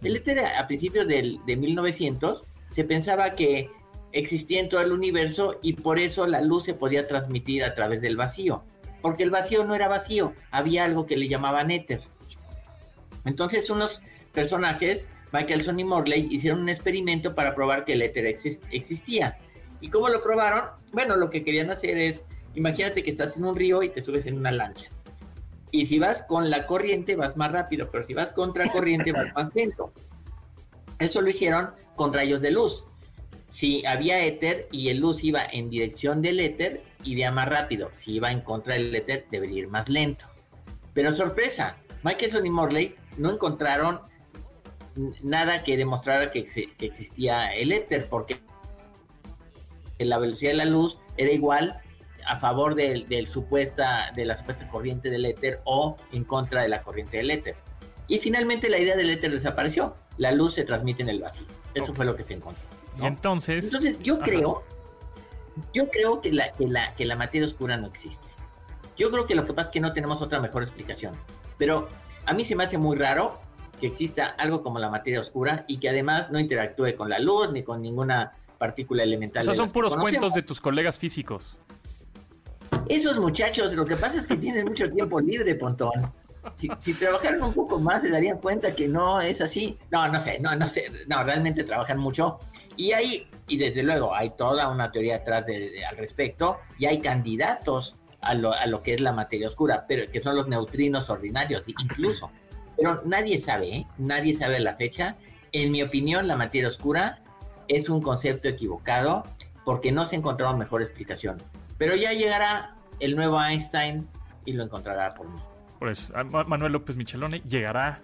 El 0.03 0.17
éter 0.17 0.39
a 0.41 0.67
principios 0.67 1.07
del, 1.07 1.41
de 1.47 1.57
1900 1.57 2.45
se 2.71 2.85
pensaba 2.85 3.35
que 3.35 3.71
existía 4.13 4.61
en 4.61 4.69
todo 4.69 4.81
el 4.81 4.93
universo 4.93 5.59
y 5.63 5.75
por 5.75 5.99
eso 5.99 6.27
la 6.27 6.41
luz 6.41 6.65
se 6.65 6.75
podía 6.75 7.07
transmitir 7.07 7.65
a 7.65 7.75
través 7.75 8.01
del 8.01 8.17
vacío. 8.17 8.63
Porque 9.03 9.23
el 9.23 9.31
vacío 9.31 9.65
no 9.65 9.75
era 9.75 9.89
vacío, 9.89 10.35
había 10.51 10.85
algo 10.85 11.07
que 11.07 11.17
le 11.17 11.29
llamaban 11.29 11.71
éter. 11.71 12.01
Entonces 13.25 13.69
unos 13.71 14.01
personajes, 14.33 15.09
Michelson 15.33 15.81
y 15.81 15.85
Morley, 15.85 16.29
hicieron 16.31 16.61
un 16.61 16.69
experimento 16.69 17.35
para 17.35 17.55
probar 17.55 17.85
que 17.85 17.93
el 17.93 18.03
éter 18.03 18.27
existía. 18.27 19.39
¿Y 19.81 19.89
cómo 19.89 20.09
lo 20.09 20.23
probaron? 20.23 20.71
Bueno, 20.93 21.17
lo 21.17 21.31
que 21.31 21.45
querían 21.45 21.71
hacer 21.71 21.99
es, 21.99 22.25
imagínate 22.55 23.03
que 23.03 23.11
estás 23.11 23.37
en 23.37 23.45
un 23.45 23.57
río 23.57 23.83
y 23.83 23.91
te 23.91 24.01
subes 24.01 24.27
en 24.27 24.39
una 24.39 24.51
lancha. 24.51 24.89
Y 25.71 25.87
si 25.87 25.99
vas 25.99 26.23
con 26.23 26.51
la 26.51 26.67
corriente 26.67 27.17
vas 27.17 27.37
más 27.37 27.53
rápido, 27.53 27.89
pero 27.91 28.05
si 28.05 28.15
vas 28.15 28.33
contra 28.33 28.71
corriente 28.71 29.13
vas 29.13 29.33
más 29.35 29.55
lento. 29.55 29.93
Eso 30.99 31.21
lo 31.21 31.29
hicieron 31.29 31.71
con 31.97 32.13
rayos 32.13 32.41
de 32.41 32.51
luz. 32.51 32.85
Si 33.49 33.85
había 33.87 34.25
éter 34.25 34.69
y 34.71 34.89
el 34.89 34.99
luz 34.99 35.23
iba 35.25 35.43
en 35.53 35.71
dirección 35.71 36.23
del 36.23 36.41
éter, 36.41 36.83
iría 37.05 37.31
más 37.31 37.49
rápido. 37.49 37.91
Si 37.95 38.15
iba 38.15 38.31
en 38.31 38.41
contra 38.41 38.75
del 38.75 38.95
éter, 38.95 39.27
debería 39.31 39.61
ir 39.61 39.69
más 39.69 39.89
lento. 39.89 40.27
Pero 40.95 41.13
sorpresa, 41.13 41.77
Michelson 42.03 42.47
y 42.47 42.51
Morley 42.51 42.95
no 43.17 43.31
encontraron 43.31 44.01
nada 45.23 45.63
que 45.63 45.77
demostrara 45.77 46.31
que, 46.31 46.45
que 46.45 46.87
existía 46.87 47.55
el 47.55 47.73
éter, 47.73 48.09
porque 48.09 48.41
la 49.99 50.19
velocidad 50.19 50.53
de 50.53 50.57
la 50.59 50.65
luz 50.65 50.99
era 51.17 51.33
igual 51.33 51.81
a 52.27 52.39
favor 52.39 52.75
del, 52.75 53.27
supuesta, 53.27 54.13
de 54.15 54.25
la 54.25 54.37
supuesta 54.37 54.69
corriente 54.69 55.11
del 55.11 55.25
éter 55.25 55.61
o 55.65 55.97
en 56.13 56.25
contra 56.25 56.63
de 56.63 56.69
la 56.69 56.83
corriente 56.83 57.19
del 57.19 57.31
éter. 57.31 57.55
Y 58.09 58.19
finalmente 58.19 58.69
la 58.69 58.79
idea 58.79 58.97
del 58.97 59.11
éter 59.11 59.33
desapareció. 59.33 59.97
La 60.19 60.33
luz 60.33 60.55
se 60.55 60.65
transmite 60.65 61.03
en 61.03 61.09
el 61.09 61.21
vacío. 61.21 61.47
Eso 61.75 61.95
fue 61.95 62.05
lo 62.05 62.17
que 62.17 62.23
se 62.23 62.35
encontró. 62.35 62.63
Y 63.01 63.07
entonces. 63.07 63.65
Entonces, 63.67 63.99
yo 64.01 64.19
creo, 64.21 64.63
yo 65.73 65.89
creo 65.91 66.21
que 66.21 66.33
la, 66.33 66.53
que, 66.53 66.67
la, 66.67 66.95
que 66.95 67.05
la 67.05 67.17
materia 67.17 67.47
oscura 67.47 67.77
no 67.77 67.87
existe. 67.87 68.29
Yo 68.97 69.11
creo 69.11 69.27
que 69.27 69.35
lo 69.35 69.45
que 69.45 69.53
pasa 69.53 69.69
es 69.69 69.73
que 69.73 69.81
no 69.81 69.93
tenemos 69.93 70.23
otra 70.23 70.41
mejor 70.41 70.63
explicación. 70.63 71.15
Pero 71.59 71.89
a 72.25 72.33
mí 72.33 72.45
se 72.45 72.57
me 72.57 72.65
hace 72.65 72.79
muy 72.79 72.97
raro 72.97 73.39
que 73.81 73.87
exista 73.89 74.27
algo 74.39 74.63
como 74.63 74.79
la 74.79 74.89
materia 74.89 75.21
oscura 75.21 75.65
y 75.69 75.77
que 75.77 75.91
además 75.91 76.31
no 76.31 76.41
interactúe 76.41 76.97
con 76.97 77.11
la 77.11 77.19
luz 77.19 77.53
ni 77.53 77.63
con 77.63 77.83
ninguna 77.83 78.33
partícula 78.59 79.03
elemental. 79.03 79.43
O 79.43 79.45
sea, 79.45 79.55
son 79.55 79.71
puros 79.71 79.97
cuentos 79.97 80.33
de 80.35 80.43
tus 80.43 80.61
colegas 80.61 80.99
físicos. 80.99 81.59
Esos 82.89 83.19
muchachos, 83.19 83.75
lo 83.75 83.85
que 83.85 83.97
pasa 83.97 84.19
es 84.19 84.27
que 84.27 84.37
tienen 84.37 84.67
mucho 84.67 84.91
tiempo 84.91 85.21
libre, 85.21 85.55
Pontón. 85.55 86.13
Si, 86.55 86.95
trabajaran 86.95 87.43
un 87.43 87.53
poco 87.53 87.81
más 87.81 88.03
se 88.03 88.09
darían 88.09 88.39
cuenta 88.39 88.73
que 88.73 88.87
no 88.87 89.21
es 89.21 89.41
así. 89.41 89.77
No, 89.91 90.07
no 90.09 90.21
sé, 90.21 90.39
no, 90.39 90.55
no 90.55 90.69
sé, 90.69 90.91
no, 91.09 91.25
realmente 91.25 91.65
trabajan 91.65 91.99
mucho. 91.99 92.39
Y 92.77 92.93
hay, 92.93 93.27
y 93.49 93.57
desde 93.57 93.83
luego, 93.83 94.15
hay 94.15 94.31
toda 94.31 94.69
una 94.69 94.93
teoría 94.93 95.17
atrás 95.17 95.47
de, 95.47 95.85
al 95.85 95.97
respecto, 95.97 96.59
y 96.79 96.87
hay 96.87 97.01
candidatos 97.01 97.97
a 98.21 98.35
lo, 98.35 98.53
a 98.53 98.67
lo 98.67 98.83
que 98.83 98.95
es 98.95 99.01
la 99.01 99.13
materia 99.13 99.49
oscura, 99.49 99.87
pero 99.89 100.11
que 100.11 100.21
son 100.21 100.37
los 100.37 100.47
neutrinos 100.47 101.11
ordinarios, 101.11 101.65
incluso. 101.67 102.31
Pero 102.77 103.03
nadie 103.05 103.39
sabe, 103.39 103.69
¿eh? 103.69 103.87
nadie 103.99 104.35
sabe 104.35 104.61
la 104.61 104.77
fecha. 104.77 105.17
En 105.53 105.73
mi 105.73 105.83
opinión, 105.83 106.29
la 106.29 106.37
materia 106.37 106.69
oscura 106.69 107.23
es 107.69 107.89
un 107.89 108.03
concepto 108.03 108.49
equivocado 108.49 109.25
porque 109.65 109.91
no 109.91 110.05
se 110.05 110.17
encontró 110.17 110.57
mejor 110.57 110.83
explicación. 110.83 111.43
Pero 111.79 111.97
ya 111.97 112.13
llegará 112.13 112.76
el 113.01 113.17
nuevo 113.17 113.43
Einstein 113.43 114.09
y 114.45 114.53
lo 114.53 114.65
encontrará 114.65 115.15
por 115.15 115.29
mí. 115.29 115.41
Por 115.79 115.91
eso, 115.91 116.13
Manuel 116.47 116.73
López 116.73 116.97
Michelone 116.97 117.41
llegará 117.41 118.01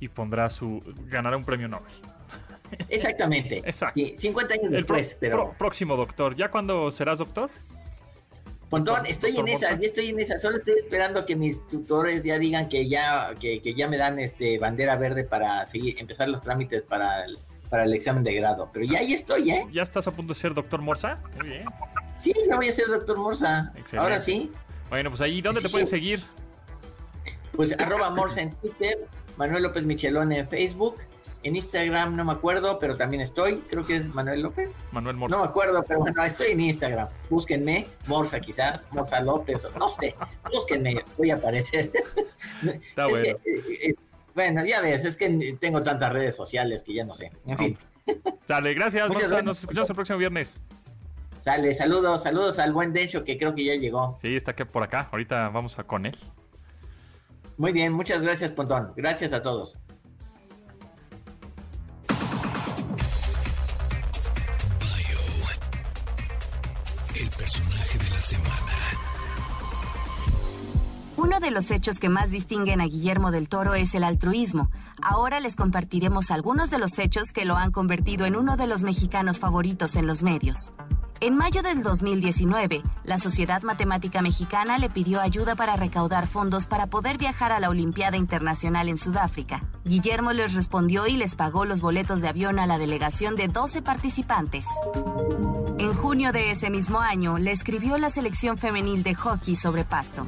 y 0.00 0.08
pondrá 0.08 0.50
su 0.50 0.82
ganará 1.06 1.36
un 1.36 1.44
premio 1.44 1.68
Nobel. 1.68 1.92
Exactamente. 2.88 3.58
Exacto. 3.64 4.00
50 4.16 4.54
años 4.54 4.70
después, 4.70 5.16
pero 5.20 5.54
próximo 5.58 5.96
doctor. 5.96 6.34
¿Ya 6.34 6.50
cuando 6.50 6.90
serás 6.90 7.18
doctor? 7.18 7.50
Pontón, 8.68 9.04
estoy 9.04 9.36
en 9.36 9.48
esa, 9.48 9.78
ya 9.78 9.86
estoy 9.86 10.08
en 10.08 10.18
esa, 10.18 10.38
solo 10.38 10.56
estoy 10.56 10.76
esperando 10.82 11.26
que 11.26 11.36
mis 11.36 11.66
tutores 11.68 12.22
ya 12.22 12.38
digan 12.38 12.70
que 12.70 12.88
ya, 12.88 13.34
que, 13.38 13.60
que 13.60 13.74
ya 13.74 13.86
me 13.86 13.98
dan 13.98 14.18
este 14.18 14.58
bandera 14.58 14.96
verde 14.96 15.24
para 15.24 15.66
seguir, 15.66 15.94
empezar 15.98 16.30
los 16.30 16.40
trámites 16.40 16.82
para 16.82 17.26
el, 17.26 17.36
para 17.72 17.84
el 17.84 17.94
examen 17.94 18.22
de 18.22 18.34
grado. 18.34 18.68
Pero 18.70 18.84
ya 18.84 18.98
ahí 18.98 19.14
estoy, 19.14 19.50
¿eh? 19.50 19.66
¿Ya 19.72 19.82
estás 19.82 20.06
a 20.06 20.10
punto 20.10 20.34
de 20.34 20.38
ser 20.38 20.52
doctor 20.52 20.82
Morsa? 20.82 21.18
Muy 21.38 21.48
bien. 21.48 21.64
Sí, 22.18 22.34
ya 22.46 22.56
voy 22.56 22.68
a 22.68 22.72
ser 22.72 22.86
doctor 22.86 23.16
Morsa. 23.16 23.72
Ahora 23.96 24.20
sí. 24.20 24.52
Bueno, 24.90 25.08
pues 25.08 25.22
ahí, 25.22 25.40
¿dónde 25.40 25.62
te 25.62 25.70
pueden 25.70 25.86
seguir? 25.86 26.22
Pues 27.52 27.74
arroba 27.80 28.10
Morsa 28.10 28.42
en 28.42 28.54
Twitter, 28.56 29.08
Manuel 29.38 29.62
López 29.62 29.84
Michelón 29.84 30.32
en 30.32 30.46
Facebook. 30.46 30.98
En 31.44 31.56
Instagram 31.56 32.14
no 32.14 32.26
me 32.26 32.32
acuerdo, 32.32 32.78
pero 32.78 32.94
también 32.98 33.22
estoy. 33.22 33.56
Creo 33.70 33.86
que 33.86 33.96
es 33.96 34.14
Manuel 34.14 34.42
López. 34.42 34.76
Manuel 34.90 35.16
Morsa. 35.16 35.36
No 35.36 35.42
me 35.42 35.48
acuerdo, 35.48 35.82
pero 35.88 36.00
bueno, 36.00 36.22
estoy 36.24 36.48
en 36.48 36.60
Instagram. 36.60 37.08
Búsquenme, 37.30 37.86
Morsa 38.06 38.38
quizás, 38.38 38.84
Morsa 38.90 39.22
López, 39.22 39.66
no 39.78 39.88
sé. 39.88 40.14
Búsquenme, 40.52 41.02
voy 41.16 41.30
a 41.30 41.36
aparecer. 41.36 41.90
Está 42.62 43.06
bueno. 43.06 43.38
Eh, 43.46 43.62
eh, 43.86 43.94
bueno, 44.34 44.64
ya 44.64 44.80
ves, 44.80 45.04
es 45.04 45.16
que 45.16 45.56
tengo 45.60 45.82
tantas 45.82 46.12
redes 46.12 46.36
sociales 46.36 46.82
que 46.82 46.94
ya 46.94 47.04
no 47.04 47.14
sé. 47.14 47.30
En 47.46 47.58
fin. 47.58 47.78
Sale, 48.48 48.74
gracias, 48.74 49.08
Nos 49.44 49.60
escuchamos 49.60 49.90
el 49.90 49.96
próximo 49.96 50.18
viernes. 50.18 50.56
Sale, 51.40 51.74
saludos, 51.74 52.22
saludos 52.22 52.58
al 52.58 52.72
buen 52.72 52.92
Dencho 52.92 53.24
que 53.24 53.36
creo 53.36 53.54
que 53.54 53.64
ya 53.64 53.74
llegó. 53.74 54.16
Sí, 54.20 54.36
está 54.36 54.54
que 54.54 54.64
por 54.64 54.82
acá. 54.82 55.08
Ahorita 55.10 55.48
vamos 55.48 55.78
a 55.78 55.84
con 55.84 56.06
él. 56.06 56.16
Muy 57.56 57.72
bien, 57.72 57.92
muchas 57.92 58.22
gracias, 58.22 58.52
Pontón. 58.52 58.92
Gracias 58.96 59.32
a 59.32 59.42
todos. 59.42 59.76
Uno 71.32 71.40
de 71.40 71.50
los 71.50 71.70
hechos 71.70 71.98
que 71.98 72.10
más 72.10 72.30
distinguen 72.30 72.82
a 72.82 72.84
Guillermo 72.84 73.30
del 73.30 73.48
Toro 73.48 73.72
es 73.72 73.94
el 73.94 74.04
altruismo. 74.04 74.70
Ahora 75.00 75.40
les 75.40 75.56
compartiremos 75.56 76.30
algunos 76.30 76.68
de 76.68 76.76
los 76.76 76.98
hechos 76.98 77.32
que 77.32 77.46
lo 77.46 77.56
han 77.56 77.70
convertido 77.70 78.26
en 78.26 78.36
uno 78.36 78.58
de 78.58 78.66
los 78.66 78.82
mexicanos 78.82 79.38
favoritos 79.38 79.96
en 79.96 80.06
los 80.06 80.22
medios. 80.22 80.74
En 81.20 81.34
mayo 81.34 81.62
del 81.62 81.82
2019, 81.82 82.82
la 83.04 83.16
Sociedad 83.16 83.62
Matemática 83.62 84.20
Mexicana 84.20 84.76
le 84.76 84.90
pidió 84.90 85.22
ayuda 85.22 85.54
para 85.54 85.74
recaudar 85.74 86.26
fondos 86.26 86.66
para 86.66 86.88
poder 86.88 87.16
viajar 87.16 87.50
a 87.50 87.60
la 87.60 87.70
Olimpiada 87.70 88.18
Internacional 88.18 88.90
en 88.90 88.98
Sudáfrica. 88.98 89.62
Guillermo 89.86 90.34
les 90.34 90.52
respondió 90.52 91.06
y 91.06 91.16
les 91.16 91.34
pagó 91.34 91.64
los 91.64 91.80
boletos 91.80 92.20
de 92.20 92.28
avión 92.28 92.58
a 92.58 92.66
la 92.66 92.76
delegación 92.76 93.36
de 93.36 93.48
12 93.48 93.80
participantes. 93.80 94.66
En 95.78 95.94
junio 95.94 96.30
de 96.30 96.50
ese 96.50 96.68
mismo 96.68 97.00
año, 97.00 97.38
le 97.38 97.52
escribió 97.52 97.96
la 97.96 98.10
selección 98.10 98.58
femenil 98.58 99.02
de 99.02 99.14
hockey 99.14 99.56
sobre 99.56 99.86
pasto. 99.86 100.26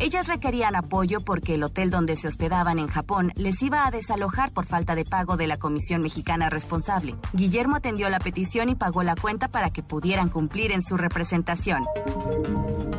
Ellas 0.00 0.28
requerían 0.28 0.76
apoyo 0.76 1.20
porque 1.20 1.56
el 1.56 1.62
hotel 1.62 1.90
donde 1.90 2.16
se 2.16 2.26
hospedaban 2.26 2.78
en 2.78 2.88
Japón 2.88 3.32
les 3.36 3.60
iba 3.60 3.86
a 3.86 3.90
desalojar 3.90 4.50
por 4.50 4.64
falta 4.64 4.94
de 4.94 5.04
pago 5.04 5.36
de 5.36 5.46
la 5.46 5.58
Comisión 5.58 6.00
Mexicana 6.00 6.48
responsable. 6.48 7.16
Guillermo 7.34 7.76
atendió 7.76 8.08
la 8.08 8.18
petición 8.18 8.70
y 8.70 8.74
pagó 8.74 9.02
la 9.02 9.14
cuenta 9.14 9.48
para 9.48 9.68
que 9.68 9.82
pudieran 9.82 10.30
cumplir 10.30 10.72
en 10.72 10.80
su 10.80 10.96
representación. 10.96 11.84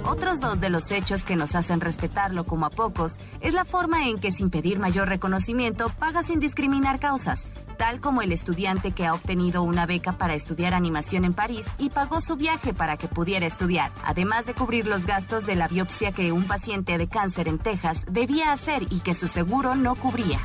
Otros 0.05 0.39
dos 0.41 0.59
de 0.59 0.69
los 0.69 0.91
hechos 0.91 1.23
que 1.23 1.35
nos 1.35 1.55
hacen 1.55 1.81
respetarlo 1.81 2.45
como 2.45 2.67
a 2.67 2.69
pocos 2.69 3.13
es 3.39 3.55
la 3.55 3.65
forma 3.65 4.07
en 4.07 4.19
que 4.19 4.29
sin 4.29 4.51
pedir 4.51 4.77
mayor 4.77 5.09
reconocimiento 5.09 5.89
paga 5.89 6.21
sin 6.21 6.39
discriminar 6.39 6.99
causas, 6.99 7.47
tal 7.81 7.99
como 7.99 8.21
el 8.21 8.31
estudiante 8.31 8.91
que 8.91 9.07
ha 9.07 9.15
obtenido 9.15 9.63
una 9.63 9.87
beca 9.87 10.11
para 10.11 10.35
estudiar 10.35 10.75
animación 10.75 11.25
en 11.25 11.33
París 11.33 11.65
y 11.79 11.89
pagó 11.89 12.21
su 12.21 12.35
viaje 12.35 12.75
para 12.75 12.95
que 12.95 13.07
pudiera 13.07 13.47
estudiar, 13.47 13.91
además 14.03 14.45
de 14.45 14.53
cubrir 14.53 14.85
los 14.85 15.07
gastos 15.07 15.47
de 15.47 15.55
la 15.55 15.67
biopsia 15.67 16.11
que 16.11 16.31
un 16.31 16.43
paciente 16.43 16.99
de 16.99 17.09
cáncer 17.09 17.47
en 17.47 17.57
Texas 17.57 18.05
debía 18.07 18.51
hacer 18.51 18.83
y 18.91 18.99
que 18.99 19.15
su 19.15 19.27
seguro 19.27 19.73
no 19.73 19.95
cubría. 19.95 20.39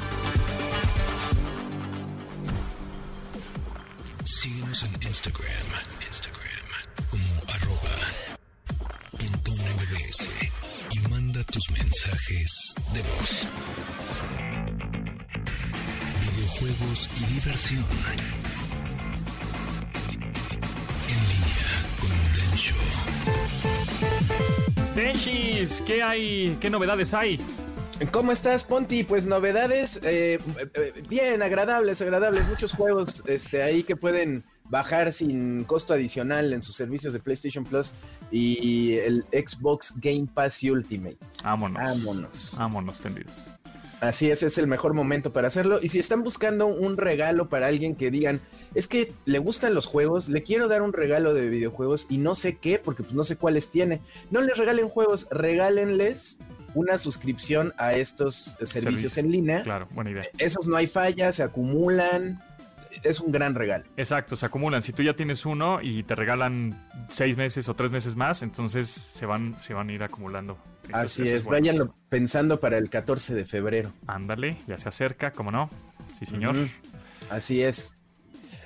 Síguenos 4.25 4.83
en 4.85 4.95
Instagram, 4.95 5.51
Instagram 6.07 6.87
como 7.11 7.53
arroba 7.53 7.97
y 10.91 11.09
manda 11.11 11.45
tus 11.45 11.71
mensajes 11.71 12.75
de 12.95 13.03
voz. 13.03 13.47
Videojuegos 16.61 17.11
y 17.21 17.35
diversión. 17.35 17.85
En 21.09 21.19
línea 21.29 21.69
con 22.01 22.11
Densho. 22.35 22.75
Denshis, 24.95 25.83
¿qué 25.83 26.03
hay? 26.03 26.57
¿Qué 26.61 26.71
novedades 26.71 27.13
hay? 27.13 27.39
¿Cómo 28.11 28.33
estás, 28.33 28.65
Ponti? 28.65 29.05
Pues 29.05 29.27
novedades, 29.27 30.01
eh, 30.03 30.39
eh, 30.75 31.03
bien, 31.09 31.43
agradables, 31.43 32.01
agradables. 32.01 32.49
Muchos 32.49 32.73
juegos 32.73 33.23
este, 33.27 33.63
ahí 33.63 33.83
que 33.83 33.97
pueden 33.97 34.43
bajar 34.71 35.13
sin 35.13 35.65
costo 35.65 35.93
adicional 35.93 36.55
en 36.55 36.63
sus 36.63 36.77
servicios 36.77 37.13
de 37.13 37.21
PlayStation 37.21 37.65
Plus 37.65 37.93
y 38.31 38.95
el 38.95 39.25
Xbox 39.31 39.93
Game 39.97 40.27
Pass 40.33 40.63
Ultimate. 40.63 41.19
Vámonos. 41.43 41.83
Vámonos. 41.83 42.55
Vámonos, 42.57 42.99
tendidos. 42.99 43.35
Así 44.01 44.31
es, 44.31 44.43
es 44.43 44.59
el 44.59 44.67
mejor 44.67 44.95
momento 44.95 45.33
para 45.33 45.49
hacerlo. 45.49 45.79
Y 45.81 45.89
si 45.89 45.99
están 45.99 46.23
buscando 46.23 46.67
un 46.67 46.97
regalo 46.97 47.49
para 47.49 47.67
alguien 47.67 47.97
que 47.97 48.11
digan, 48.11 48.41
es 48.75 48.89
que 48.89 49.13
le 49.25 49.39
gustan 49.39 49.75
los 49.75 49.87
juegos, 49.87 50.29
le 50.29 50.43
quiero 50.43 50.69
dar 50.69 50.83
un 50.83 50.93
regalo 50.93 51.33
de 51.33 51.49
videojuegos 51.49 52.07
y 52.11 52.19
no 52.19 52.35
sé 52.35 52.57
qué, 52.57 52.79
porque 52.79 53.03
pues 53.03 53.15
no 53.15 53.25
sé 53.25 53.37
cuáles 53.37 53.71
tiene. 53.71 54.01
No 54.31 54.41
les 54.43 54.59
regalen 54.59 54.89
juegos, 54.89 55.27
regálenles 55.31 56.39
una 56.75 56.99
suscripción 56.99 57.73
a 57.79 57.95
estos 57.95 58.57
servicios 58.65 59.13
Servicio. 59.13 59.23
en 59.23 59.31
línea. 59.33 59.63
Claro, 59.63 59.89
buena 59.93 60.11
idea. 60.11 60.25
Esos 60.37 60.69
no 60.69 60.77
hay 60.77 60.87
falla, 60.87 61.33
se 61.33 61.43
acumulan. 61.43 62.43
Es 63.03 63.21
un 63.21 63.33
gran 63.33 63.55
regalo. 63.55 63.85
Exacto, 63.97 64.37
se 64.37 64.47
acumulan. 64.47 64.83
Si 64.83 64.93
tú 64.93 65.03
ya 65.03 65.15
tienes 65.15 65.47
uno 65.47 65.81
y 65.83 66.03
te 66.03 66.15
regalan 66.15 66.77
seis 67.09 67.37
meses 67.37 67.69
o 67.69 67.75
tres 67.75 67.91
meses 67.91 68.17
más, 68.17 68.43
entonces 68.43 68.89
se 68.89 69.27
van, 69.27 69.61
se 69.61 69.75
van 69.75 69.89
a 69.91 69.93
ir 69.93 70.03
acumulando. 70.03 70.59
Entonces, 70.85 71.21
Así 71.21 71.29
es, 71.29 71.45
bueno. 71.45 71.61
váyanlo 71.61 71.95
pensando 72.09 72.61
para 72.61 72.79
el 72.79 72.91
14 72.91 73.35
de 73.35 73.45
febrero. 73.45 73.93
Ándale, 74.07 74.59
ya 74.67 74.79
se 74.79 74.89
acerca, 74.89 75.31
¿cómo 75.33 75.51
no? 75.51 75.71
Sí, 76.19 76.27
señor. 76.27 76.55
Así 77.31 77.63
es. 77.63 77.95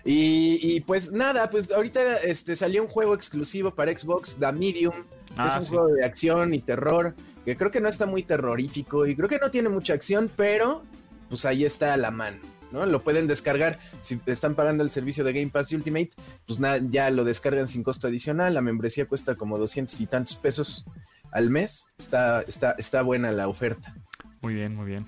Y, 0.05 0.59
y, 0.63 0.81
pues 0.81 1.13
nada, 1.13 1.51
pues 1.51 1.71
ahorita 1.73 2.17
este 2.19 2.57
salió 2.57 2.83
un 2.83 2.89
juego 2.89 3.15
exclusivo 3.15 3.75
para 3.75 3.97
Xbox, 3.97 4.39
The 4.39 4.53
Medium. 4.53 4.95
Ah, 5.37 5.49
es 5.49 5.57
un 5.57 5.63
sí. 5.63 5.69
juego 5.71 5.89
de 5.89 6.05
acción 6.05 6.55
y 6.55 6.61
terror, 6.61 7.15
que 7.45 7.57
creo 7.57 7.71
que 7.71 7.81
no 7.81 7.89
está 7.89 8.07
muy 8.07 8.23
terrorífico 8.23 9.07
y 9.07 9.15
creo 9.15 9.29
que 9.29 9.39
no 9.39 9.51
tiene 9.51 9.69
mucha 9.69 9.95
acción, 9.95 10.31
pero 10.35 10.83
pues 11.29 11.45
ahí 11.45 11.65
está 11.65 11.95
a 11.95 11.97
la 11.97 12.11
mano, 12.11 12.39
¿no? 12.73 12.87
Lo 12.87 13.03
pueden 13.03 13.27
descargar, 13.27 13.79
si 14.01 14.21
están 14.27 14.55
pagando 14.55 14.83
el 14.85 14.91
servicio 14.91 15.25
de 15.25 15.33
Game 15.33 15.49
Pass 15.51 15.73
Ultimate, 15.73 16.11
pues 16.47 16.61
nada, 16.61 16.81
ya 16.91 17.11
lo 17.11 17.25
descargan 17.25 17.69
sin 17.69 17.83
costo 17.83 18.09
adicional, 18.09 18.55
la 18.55 18.61
membresía 18.61 19.07
cuesta 19.07 19.35
como 19.35 19.59
200 19.59 20.01
y 20.01 20.07
tantos 20.07 20.37
pesos 20.37 20.85
al 21.33 21.51
mes, 21.51 21.87
está, 21.99 22.43
está, 22.43 22.73
está 22.79 23.03
buena 23.03 23.31
la 23.33 23.49
oferta. 23.49 23.95
Muy 24.43 24.55
bien, 24.55 24.75
muy 24.75 24.87
bien. 24.87 25.07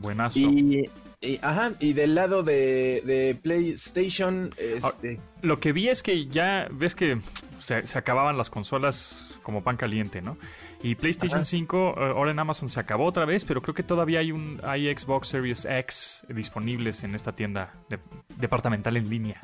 Buenazo. 0.00 0.38
Y, 0.38 0.90
y- 1.20 1.38
ajá, 1.42 1.72
y 1.78 1.92
del 1.92 2.14
lado 2.14 2.42
de, 2.42 3.02
de 3.06 3.38
PlayStation, 3.40 4.52
este, 4.58 5.20
Lo 5.42 5.60
que 5.60 5.72
vi 5.72 5.88
es 5.88 6.02
que 6.02 6.26
ya 6.26 6.66
ves 6.72 6.94
que 6.94 7.20
se, 7.58 7.86
se 7.86 7.98
acababan 7.98 8.36
las 8.36 8.50
consolas 8.50 9.30
como 9.42 9.62
pan 9.62 9.76
caliente, 9.76 10.20
¿no? 10.20 10.36
Y 10.82 10.94
PlayStation 10.96 11.40
Ajá. 11.40 11.44
5 11.44 11.94
eh, 11.96 12.12
ahora 12.16 12.30
en 12.32 12.38
Amazon 12.38 12.68
se 12.68 12.80
acabó 12.80 13.04
otra 13.04 13.24
vez, 13.24 13.44
pero 13.44 13.62
creo 13.62 13.74
que 13.74 13.82
todavía 13.84 14.18
hay 14.20 14.32
un 14.32 14.60
hay 14.64 14.92
Xbox 14.96 15.28
Series 15.28 15.64
X 15.64 16.24
disponibles 16.28 17.02
en 17.04 17.14
esta 17.14 17.32
tienda 17.32 17.72
de- 17.88 18.00
departamental 18.38 18.96
en 18.96 19.08
línea. 19.08 19.40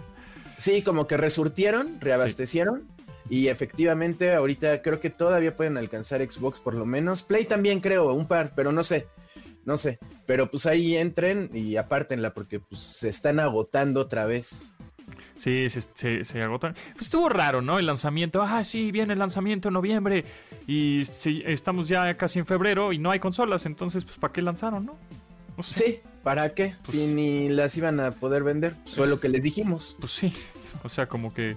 sí, 0.57 0.82
como 0.82 1.07
que 1.07 1.16
resurtieron, 1.16 2.01
reabastecieron. 2.01 2.89
Y 3.30 3.49
efectivamente, 3.49 4.32
ahorita 4.34 4.80
creo 4.80 5.01
que 5.01 5.11
todavía 5.11 5.55
pueden 5.55 5.76
alcanzar 5.76 6.20
Xbox 6.28 6.61
por 6.61 6.74
lo 6.74 6.86
menos. 6.86 7.22
Play 7.22 7.45
también 7.45 7.80
creo, 7.80 8.12
un 8.14 8.26
par, 8.26 8.53
pero 8.57 8.72
no 8.72 8.82
sé. 8.82 9.07
No 9.66 9.76
sé. 9.76 9.99
Pero 10.26 10.51
pues 10.51 10.64
ahí 10.64 10.97
entren 10.97 11.51
y 11.53 11.76
apártenla 11.76 12.32
porque 12.32 12.59
pues 12.59 12.80
se 12.80 13.11
están 13.11 13.39
agotando 13.39 14.01
otra 14.01 14.24
vez. 14.24 14.72
Sí, 15.36 15.68
se, 15.68 15.82
se, 15.95 16.24
se 16.24 16.43
agotan. 16.43 16.74
Pues 16.93 17.03
estuvo 17.03 17.28
raro, 17.28 17.61
¿no? 17.61 17.78
El 17.78 17.84
lanzamiento. 17.86 18.43
Ah, 18.43 18.64
sí, 18.64 18.91
viene 18.93 19.12
el 19.12 19.18
lanzamiento 19.18 19.68
en 19.68 19.74
noviembre. 19.74 20.24
Y 20.69 21.07
sí, 21.07 21.43
estamos 21.47 21.89
ya 21.89 22.14
casi 22.19 22.39
en 22.39 22.45
febrero 22.47 22.93
y 22.93 22.99
no 22.99 23.11
hay 23.11 23.19
consolas. 23.19 23.64
Entonces, 23.64 24.05
pues, 24.05 24.19
¿para 24.19 24.35
qué 24.35 24.43
lanzaron, 24.43 24.85
no? 24.85 24.97
No 25.57 25.62
sé. 25.62 25.75
Sí, 25.75 26.01
¿para 26.23 26.53
qué? 26.55 26.75
Si 26.83 27.07
ni 27.07 27.49
las 27.49 27.75
iban 27.79 27.99
a 28.01 28.11
poder 28.11 28.45
vender. 28.45 28.75
Pues, 28.85 28.95
fue 28.97 29.07
lo 29.07 29.19
que 29.19 29.31
les 29.31 29.43
dijimos. 29.43 29.97
Pues 29.99 30.12
sí. 30.12 30.31
O 30.85 30.89
sea, 30.89 31.07
como 31.07 31.33
que. 31.35 31.57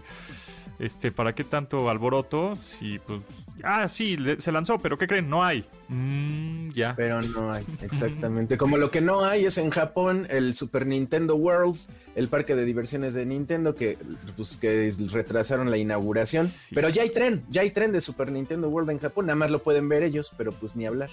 Este, 0.80 1.12
¿para 1.12 1.36
qué 1.36 1.44
tanto 1.44 1.90
alboroto? 1.92 2.56
Si, 2.56 2.98
pues. 3.00 3.22
Ah, 3.64 3.88
sí, 3.88 4.16
le- 4.18 4.42
se 4.42 4.52
lanzó, 4.52 4.80
pero 4.80 4.98
¿qué 4.98 5.06
creen? 5.06 5.30
No 5.30 5.44
hay. 5.44 5.64
Mm, 5.90 6.70
ya. 6.72 6.96
Pero 6.96 7.22
no 7.22 7.52
hay, 7.52 7.64
exactamente. 7.82 8.58
Como 8.58 8.78
lo 8.78 8.90
que 8.90 9.00
no 9.02 9.24
hay 9.24 9.46
es 9.46 9.60
en 9.60 9.70
Japón 9.70 10.26
el 10.32 10.56
Super 10.56 10.88
Nintendo 10.88 11.36
World, 11.36 11.78
el 12.16 12.30
parque 12.30 12.56
de 12.56 12.66
diversiones 12.66 13.14
de 13.14 13.28
Nintendo, 13.28 13.76
que 13.76 13.98
pues 14.36 14.58
que 14.58 14.92
retrasaron 15.12 15.70
la 15.70 15.78
inauguración. 15.78 16.48
Sí. 16.48 16.74
Pero 16.74 16.90
ya 16.90 17.04
hay 17.04 17.12
tren, 17.12 17.44
ya 17.50 17.62
hay 17.62 17.70
tren 17.70 17.92
de 17.92 18.02
Super 18.02 18.32
Nintendo 18.32 18.68
World 18.70 18.90
en 18.90 19.00
Japón, 19.00 19.28
nada 19.28 19.36
más 19.36 19.52
lo 19.52 19.62
pueden 19.62 19.88
ver 19.88 20.02
ellos, 20.02 20.34
pero 20.36 20.52
pues 20.52 20.76
ni 20.76 20.88
hablar. 20.88 21.10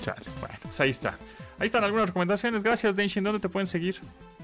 Chale. 0.00 0.22
Bueno, 0.40 0.54
pues 0.62 0.80
ahí 0.80 0.90
está. 0.90 1.18
Ahí 1.58 1.66
están 1.66 1.84
algunas 1.84 2.08
recomendaciones. 2.08 2.62
Gracias, 2.62 2.96
Denshin. 2.96 3.22
¿Dónde 3.22 3.38
te 3.40 3.48
pueden 3.48 3.66
seguir? 3.68 3.96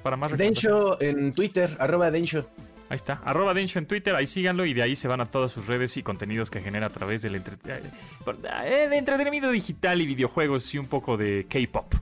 Para 0.03 0.17
más. 0.17 0.37
Densho 0.37 1.01
en 1.01 1.33
Twitter, 1.33 1.77
arroba 1.79 2.11
Densho. 2.11 2.49
Ahí 2.91 2.97
está, 2.97 3.21
arroba 3.25 3.53
Densho 3.53 3.79
en 3.79 3.87
Twitter, 3.87 4.15
ahí 4.15 4.27
síganlo 4.27 4.65
y 4.65 4.73
de 4.73 4.81
ahí 4.83 4.97
se 4.97 5.09
van 5.09 5.21
a 5.21 5.27
todas 5.27 5.53
sus 5.53 5.67
redes 5.67 5.95
y 5.99 6.03
contenidos 6.03 6.49
que 6.51 6.63
genera 6.63 6.87
a 6.87 6.91
través 6.91 7.21
del 7.21 7.35
entre- 7.35 7.57
eh, 7.67 8.89
de 8.89 8.97
entretenimiento 8.97 9.51
digital 9.51 10.01
y 10.01 10.07
videojuegos 10.07 10.73
y 10.75 10.79
un 10.79 10.87
poco 10.87 11.19
de 11.19 11.47
K-pop. 11.51 11.95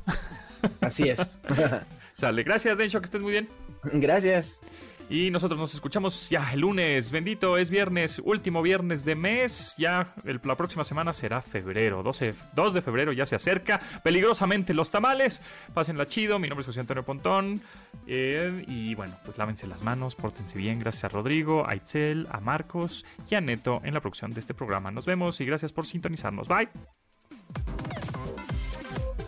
Así 0.81 1.09
es. 1.09 1.39
Sale, 2.15 2.45
gracias 2.45 2.79
Densho, 2.79 3.01
que 3.01 3.07
estés 3.07 3.21
muy 3.21 3.33
bien. 3.33 3.49
Gracias. 3.83 4.61
Y 5.09 5.31
nosotros 5.31 5.59
nos 5.59 5.73
escuchamos 5.73 6.29
ya 6.31 6.53
el 6.53 6.61
lunes, 6.61 7.13
bendito, 7.13 7.57
es 7.57 7.71
viernes, 7.71 8.21
último 8.25 8.61
viernes 8.61 9.05
de 9.05 9.15
mes, 9.15 9.77
ya 9.79 10.13
la 10.25 10.57
próxima 10.57 10.83
semana 10.83 11.13
será 11.13 11.43
febrero, 11.43 12.03
12, 12.03 12.35
2 12.55 12.75
de 12.75 12.83
febrero 12.83 13.13
ya 13.13 13.25
se 13.25 13.37
acerca, 13.37 13.81
peligrosamente 14.03 14.75
los 14.75 14.91
tamales, 14.91 15.43
pásenla 15.73 16.09
chido, 16.09 16.41
mi 16.41 16.49
nombre 16.49 16.63
es 16.63 16.67
José 16.67 16.81
Antonio 16.81 17.05
Pontón, 17.05 17.63
eh, 18.09 18.65
y 18.67 18.97
bueno, 18.97 19.17
pues 19.25 19.39
lávense 19.39 19.69
las 19.69 19.85
manos, 19.85 20.17
pórtense 20.17 20.59
bien, 20.59 20.81
gracias 20.81 21.05
a 21.05 21.09
Rodrigo, 21.09 21.69
a 21.69 21.77
Itzel, 21.77 22.27
a 22.33 22.41
Marcos 22.41 23.05
y 23.31 23.37
a 23.37 23.41
Neto 23.41 23.81
en 23.85 23.95
la 23.95 24.01
producción 24.01 24.33
de 24.33 24.41
este 24.41 24.55
programa. 24.55 24.91
Nos 24.91 25.07
vemos 25.07 25.41
y 25.41 25.45
gracias 25.45 25.73
por 25.73 25.87
sintonizarnos, 25.87 26.49
bye. 26.49 26.69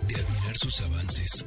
De 0.08 0.14
admirar 0.16 0.56
sus 0.56 0.80
avances, 0.80 1.46